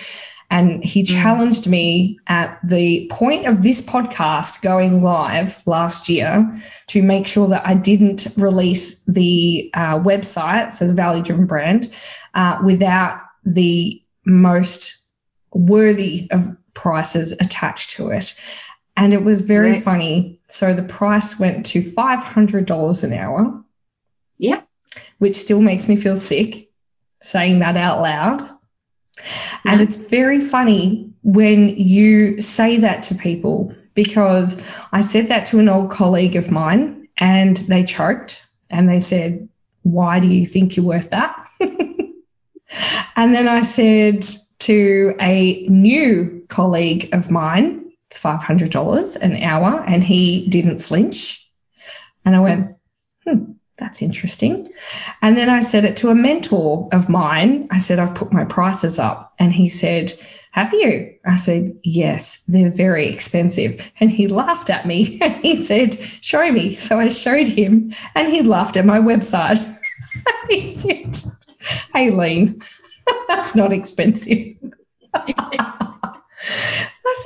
And 0.51 0.83
he 0.83 1.03
challenged 1.03 1.69
me 1.69 2.21
at 2.27 2.59
the 2.67 3.11
point 3.13 3.47
of 3.47 3.63
this 3.63 3.85
podcast 3.85 4.63
going 4.63 5.03
live 5.03 5.63
last 5.67 6.09
year 6.09 6.51
to 6.89 7.03
make 7.03 7.27
sure 7.27 7.49
that 7.49 7.67
I 7.67 7.75
didn't 7.75 8.29
release 8.39 9.05
the 9.05 9.71
uh, 9.75 9.99
website, 9.99 10.73
so 10.73 10.87
the 10.87 10.95
value 10.95 11.23
driven 11.23 11.47
brand, 11.47 11.93
uh, 12.33 12.63
without 12.65 13.21
the 13.45 14.03
most 14.25 15.07
worthy 15.53 16.29
of 16.31 16.57
prices 16.73 17.33
attached 17.33 17.97
to 17.97 18.09
it. 18.11 18.41
And 18.99 19.15
it 19.15 19.23
was 19.23 19.43
very 19.43 19.73
Right. 19.73 19.83
funny. 19.83 20.41
So 20.49 20.75
the 20.75 20.83
price 20.83 21.39
went 21.39 21.67
to 21.67 21.81
$500 21.83 23.05
an 23.05 23.13
hour, 23.13 23.65
Yep. 24.39 24.67
which 25.19 25.37
still 25.37 25.61
makes 25.63 25.89
me 25.89 25.95
feel 25.95 26.17
sick 26.17 26.69
saying 27.23 27.61
that 27.61 27.77
out 27.77 28.01
loud. 28.03 28.41
And 29.65 29.81
Yeah. 29.81 29.85
it's 29.87 29.97
very 30.11 30.41
funny 30.41 31.13
when 31.23 31.69
you 31.69 32.41
say 32.41 32.79
that 32.79 33.05
to 33.05 33.15
people 33.15 33.73
because 33.95 34.63
I 34.93 35.01
said 35.03 35.29
that 35.29 35.47
to 35.47 35.61
an 35.61 35.69
old 35.69 35.91
colleague 35.91 36.37
of 36.37 36.51
mine 36.51 37.09
and 37.17 37.57
they 37.57 37.85
choked 37.85 38.47
and 38.71 38.89
they 38.89 39.01
said, 39.01 39.49
Why 39.83 40.19
do 40.21 40.29
you 40.29 40.45
think 40.45 40.77
you're 40.77 40.87
worth 40.87 41.11
that? 41.11 41.47
and 43.17 43.35
then 43.35 43.49
I 43.49 43.63
said 43.63 44.25
to 44.61 45.15
a 45.21 45.67
new 45.69 46.45
colleague 46.49 47.11
of 47.15 47.31
mine, 47.31 47.88
It's 48.09 48.23
$500 48.23 49.17
an 49.17 49.43
hour, 49.43 49.85
and 49.87 50.03
he 50.03 50.49
didn't 50.49 50.79
flinch. 50.79 51.47
And 52.25 52.35
I 52.35 52.41
went, 52.41 52.77
Hmm, 53.25 53.53
that's 53.77 54.03
interesting. 54.03 54.71
And 55.21 55.37
then 55.37 55.51
I 55.51 55.61
said 55.61 55.85
it 55.85 55.99
to 55.99 56.09
a 56.09 56.15
mentor 56.15 56.89
of 56.93 57.09
mine. 57.09 57.69
I 57.71 57.79
said, 57.79 57.99
I've 57.99 58.15
put 58.15 58.33
my 58.33 58.45
prices 58.45 58.99
up. 58.99 59.35
And 59.39 59.53
he 59.53 59.69
said, 59.69 60.13
Have 60.51 60.73
you? 60.73 61.17
I 61.25 61.37
said, 61.37 61.79
Yes, 61.85 62.43
they're 62.49 62.71
very 62.71 63.09
expensive. 63.09 63.91
And 64.01 64.11
he 64.11 64.29
laughed 64.29 64.71
at 64.71 64.87
me 64.87 65.19
and 65.23 65.35
he 65.37 65.57
said, 65.57 65.95
Show 65.95 66.51
me. 66.51 66.75
So 66.75 66.99
I 66.99 67.09
showed 67.09 67.49
him 67.49 67.93
and 68.15 68.33
he 68.33 68.43
laughed 68.43 68.77
at 68.77 68.87
my 68.87 68.99
website. 68.99 69.79
he 70.49 70.67
said, 70.67 71.17
Hey, 71.93 72.11
Lean, 72.11 72.61
that's 73.29 73.55
not 73.55 73.73
expensive. 73.73 74.57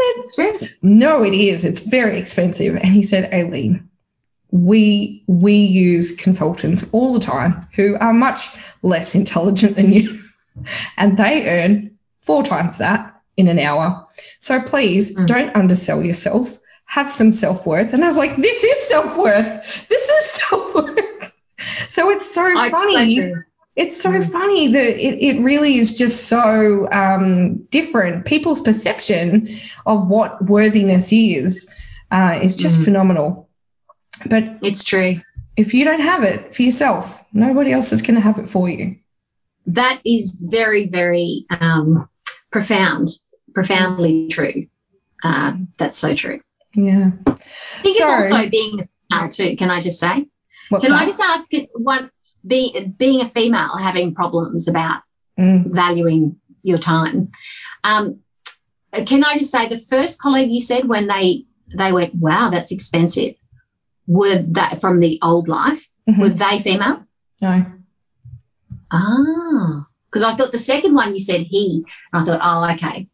I 0.00 0.24
said, 0.26 0.68
no, 0.82 1.24
it 1.24 1.34
is. 1.34 1.64
It's 1.64 1.88
very 1.88 2.18
expensive. 2.18 2.74
And 2.76 2.84
he 2.86 3.02
said, 3.02 3.32
Aileen, 3.32 3.88
we 4.50 5.24
we 5.26 5.54
use 5.54 6.16
consultants 6.16 6.92
all 6.92 7.12
the 7.14 7.20
time 7.20 7.60
who 7.74 7.96
are 7.98 8.12
much 8.12 8.48
less 8.82 9.14
intelligent 9.14 9.76
than 9.76 9.92
you, 9.92 10.22
and 10.96 11.16
they 11.16 11.48
earn 11.48 11.98
four 12.20 12.42
times 12.42 12.78
that 12.78 13.20
in 13.36 13.48
an 13.48 13.58
hour. 13.58 14.06
So 14.40 14.60
please 14.60 15.16
Mm. 15.16 15.26
don't 15.26 15.56
undersell 15.56 16.02
yourself. 16.02 16.58
Have 16.84 17.08
some 17.08 17.32
self 17.32 17.66
worth. 17.66 17.94
And 17.94 18.04
I 18.04 18.06
was 18.06 18.16
like, 18.18 18.36
this 18.36 18.62
is 18.64 18.88
self 18.88 19.16
worth. 19.16 19.88
This 19.88 20.08
is 20.08 20.24
self 20.30 20.74
worth. 20.74 20.98
So 21.88 22.10
it's 22.10 22.28
so 22.34 22.52
so 22.54 22.70
funny. 22.70 23.34
It's 23.74 24.00
so 24.00 24.10
Mm. 24.10 24.30
funny 24.32 24.68
that 24.68 24.96
it, 25.06 25.22
it 25.22 25.42
really 25.42 25.76
is 25.76 25.96
just 25.96 26.24
so 26.28 26.86
um, 26.90 27.64
different. 27.70 28.24
People's 28.26 28.60
perception 28.60 29.48
of 29.86 30.08
what 30.08 30.44
worthiness 30.44 31.12
is 31.12 31.72
uh, 32.10 32.38
is 32.42 32.56
just 32.56 32.80
Mm. 32.80 32.84
phenomenal. 32.84 33.48
But 34.28 34.58
It's 34.62 34.84
true. 34.84 35.20
if 35.56 35.74
you 35.74 35.84
don't 35.84 36.00
have 36.02 36.22
it 36.24 36.54
for 36.54 36.62
yourself, 36.62 37.24
nobody 37.32 37.72
else 37.72 37.92
is 37.92 38.02
going 38.02 38.16
to 38.16 38.20
have 38.20 38.38
it 38.38 38.48
for 38.48 38.68
you. 38.68 38.96
That 39.66 40.00
is 40.04 40.38
very, 40.40 40.86
very 40.88 41.46
um, 41.50 42.08
profound, 42.50 43.08
profoundly 43.54 44.28
true. 44.28 44.66
Um, 45.24 45.68
that's 45.78 45.96
so 45.96 46.14
true. 46.14 46.40
Yeah. 46.74 47.10
I 47.26 47.32
think 47.32 47.96
So- 47.96 48.02
it's 48.04 48.32
also 48.32 48.48
being 48.50 48.80
a 48.80 49.16
female 49.16 49.28
too. 49.30 49.56
Can 49.56 49.70
I 49.70 49.80
just 49.80 49.98
say? 50.00 50.26
Can 50.68 50.80
that? 50.80 50.92
I 50.92 51.04
just 51.06 51.20
ask 51.20 51.50
one? 51.74 52.10
Be, 52.46 52.92
being 52.98 53.20
a 53.20 53.26
female 53.26 53.76
having 53.76 54.14
problems 54.14 54.68
about 54.68 55.02
Mm. 55.38 55.72
valuing 55.72 56.36
your 56.62 56.76
time. 56.76 57.30
Um, 57.84 58.20
can 59.06 59.24
I 59.24 59.38
just 59.38 59.50
say 59.50 59.68
the 59.68 59.78
first 59.78 60.20
colleague 60.20 60.50
you 60.52 60.60
said 60.60 60.86
when 60.86 61.06
they 61.06 61.46
they 61.74 61.90
went, 61.90 62.14
wow, 62.14 62.50
that's 62.50 62.70
expensive. 62.70 63.34
Were 64.06 64.42
that 64.52 64.78
from 64.82 65.00
the 65.00 65.18
old 65.22 65.48
life? 65.48 65.88
Mhm. 66.06 66.18
Were 66.18 66.28
they 66.28 66.58
female? 66.58 67.02
No. 67.40 67.64
Ah, 68.90 69.86
because 70.10 70.22
I 70.22 70.34
thought 70.34 70.52
the 70.52 70.58
second 70.58 70.94
one 70.94 71.14
you 71.14 71.20
said 71.20 71.46
he. 71.48 71.84
And 72.12 72.22
I 72.22 72.24
thought, 72.26 72.40
oh, 72.42 72.74
okay. 72.74 73.08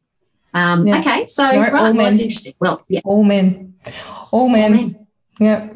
Um, 0.55 0.87
Yeah. 0.87 0.99
Okay, 1.01 1.27
so 1.27 1.49
No, 1.49 1.61
right, 1.61 1.73
all 1.75 1.93
men. 1.95 2.13
interesting. 2.19 2.55
Well, 2.59 2.83
yeah, 2.89 3.01
All 3.05 3.23
men. 3.23 3.75
All 4.33 4.49
men. 4.49 4.73
men. 4.73 5.07
Yeah. 5.39 5.69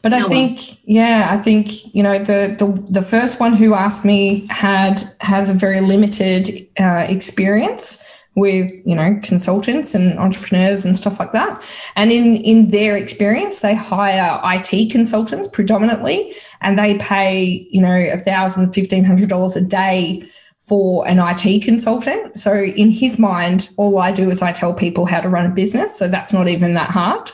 But 0.00 0.12
I 0.12 0.18
well. 0.20 0.28
think, 0.28 0.80
yeah, 0.84 1.28
I 1.30 1.36
think 1.36 1.94
you 1.94 2.02
know 2.02 2.18
the, 2.18 2.56
the 2.58 3.00
the 3.00 3.02
first 3.02 3.38
one 3.38 3.54
who 3.54 3.74
asked 3.74 4.04
me 4.04 4.46
had 4.50 5.00
has 5.20 5.50
a 5.50 5.54
very 5.54 5.80
limited 5.80 6.48
uh, 6.78 7.06
experience 7.08 8.04
with 8.34 8.70
you 8.86 8.94
know 8.94 9.20
consultants 9.22 9.94
and 9.94 10.18
entrepreneurs 10.18 10.84
and 10.84 10.96
stuff 10.96 11.20
like 11.20 11.32
that. 11.32 11.62
And 11.94 12.10
in 12.10 12.36
in 12.36 12.70
their 12.70 12.96
experience, 12.96 13.60
they 13.60 13.74
hire 13.74 14.40
IT 14.44 14.90
consultants 14.90 15.48
predominantly, 15.48 16.34
and 16.60 16.78
they 16.78 16.96
pay 16.98 17.44
you 17.70 17.82
know 17.82 17.96
a 17.96 18.16
thousand, 18.16 18.72
fifteen 18.72 19.04
hundred 19.04 19.28
dollars 19.28 19.56
a 19.56 19.62
day 19.62 20.24
for 20.58 21.06
an 21.06 21.18
IT 21.20 21.64
consultant. 21.64 22.38
So 22.38 22.54
in 22.54 22.90
his 22.90 23.18
mind, 23.18 23.68
all 23.76 23.98
I 23.98 24.12
do 24.12 24.30
is 24.30 24.42
I 24.42 24.52
tell 24.52 24.74
people 24.74 25.06
how 25.06 25.20
to 25.20 25.28
run 25.28 25.46
a 25.46 25.54
business. 25.54 25.96
So 25.98 26.08
that's 26.08 26.32
not 26.32 26.48
even 26.48 26.74
that 26.74 26.88
hard. 26.88 27.30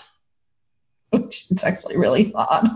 Which 1.11 1.50
it's 1.50 1.64
actually 1.64 1.96
really 1.96 2.32
hard. 2.36 2.66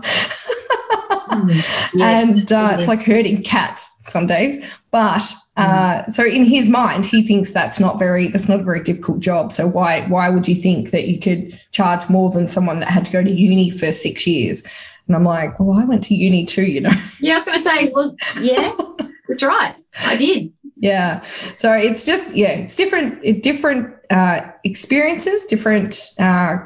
Mm, 1.33 1.93
yes, 1.93 2.51
and 2.51 2.51
uh, 2.51 2.73
it 2.73 2.79
it's 2.79 2.87
like 2.87 3.03
herding 3.03 3.43
cats. 3.43 3.99
some 4.03 4.27
days. 4.27 4.65
But 4.91 5.33
uh, 5.55 6.05
so 6.07 6.25
in 6.25 6.43
his 6.43 6.69
mind, 6.69 7.05
he 7.05 7.23
thinks 7.23 7.53
that's 7.53 7.79
not 7.79 7.99
very 7.99 8.27
that's 8.27 8.49
not 8.49 8.61
a 8.61 8.63
very 8.63 8.83
difficult 8.83 9.19
job. 9.19 9.51
So 9.53 9.67
why 9.67 10.01
why 10.07 10.29
would 10.29 10.47
you 10.47 10.55
think 10.55 10.91
that 10.91 11.07
you 11.07 11.19
could 11.19 11.59
charge 11.71 12.09
more 12.09 12.31
than 12.31 12.47
someone 12.47 12.79
that 12.79 12.89
had 12.89 13.05
to 13.05 13.11
go 13.11 13.23
to 13.23 13.31
uni 13.31 13.69
for 13.69 13.91
six 13.91 14.25
years? 14.27 14.67
And 15.07 15.15
I'm 15.15 15.23
like, 15.23 15.59
well, 15.59 15.73
I 15.73 15.85
went 15.85 16.05
to 16.05 16.15
uni 16.15 16.45
too, 16.45 16.65
you 16.65 16.81
know. 16.81 16.91
Yeah, 17.19 17.33
I 17.33 17.35
was 17.35 17.45
going 17.45 17.57
to 17.57 17.63
say, 17.63 17.91
well, 17.93 18.15
yeah, 18.39 18.71
that's 19.27 19.43
right. 19.43 19.75
I 19.99 20.15
did. 20.15 20.53
Yeah. 20.75 21.21
So 21.55 21.71
it's 21.73 22.05
just 22.05 22.35
yeah, 22.35 22.49
it's 22.49 22.75
different 22.75 23.41
different 23.41 23.95
uh, 24.09 24.51
experiences, 24.63 25.45
different 25.45 26.13
uh, 26.19 26.65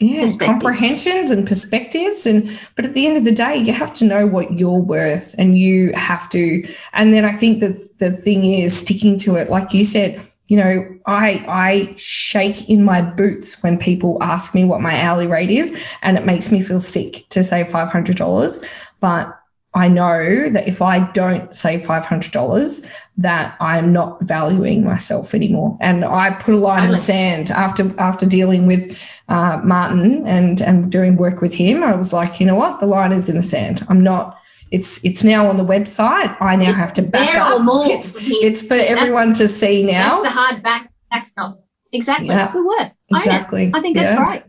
yeah 0.00 0.26
comprehensions 0.40 1.30
and 1.30 1.46
perspectives 1.46 2.26
and 2.26 2.56
but 2.76 2.84
at 2.84 2.94
the 2.94 3.06
end 3.06 3.16
of 3.16 3.24
the 3.24 3.32
day 3.32 3.56
you 3.56 3.72
have 3.72 3.92
to 3.92 4.04
know 4.04 4.26
what 4.26 4.58
you're 4.58 4.78
worth 4.78 5.34
and 5.38 5.58
you 5.58 5.92
have 5.92 6.28
to 6.30 6.68
and 6.92 7.12
then 7.12 7.24
I 7.24 7.32
think 7.32 7.60
that 7.60 7.76
the 7.98 8.10
thing 8.12 8.44
is 8.44 8.78
sticking 8.78 9.18
to 9.20 9.36
it 9.36 9.50
like 9.50 9.74
you 9.74 9.84
said 9.84 10.20
you 10.48 10.56
know, 10.56 10.98
I 11.04 11.44
I 11.46 11.94
shake 11.98 12.70
in 12.70 12.82
my 12.82 13.02
boots 13.02 13.62
when 13.62 13.78
people 13.78 14.22
ask 14.22 14.54
me 14.54 14.64
what 14.64 14.80
my 14.80 15.02
hourly 15.02 15.26
rate 15.26 15.50
is, 15.50 15.86
and 16.00 16.16
it 16.16 16.24
makes 16.24 16.50
me 16.50 16.62
feel 16.62 16.80
sick 16.80 17.28
to 17.30 17.44
say 17.44 17.64
five 17.64 17.90
hundred 17.90 18.16
dollars. 18.16 18.64
But 18.98 19.38
I 19.74 19.88
know 19.88 20.48
that 20.48 20.66
if 20.66 20.80
I 20.80 21.00
don't 21.00 21.54
hundred 21.54 22.32
dollars, 22.32 22.90
that 23.18 23.56
I'm 23.60 23.92
not 23.92 24.22
valuing 24.22 24.84
myself 24.84 25.34
anymore. 25.34 25.76
And 25.80 26.02
I 26.02 26.30
put 26.30 26.54
a 26.54 26.58
line 26.58 26.84
in 26.84 26.90
the 26.90 26.96
sand 26.96 27.50
after 27.50 27.84
after 28.00 28.24
dealing 28.24 28.66
with 28.66 28.98
uh, 29.28 29.60
Martin 29.62 30.26
and 30.26 30.60
and 30.60 30.90
doing 30.90 31.16
work 31.16 31.40
with 31.40 31.54
him. 31.54 31.82
I 31.84 31.94
was 31.96 32.12
like, 32.12 32.40
you 32.40 32.46
know 32.46 32.56
what, 32.56 32.80
the 32.80 32.86
line 32.86 33.12
is 33.12 33.28
in 33.28 33.36
the 33.36 33.42
sand. 33.42 33.82
I'm 33.88 34.02
not 34.02 34.38
it's 34.70 35.04
it's 35.04 35.24
now 35.24 35.48
on 35.48 35.56
the 35.56 35.64
website. 35.64 36.36
I 36.40 36.56
now 36.56 36.68
It's 36.68 36.76
have 36.76 36.92
to 36.94 37.02
back 37.02 37.34
up. 37.36 37.60
It's, 37.90 38.14
it's 38.18 38.66
for 38.66 38.74
everyone 38.74 39.32
to 39.34 39.48
see 39.48 39.86
now. 39.86 40.20
That's 40.22 40.34
the 40.34 40.40
hard 40.40 40.62
back 40.62 40.92
backstop. 41.10 41.64
Exactly. 41.92 42.28
Yeah. 42.28 42.52
Good 42.52 42.66
work. 42.66 42.92
Exactly. 43.10 43.70
I 43.74 43.80
think 43.80 43.96
that's 43.96 44.12
Yeah. 44.12 44.24
great. 44.26 44.42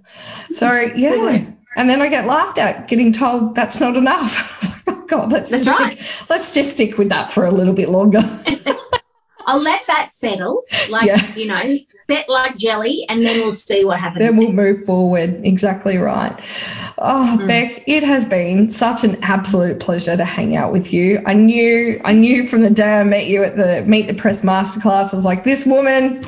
So 0.51 0.71
yeah. 0.95 1.45
And 1.77 1.89
then 1.89 2.01
I 2.01 2.09
get 2.09 2.25
laughed 2.25 2.57
at 2.57 2.87
getting 2.89 3.13
told 3.13 3.55
that's 3.55 3.79
not 3.79 3.95
enough. 3.95 4.19
I 4.51 4.55
was 4.57 4.87
like, 4.87 4.97
oh 4.97 5.05
God, 5.07 5.31
let's 5.31 5.51
That's 5.51 5.65
just 5.65 5.79
right. 5.79 5.97
stick, 5.97 6.29
let's 6.29 6.53
just 6.53 6.73
stick 6.73 6.97
with 6.97 7.09
that 7.09 7.29
for 7.29 7.45
a 7.45 7.51
little 7.51 7.73
bit 7.73 7.87
longer. 7.89 8.19
I'll 9.45 9.61
let 9.63 9.87
that 9.87 10.11
settle, 10.11 10.63
like 10.89 11.07
Yeah. 11.07 11.21
you 11.35 11.47
know, 11.47 11.61
set 12.09 12.27
like 12.29 12.55
jelly, 12.57 13.05
and 13.09 13.23
then 13.23 13.39
we'll 13.41 13.51
see 13.51 13.85
what 13.85 13.99
happens. 13.99 14.25
then 14.25 14.35
we'll 14.37 14.51
move 14.51 14.85
forward. 14.85 15.41
Exactly 15.43 15.97
right. 15.97 16.35
Oh, 16.97 17.37
Mm. 17.39 17.47
Bec, 17.47 17.83
it 17.87 18.03
has 18.03 18.25
been 18.25 18.67
such 18.69 19.03
an 19.03 19.19
absolute 19.21 19.79
pleasure 19.79 20.17
to 20.17 20.25
hang 20.25 20.55
out 20.55 20.71
with 20.73 20.91
you. 20.91 21.21
I 21.25 21.33
knew, 21.33 21.99
I 22.03 22.13
knew 22.13 22.43
from 22.45 22.61
the 22.61 22.69
day 22.69 22.99
I 22.99 23.03
met 23.03 23.27
you 23.27 23.43
at 23.43 23.55
the 23.55 23.83
Meet 23.87 24.07
the 24.07 24.13
Press 24.15 24.41
masterclass, 24.41 25.13
I 25.13 25.15
was 25.15 25.25
like, 25.25 25.43
this 25.43 25.65
woman, 25.65 26.23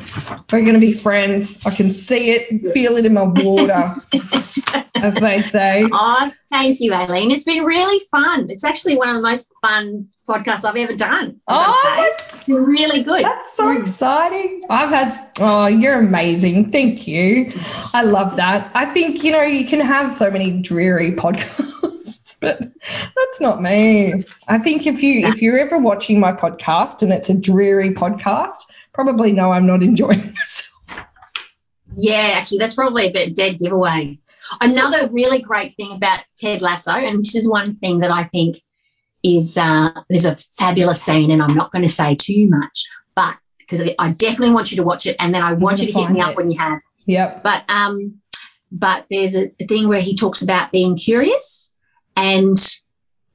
we're 0.50 0.62
going 0.62 0.74
to 0.74 0.80
be 0.80 0.92
friends. 0.92 1.66
I 1.66 1.70
can 1.74 1.88
see 1.90 2.30
it, 2.30 2.60
feel 2.72 2.96
it 2.96 3.04
in 3.04 3.14
my 3.14 3.24
water, 3.24 3.94
as 4.94 5.14
they 5.16 5.40
say. 5.42 5.86
Oh, 5.92 6.30
thank 6.50 6.80
you, 6.80 6.92
Aileen. 6.94 7.30
It's 7.32 7.44
been 7.44 7.64
really 7.64 8.00
fun. 8.10 8.48
It's 8.50 8.64
actually 8.64 8.96
one 8.96 9.08
of 9.10 9.16
the 9.16 9.22
most 9.22 9.52
fun 9.62 10.08
podcasts 10.28 10.64
I've 10.64 10.76
ever 10.76 10.94
done. 10.94 11.40
Oh. 11.48 12.10
It's 12.18 12.48
really 12.48 13.02
good. 13.02 13.24
That's 13.24 13.52
so 13.54 13.66
Mm. 13.66 13.80
exciting. 13.80 14.62
I've 14.70 14.90
had, 14.90 15.12
oh, 15.40 15.66
you're 15.66 15.98
amazing. 15.98 16.70
Thank 16.70 17.06
you. 17.08 17.50
I 17.94 18.02
love 18.02 18.36
that. 18.36 18.70
I 18.74 18.84
think, 18.84 19.24
you 19.24 19.32
know, 19.32 19.42
you 19.42 19.66
can 19.66 19.80
have 19.80 20.10
so 20.10 20.30
many 20.30 20.60
dreary 20.62 21.12
podcasts, 21.16 22.36
but 22.40 22.58
that's 22.60 23.40
not 23.40 23.60
me. 23.62 24.24
I 24.48 24.58
think 24.58 24.86
if 24.86 25.02
you, 25.02 25.26
if 25.28 25.42
you're 25.42 25.58
ever 25.58 25.78
watching 25.78 26.20
my 26.20 26.32
podcast 26.32 27.02
and 27.02 27.12
it's 27.12 27.30
a 27.30 27.38
dreary 27.40 27.90
podcast, 27.94 28.66
probably 28.92 29.32
know 29.32 29.50
I'm 29.50 29.66
not 29.66 29.82
enjoying 29.82 30.24
myself. 30.34 31.06
Yeah, 31.96 32.32
actually, 32.34 32.58
that's 32.58 32.74
probably 32.74 33.06
a 33.06 33.12
bit 33.12 33.34
dead 33.34 33.58
giveaway. 33.58 34.18
Another 34.60 35.08
really 35.08 35.40
great 35.40 35.74
thing 35.74 35.92
about 35.92 36.20
Ted 36.36 36.62
Lasso, 36.62 36.92
and 36.92 37.18
this 37.18 37.36
is 37.36 37.48
one 37.48 37.74
thing 37.74 38.00
that 38.00 38.10
I 38.10 38.24
think 38.24 38.56
is 39.22 39.56
uh, 39.56 39.90
there's 40.08 40.24
a 40.24 40.36
fabulous 40.36 41.02
scene, 41.02 41.30
and 41.30 41.42
I'm 41.42 41.54
not 41.54 41.70
going 41.70 41.82
to 41.82 41.88
say 41.88 42.16
too 42.16 42.48
much, 42.48 42.84
but 43.14 43.36
because 43.58 43.90
I 43.98 44.10
definitely 44.10 44.54
want 44.54 44.72
you 44.72 44.78
to 44.78 44.82
watch 44.82 45.06
it, 45.06 45.16
and 45.18 45.34
then 45.34 45.42
I 45.42 45.52
want 45.54 45.80
you 45.80 45.86
to 45.86 45.92
hit 45.92 46.10
me 46.10 46.20
find 46.20 46.30
up 46.30 46.36
when 46.36 46.50
you 46.50 46.58
have. 46.58 46.80
Yep. 47.06 47.42
But 47.42 47.70
um, 47.70 48.20
but 48.70 49.06
there's 49.10 49.36
a, 49.36 49.52
a 49.60 49.66
thing 49.66 49.88
where 49.88 50.00
he 50.00 50.16
talks 50.16 50.42
about 50.42 50.72
being 50.72 50.96
curious, 50.96 51.76
and 52.16 52.58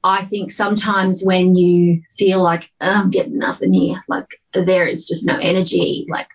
I 0.04 0.22
think 0.22 0.50
sometimes 0.50 1.22
when 1.24 1.56
you 1.56 2.02
feel 2.16 2.42
like 2.42 2.70
oh, 2.80 3.02
I'm 3.02 3.10
getting 3.10 3.38
nothing 3.38 3.72
here, 3.72 4.02
like 4.08 4.28
there 4.52 4.86
is 4.86 5.08
just 5.08 5.26
no 5.26 5.36
energy, 5.36 6.06
like 6.08 6.28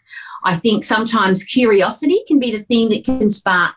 I 0.43 0.55
think 0.55 0.83
sometimes 0.83 1.45
curiosity 1.45 2.23
can 2.27 2.39
be 2.39 2.51
the 2.51 2.63
thing 2.63 2.89
that 2.89 3.05
can 3.05 3.29
spark 3.29 3.75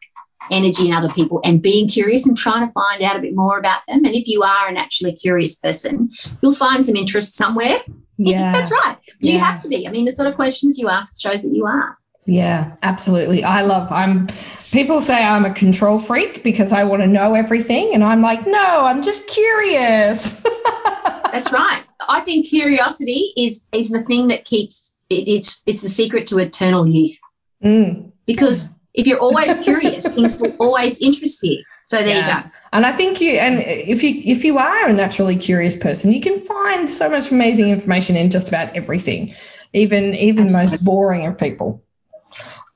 energy 0.50 0.86
in 0.86 0.92
other 0.92 1.08
people 1.08 1.40
and 1.44 1.62
being 1.62 1.88
curious 1.88 2.26
and 2.26 2.36
trying 2.36 2.66
to 2.66 2.72
find 2.72 3.02
out 3.02 3.16
a 3.16 3.20
bit 3.20 3.34
more 3.34 3.58
about 3.58 3.80
them. 3.86 4.04
And 4.04 4.14
if 4.14 4.28
you 4.28 4.42
are 4.42 4.68
an 4.68 4.76
actually 4.76 5.14
curious 5.14 5.54
person, 5.56 6.10
you'll 6.42 6.54
find 6.54 6.84
some 6.84 6.96
interest 6.96 7.34
somewhere. 7.34 7.74
Yeah. 8.18 8.52
That's 8.52 8.70
right. 8.72 8.96
You 9.20 9.32
Yeah. 9.34 9.38
have 9.44 9.62
to 9.62 9.68
be. 9.68 9.86
I 9.86 9.90
mean, 9.90 10.04
the 10.06 10.12
sort 10.12 10.28
of 10.28 10.34
questions 10.36 10.78
you 10.78 10.88
ask 10.88 11.20
shows 11.20 11.42
that 11.42 11.52
you 11.54 11.66
are. 11.66 11.98
Yeah, 12.28 12.74
absolutely. 12.82 13.44
I 13.44 13.62
love 13.62 13.92
I'm 13.92 14.26
people 14.72 15.00
say 15.00 15.14
I'm 15.22 15.44
a 15.44 15.54
control 15.54 15.98
freak 16.00 16.42
because 16.42 16.72
I 16.72 16.82
want 16.84 17.02
to 17.02 17.06
know 17.06 17.34
everything 17.34 17.94
and 17.94 18.02
I'm 18.02 18.20
like, 18.20 18.44
"No, 18.46 18.84
I'm 18.84 19.02
just 19.04 19.28
curious." 19.28 20.40
That's 21.32 21.52
right. 21.52 21.84
I 22.08 22.20
think 22.20 22.46
curiosity 22.48 23.32
is 23.36 23.66
is 23.72 23.90
the 23.90 24.02
thing 24.02 24.28
that 24.28 24.44
keeps 24.44 24.98
it, 25.08 25.28
it's 25.28 25.62
it's 25.66 25.82
the 25.84 25.88
secret 25.88 26.26
to 26.28 26.38
eternal 26.38 26.84
youth. 26.86 27.16
Mm. 27.64 28.10
Because 28.26 28.74
if 28.96 29.06
you're 29.06 29.20
always 29.20 29.58
curious, 29.58 30.10
things 30.12 30.40
will 30.40 30.56
always 30.58 31.00
interest 31.00 31.42
you. 31.42 31.62
So 31.86 31.98
there 31.98 32.08
Yeah. 32.08 32.38
you 32.38 32.42
go. 32.44 32.50
And 32.72 32.86
I 32.86 32.92
think 32.92 33.20
you 33.20 33.32
and 33.32 33.60
if 33.60 34.02
you 34.02 34.22
if 34.24 34.44
you 34.44 34.58
are 34.58 34.88
a 34.88 34.92
naturally 34.92 35.36
curious 35.36 35.76
person, 35.76 36.12
you 36.12 36.20
can 36.20 36.40
find 36.40 36.90
so 36.90 37.10
much 37.10 37.30
amazing 37.30 37.68
information 37.68 38.16
in 38.16 38.30
just 38.30 38.48
about 38.48 38.74
everything, 38.76 39.32
even 39.72 40.14
even 40.14 40.48
the 40.48 40.52
most 40.54 40.84
boring 40.84 41.26
of 41.26 41.38
people. 41.38 41.82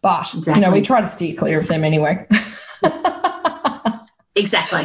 But 0.02 0.32
you 0.34 0.60
know, 0.60 0.70
we 0.72 0.82
try 0.82 1.00
to 1.00 1.08
steer 1.08 1.34
clear 1.36 1.58
of 1.60 1.66
them 1.66 1.84
anyway. 1.84 2.26
Exactly. 4.36 4.84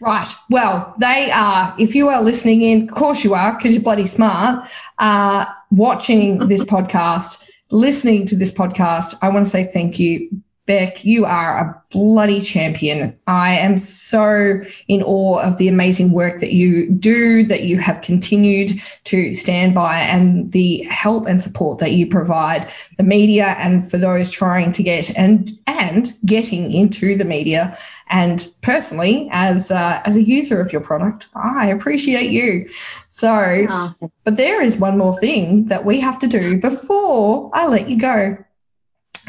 Right. 0.00 0.28
Well, 0.50 0.94
they 0.98 1.30
are, 1.30 1.74
if 1.78 1.94
you 1.94 2.08
are 2.08 2.22
listening 2.22 2.62
in, 2.62 2.88
of 2.88 2.94
course 2.94 3.24
you 3.24 3.34
are, 3.34 3.56
because 3.56 3.74
you're 3.74 3.82
bloody 3.82 4.06
smart, 4.06 4.68
uh, 4.98 5.46
watching 5.70 6.46
this 6.46 6.64
podcast, 6.64 7.50
listening 7.70 8.26
to 8.26 8.36
this 8.36 8.54
podcast, 8.56 9.16
I 9.20 9.30
want 9.30 9.44
to 9.46 9.50
say 9.50 9.64
thank 9.64 9.98
you. 9.98 10.42
Bec, 10.66 11.04
you 11.04 11.26
are 11.26 11.58
a 11.58 11.82
bloody 11.90 12.40
champion. 12.40 13.18
I 13.26 13.58
am 13.58 13.76
so 13.76 14.62
in 14.88 15.02
awe 15.02 15.42
of 15.42 15.58
the 15.58 15.68
amazing 15.68 16.10
work 16.10 16.40
that 16.40 16.54
you 16.54 16.88
do, 16.88 17.44
that 17.44 17.64
you 17.64 17.76
have 17.76 18.00
continued 18.00 18.70
to 19.04 19.34
stand 19.34 19.74
by, 19.74 19.98
and 20.00 20.50
the 20.52 20.78
help 20.84 21.26
and 21.26 21.40
support 21.40 21.80
that 21.80 21.92
you 21.92 22.06
provide 22.06 22.66
the 22.96 23.02
media 23.02 23.44
and 23.44 23.88
for 23.88 23.98
those 23.98 24.30
trying 24.30 24.72
to 24.72 24.82
get 24.82 25.14
and 25.18 25.50
and 25.66 26.10
getting 26.24 26.72
into 26.72 27.16
the 27.18 27.26
media. 27.26 27.76
And 28.08 28.46
personally, 28.62 29.28
as 29.32 29.70
uh, 29.70 30.00
as 30.04 30.16
a 30.16 30.22
user 30.22 30.62
of 30.62 30.72
your 30.72 30.82
product, 30.82 31.28
I 31.34 31.68
appreciate 31.68 32.30
you. 32.30 32.70
So, 33.10 33.66
Oh, 33.68 33.94
but 34.24 34.36
there 34.38 34.62
is 34.62 34.78
one 34.80 34.96
more 34.96 35.18
thing 35.18 35.66
that 35.66 35.84
we 35.84 36.00
have 36.00 36.20
to 36.20 36.26
do 36.26 36.58
before 36.60 37.50
I 37.52 37.66
let 37.68 37.88
you 37.90 37.98
go. 37.98 38.38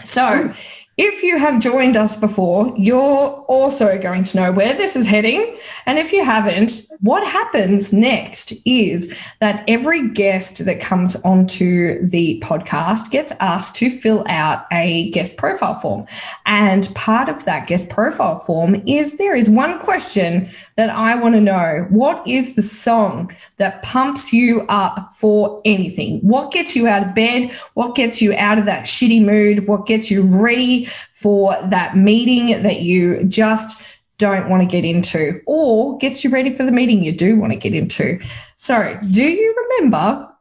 So, 0.03 0.53
if 0.98 1.24
you 1.24 1.38
have 1.38 1.60
joined 1.60 1.98
us 1.98 2.18
before, 2.18 2.74
you're 2.78 2.98
also 3.00 4.00
going 4.00 4.24
to 4.24 4.38
know 4.38 4.52
where 4.54 4.74
this 4.74 4.96
is 4.96 5.06
heading. 5.06 5.58
And 5.86 6.00
if 6.00 6.14
you 6.14 6.24
haven't, 6.24 6.88
what 7.02 7.28
happens 7.28 7.92
next 7.92 8.66
is 8.66 9.22
that 9.42 9.66
every 9.68 10.12
guest 10.12 10.64
that 10.66 10.80
comes 10.80 11.22
onto 11.24 12.08
the 12.08 12.42
podcast 12.42 13.12
gets 13.12 13.34
asked 13.42 13.78
to 13.78 13.90
fill 13.90 14.26
out 14.28 14.68
a 14.72 15.12
guest 15.12 15.38
profile 15.38 15.74
form. 15.74 16.06
And 16.46 16.88
part 16.96 17.28
of 17.28 17.44
that 17.44 17.68
guest 17.68 17.90
profile 17.90 18.40
form 18.40 18.84
is 18.88 19.18
there 19.18 19.36
is 19.36 19.50
one 19.50 19.80
question 19.80 20.50
that 20.78 20.90
I 20.90 21.16
want 21.18 21.36
to 21.36 21.42
know. 21.42 21.88
What 21.90 22.28
is 22.28 22.56
the 22.56 22.62
song 22.62 23.34
that 23.58 23.84
pumps 23.84 24.32
you 24.32 24.62
up 24.70 25.14
for 25.14 25.62
anything? 25.66 26.22
What 26.22 26.54
gets 26.54 26.78
you 26.78 26.88
out 26.88 27.06
of 27.06 27.16
bed? 27.16 27.52
What 27.74 27.96
gets 27.96 28.22
you 28.22 28.34
out 28.34 28.60
of 28.60 28.66
that 28.66 28.86
shitty 28.86 29.24
mood? 29.24 29.68
What 29.68 29.86
gets 29.86 30.10
you 30.10 30.24
ready 30.42 30.85
for 31.12 31.53
that 31.70 31.95
meeting 31.95 32.64
that 32.64 32.82
you 32.82 33.24
just 33.26 33.86
don't 34.18 34.49
want 34.49 34.64
to 34.64 34.68
get 34.70 34.86
into 34.86 35.41
or 35.45 35.98
gets 35.98 36.24
you 36.24 36.30
ready 36.30 36.49
for 36.49 36.64
the 36.64 36.72
meeting 36.72 37.03
you 37.03 37.12
do 37.12 37.38
want 37.40 37.52
to 37.53 37.60
get 37.60 37.74
into? 37.74 38.20
So, 38.56 38.98
do 39.12 39.24
you 39.24 39.68
remember 39.80 40.34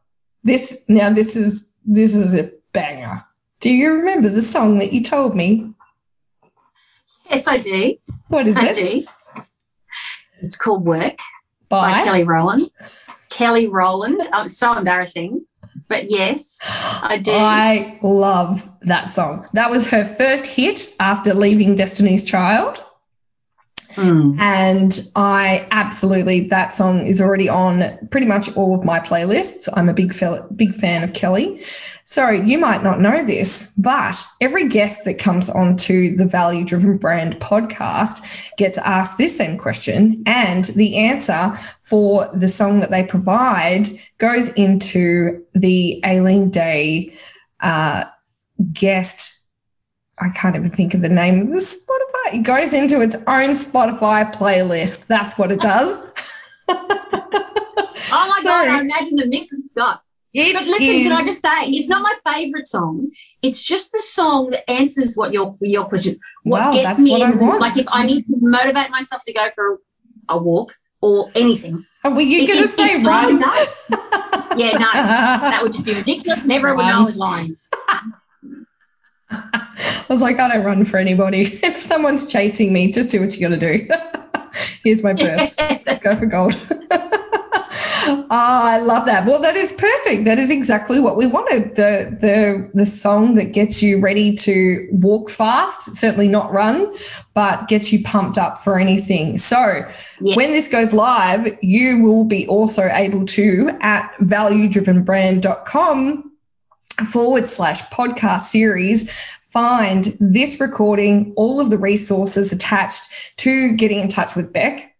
this? 0.43 0.85
Now, 0.89 1.11
this 1.13 1.37
is 1.37 1.67
this 1.85 2.15
is 2.15 2.35
a 2.35 2.53
banger. 2.73 3.25
Do 3.61 3.71
you 3.71 3.95
remember 3.95 4.29
the 4.29 4.43
song 4.43 4.79
that 4.79 4.93
you 4.93 5.03
told 5.03 5.35
me? 5.35 5.73
yes, 7.31 7.49
I 7.49 7.59
do. 7.59 7.97
What 8.29 8.47
is 8.47 8.57
I 8.57 8.69
it? 8.69 8.75
do. 8.75 9.03
It's 10.41 10.57
called 10.57 10.85
Work 10.85 11.19
by 11.69 11.91
By 11.93 12.05
Kelly 12.05 12.25
Rowan. 12.25 12.61
Kelly 13.31 13.69
Rowland. 13.69 14.21
Oh, 14.33 14.45
it's 14.45 14.59
so 14.59 14.77
embarrassing. 14.77 15.45
But 15.89 16.11
yes, 16.11 16.61
I 17.03 17.19
do. 17.19 17.33
I 17.33 17.99
love 18.03 18.69
that 18.83 19.11
song. 19.11 19.47
That 19.53 19.71
was 19.71 19.91
her 19.91 20.05
first 20.05 20.47
hit 20.47 20.95
after 21.01 21.35
leaving 21.35 21.75
Destiny's 21.75 22.25
Child. 22.25 22.83
Mm. 23.95 24.41
And 24.41 25.01
I 25.15 25.69
absolutely, 25.71 26.49
that 26.49 26.75
song 26.75 27.07
is 27.07 27.21
already 27.21 27.49
on 27.49 28.09
pretty 28.11 28.27
much 28.27 28.57
all 28.57 28.75
of 28.75 28.85
my 28.85 29.01
playlists. 29.01 29.69
I'm 29.73 29.89
a 29.89 29.95
big, 29.95 30.13
fel- 30.13 30.49
big 30.55 30.75
fan 30.75 31.05
of 31.05 31.13
Kelly. 31.13 31.63
So 32.15 32.31
you 32.31 32.59
might 32.59 32.85
not 32.85 33.01
know 33.01 33.25
this, 33.25 33.75
but 33.77 34.15
every 34.41 34.69
guest 34.69 35.05
that 35.07 35.19
comes 35.19 35.51
onto 35.51 36.15
the 36.15 36.27
Value 36.27 36.65
Driven 36.65 36.97
Brand 36.97 37.41
podcast 37.41 38.57
gets 38.57 38.79
asked 38.79 39.19
this 39.19 39.37
same 39.37 39.59
question, 39.59 40.23
and 40.25 40.63
the 40.63 41.09
answer 41.09 41.55
for 41.83 42.31
the 42.33 42.47
song 42.47 42.79
that 42.81 42.93
they 42.93 43.03
provide 43.03 43.89
goes 44.19 44.51
into 44.51 45.45
the 45.55 46.03
Aileen 46.07 46.51
Day 46.51 47.19
uh, 47.59 48.05
guest. 48.73 49.45
I 50.17 50.29
can't 50.29 50.55
even 50.55 50.71
think 50.71 50.95
of 50.95 51.01
the 51.01 51.09
name 51.09 51.41
of 51.41 51.49
the 51.49 51.57
Spotify. 51.57 52.35
It 52.35 52.45
goes 52.45 52.75
into 52.75 53.01
its 53.01 53.17
own 53.17 53.55
Spotify 53.57 54.33
playlist. 54.33 55.09
That's 55.09 55.37
what 55.37 55.51
it 55.51 55.61
does. 55.61 56.01
Oh 58.17 58.29
my 58.29 58.45
god, 58.45 58.69
I 58.69 58.81
imagine 58.81 59.17
the 59.17 59.27
mix 59.27 59.51
has 59.51 59.65
got. 59.77 60.04
It 60.37 60.55
But 60.55 60.67
listen, 60.67 60.95
is- 60.97 61.03
can 61.05 61.13
I 61.13 61.25
just 61.25 61.41
say, 61.41 61.71
it's 61.71 61.89
not 61.89 62.03
my 62.03 62.33
favourite 62.33 62.67
song. 62.67 63.11
It's 63.41 63.63
just 63.63 63.93
the 63.93 64.01
song 64.01 64.51
that 64.51 64.69
answers 64.69 65.15
what 65.15 65.33
your 65.33 65.57
your 65.61 65.85
question. 65.85 66.17
What 66.43 66.61
Well, 66.61 66.75
gets 66.75 66.99
me 66.99 67.13
what 67.13 67.31
in 67.31 67.39
like 67.61 67.77
if 67.79 67.87
I 67.93 68.05
need 68.07 68.27
to 68.27 68.37
motivate 68.41 68.91
myself 68.91 69.23
to 69.27 69.33
go 69.33 69.47
for 69.55 69.81
a 70.29 70.43
walk 70.43 70.75
or 71.01 71.29
anything. 71.37 71.87
Were 72.05 72.21
you 72.21 72.47
going 72.47 72.63
to 72.63 72.69
say 72.69 73.03
run? 73.03 73.39
Yeah, 74.59 74.71
no, 74.73 74.91
that 74.93 75.61
would 75.63 75.73
just 75.73 75.87
be 75.87 75.95
ridiculous 75.95 76.43
and 76.43 76.53
everyone 76.53 76.79
would 76.79 76.87
know 76.93 77.01
I 77.01 77.05
was 77.05 77.17
lying. 77.29 77.49
I 79.31 80.05
was 80.09 80.21
like, 80.21 80.39
I 80.39 80.49
don't 80.55 80.65
run 80.65 80.85
for 80.85 80.99
anybody. 80.99 81.43
If 81.63 81.77
someone's 81.77 82.31
chasing 82.31 82.73
me, 82.73 82.93
just 82.93 83.11
do 83.11 83.21
what 83.21 83.35
you 83.37 83.49
got 83.49 83.59
to 83.59 83.79
do. 83.79 83.89
Here's 84.85 85.03
my 85.03 85.15
purse. 85.15 85.57
Let's 85.59 86.03
go 86.03 86.15
for 86.17 86.27
gold. 86.27 86.55
Oh, 88.07 88.27
I 88.31 88.81
love 88.81 89.07
that. 89.07 89.27
Well, 89.27 89.41
that 89.43 89.57
is 89.57 89.73
perfect. 89.73 90.25
That 90.25 90.39
is 90.39 90.51
exactly 90.51 91.01
what 91.01 91.17
we 91.17 91.27
wanted. 91.27 91.75
The 91.77 92.17
the 92.21 92.71
the 92.75 92.87
song 92.87 93.35
that 93.35 93.53
gets 93.53 93.83
you 93.83 94.01
ready 94.01 94.35
to 94.37 94.89
walk 94.93 95.31
fast, 95.31 95.95
certainly 95.97 96.29
not 96.29 96.53
run, 96.53 96.93
but 97.35 97.69
gets 97.69 97.93
you 97.93 98.03
pumped 98.03 98.39
up 98.39 98.59
for 98.59 98.79
anything. 98.79 99.39
So 99.39 99.87
Yeah. 100.21 100.37
when 100.37 100.53
this 100.53 100.69
goes 100.69 100.93
live, 100.93 101.59
you 101.63 102.03
will 102.03 102.25
be 102.25 102.47
also 102.47 102.89
able 102.91 103.27
to 103.27 103.71
at 103.81 104.15
valuedrivenbrand.com 104.21 106.31
forward 107.11 107.49
slash 107.49 107.83
podcast 107.91 108.43
series 108.43 109.11
find 109.43 110.05
this 110.19 110.61
recording, 110.61 111.33
all 111.37 111.61
of 111.61 111.71
the 111.71 111.79
resources 111.79 112.53
attached 112.53 113.09
to 113.37 113.77
getting 113.77 114.01
in 114.01 114.09
touch 114.09 114.35
with 114.35 114.53
Bec. 114.53 114.94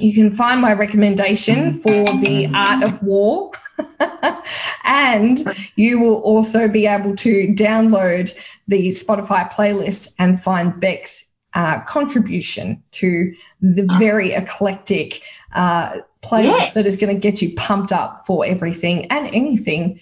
You 0.00 0.14
can 0.14 0.30
find 0.30 0.60
my 0.60 0.74
recommendation 0.74 1.74
for 1.74 1.90
the 1.90 2.50
art 2.54 2.82
of 2.84 3.02
war. 3.02 3.52
and 4.84 5.42
you 5.76 6.00
will 6.00 6.20
also 6.22 6.68
be 6.68 6.86
able 6.86 7.14
to 7.16 7.54
download 7.54 8.32
the 8.66 8.88
Spotify 8.88 9.50
playlist 9.50 10.14
and 10.18 10.40
find 10.40 10.80
Bec's 10.80 11.34
uh, 11.54 11.80
contribution 11.86 12.82
to 12.92 13.34
the 13.60 13.84
very 13.98 14.32
eclectic 14.32 15.20
uh, 15.52 15.98
playlist 16.22 16.44
Yes. 16.44 16.74
that 16.74 16.86
is 16.86 16.96
going 16.96 17.14
to 17.14 17.20
get 17.20 17.40
you 17.42 17.54
pumped 17.56 17.92
up 17.92 18.26
for 18.26 18.44
everything 18.44 19.06
and 19.10 19.26
anything. 19.26 20.00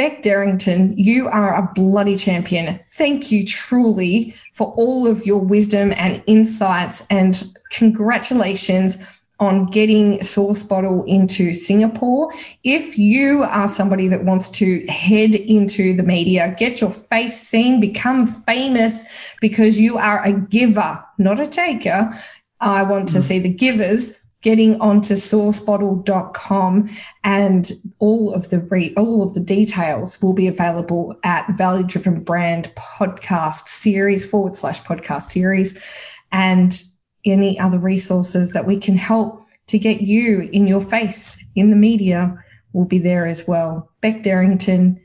Bec 0.00 0.22
Derrington, 0.22 0.94
you 0.96 1.28
are 1.28 1.54
a 1.56 1.72
bloody 1.74 2.16
champion. 2.16 2.78
Thank 2.78 3.30
you 3.32 3.44
truly 3.44 4.34
for 4.54 4.72
all 4.74 5.06
of 5.06 5.26
your 5.26 5.44
wisdom 5.44 5.92
and 5.94 6.24
insights, 6.26 7.06
and 7.10 7.38
congratulations 7.70 9.20
on 9.38 9.66
getting 9.66 10.20
SourceBottle 10.20 11.06
into 11.06 11.52
Singapore. 11.52 12.32
If 12.64 12.96
you 12.96 13.42
are 13.42 13.68
somebody 13.68 14.08
that 14.08 14.24
wants 14.24 14.48
to 14.52 14.86
head 14.86 15.34
into 15.34 15.94
the 15.94 16.02
media, 16.02 16.54
get 16.58 16.80
your 16.80 16.88
face 16.88 17.38
seen, 17.38 17.82
become 17.82 18.26
famous 18.26 19.36
because 19.38 19.78
you 19.78 19.98
are 19.98 20.24
a 20.24 20.32
giver, 20.32 21.04
not 21.18 21.40
a 21.40 21.46
taker. 21.46 22.10
I 22.58 22.84
want 22.84 23.08
to 23.10 23.18
mm. 23.18 23.22
see 23.22 23.40
the 23.40 23.52
givers 23.52 24.19
getting 24.42 24.80
onto 24.80 25.14
sourcebottle.com 25.14 26.88
and 27.22 27.70
all 27.98 28.34
of 28.34 28.48
the 28.48 28.60
re- 28.70 28.94
all 28.96 29.22
of 29.22 29.34
the 29.34 29.40
details 29.40 30.22
will 30.22 30.32
be 30.32 30.48
available 30.48 31.14
at 31.22 31.52
value 31.52 31.86
driven 31.86 32.22
brand 32.22 32.72
podcast 32.74 33.68
series 33.68 34.28
forward 34.28 34.54
slash 34.54 34.82
podcast 34.82 35.24
series 35.24 35.84
and 36.32 36.82
any 37.24 37.58
other 37.58 37.78
resources 37.78 38.54
that 38.54 38.66
we 38.66 38.78
can 38.78 38.96
help 38.96 39.42
to 39.66 39.78
get 39.78 40.00
you 40.00 40.40
in 40.40 40.66
your 40.66 40.80
face 40.80 41.44
in 41.54 41.70
the 41.70 41.76
media 41.76 42.38
will 42.72 42.86
be 42.86 42.98
there 42.98 43.26
as 43.26 43.46
well. 43.46 43.90
Bec 44.00 44.22
Derrington 44.22 45.00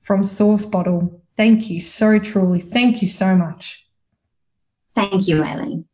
from 0.00 0.22
SourceBottle, 0.22 1.20
thank 1.36 1.70
you 1.70 1.80
so 1.80 2.18
truly. 2.18 2.60
Thank 2.60 3.02
you 3.02 3.08
so 3.08 3.36
much. 3.36 3.86
Thank 4.94 5.28
you, 5.28 5.42
Aileen. 5.42 5.84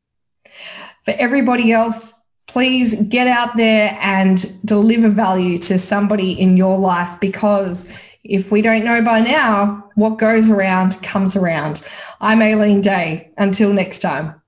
For 1.05 1.11
everybody 1.11 1.73
else, 1.73 2.15
please 2.55 3.09
get 3.09 3.26
out 3.26 3.56
there 3.56 3.98
and 4.01 4.64
deliver 4.64 5.09
value 5.09 5.59
to 5.59 5.76
somebody 5.76 6.40
in 6.40 6.56
your 6.56 6.78
life 6.78 7.18
because 7.20 7.93
if 8.22 8.52
we 8.52 8.62
don't 8.62 8.85
know 8.85 9.02
by 9.02 9.18
now, 9.18 9.90
what 9.97 10.18
goes 10.20 10.48
around 10.48 10.97
comes 11.02 11.35
around. 11.35 11.85
I'm 12.20 12.40
Aileen 12.40 12.81
Day. 12.81 13.32
Until 13.36 13.72
next 13.72 13.98
time. 13.98 14.40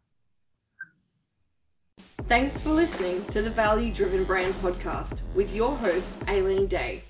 Thanks 2.29 2.61
for 2.61 2.71
listening 2.71 3.25
to 3.27 3.43
the 3.43 3.51
Value 3.51 3.93
Driven 3.93 4.23
Brand 4.23 4.55
Podcast 4.63 5.23
with 5.35 5.53
your 5.53 5.75
host, 5.75 6.09
Aileen 6.29 6.69
Day. 6.69 7.03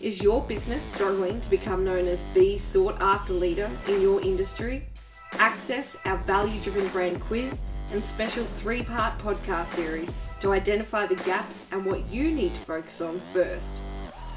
Is 0.00 0.22
your 0.22 0.40
business 0.42 0.84
struggling 0.84 1.40
to 1.40 1.50
become 1.50 1.84
known 1.84 2.06
as 2.06 2.20
the 2.32 2.58
sought 2.58 2.96
after 3.00 3.32
leader 3.32 3.68
in 3.88 4.00
your 4.00 4.20
industry? 4.20 4.86
Access 5.32 5.96
our 6.04 6.18
Value 6.18 6.60
Driven 6.60 6.86
Brand 6.90 7.20
quiz 7.22 7.60
and 7.92 8.02
special 8.02 8.44
three 8.44 8.82
part 8.82 9.16
podcast 9.18 9.66
series 9.66 10.12
to 10.40 10.52
identify 10.52 11.06
the 11.06 11.14
gaps 11.16 11.64
and 11.70 11.84
what 11.84 12.08
you 12.10 12.32
need 12.32 12.54
to 12.54 12.60
focus 12.62 13.00
on 13.00 13.20
first. 13.20 13.80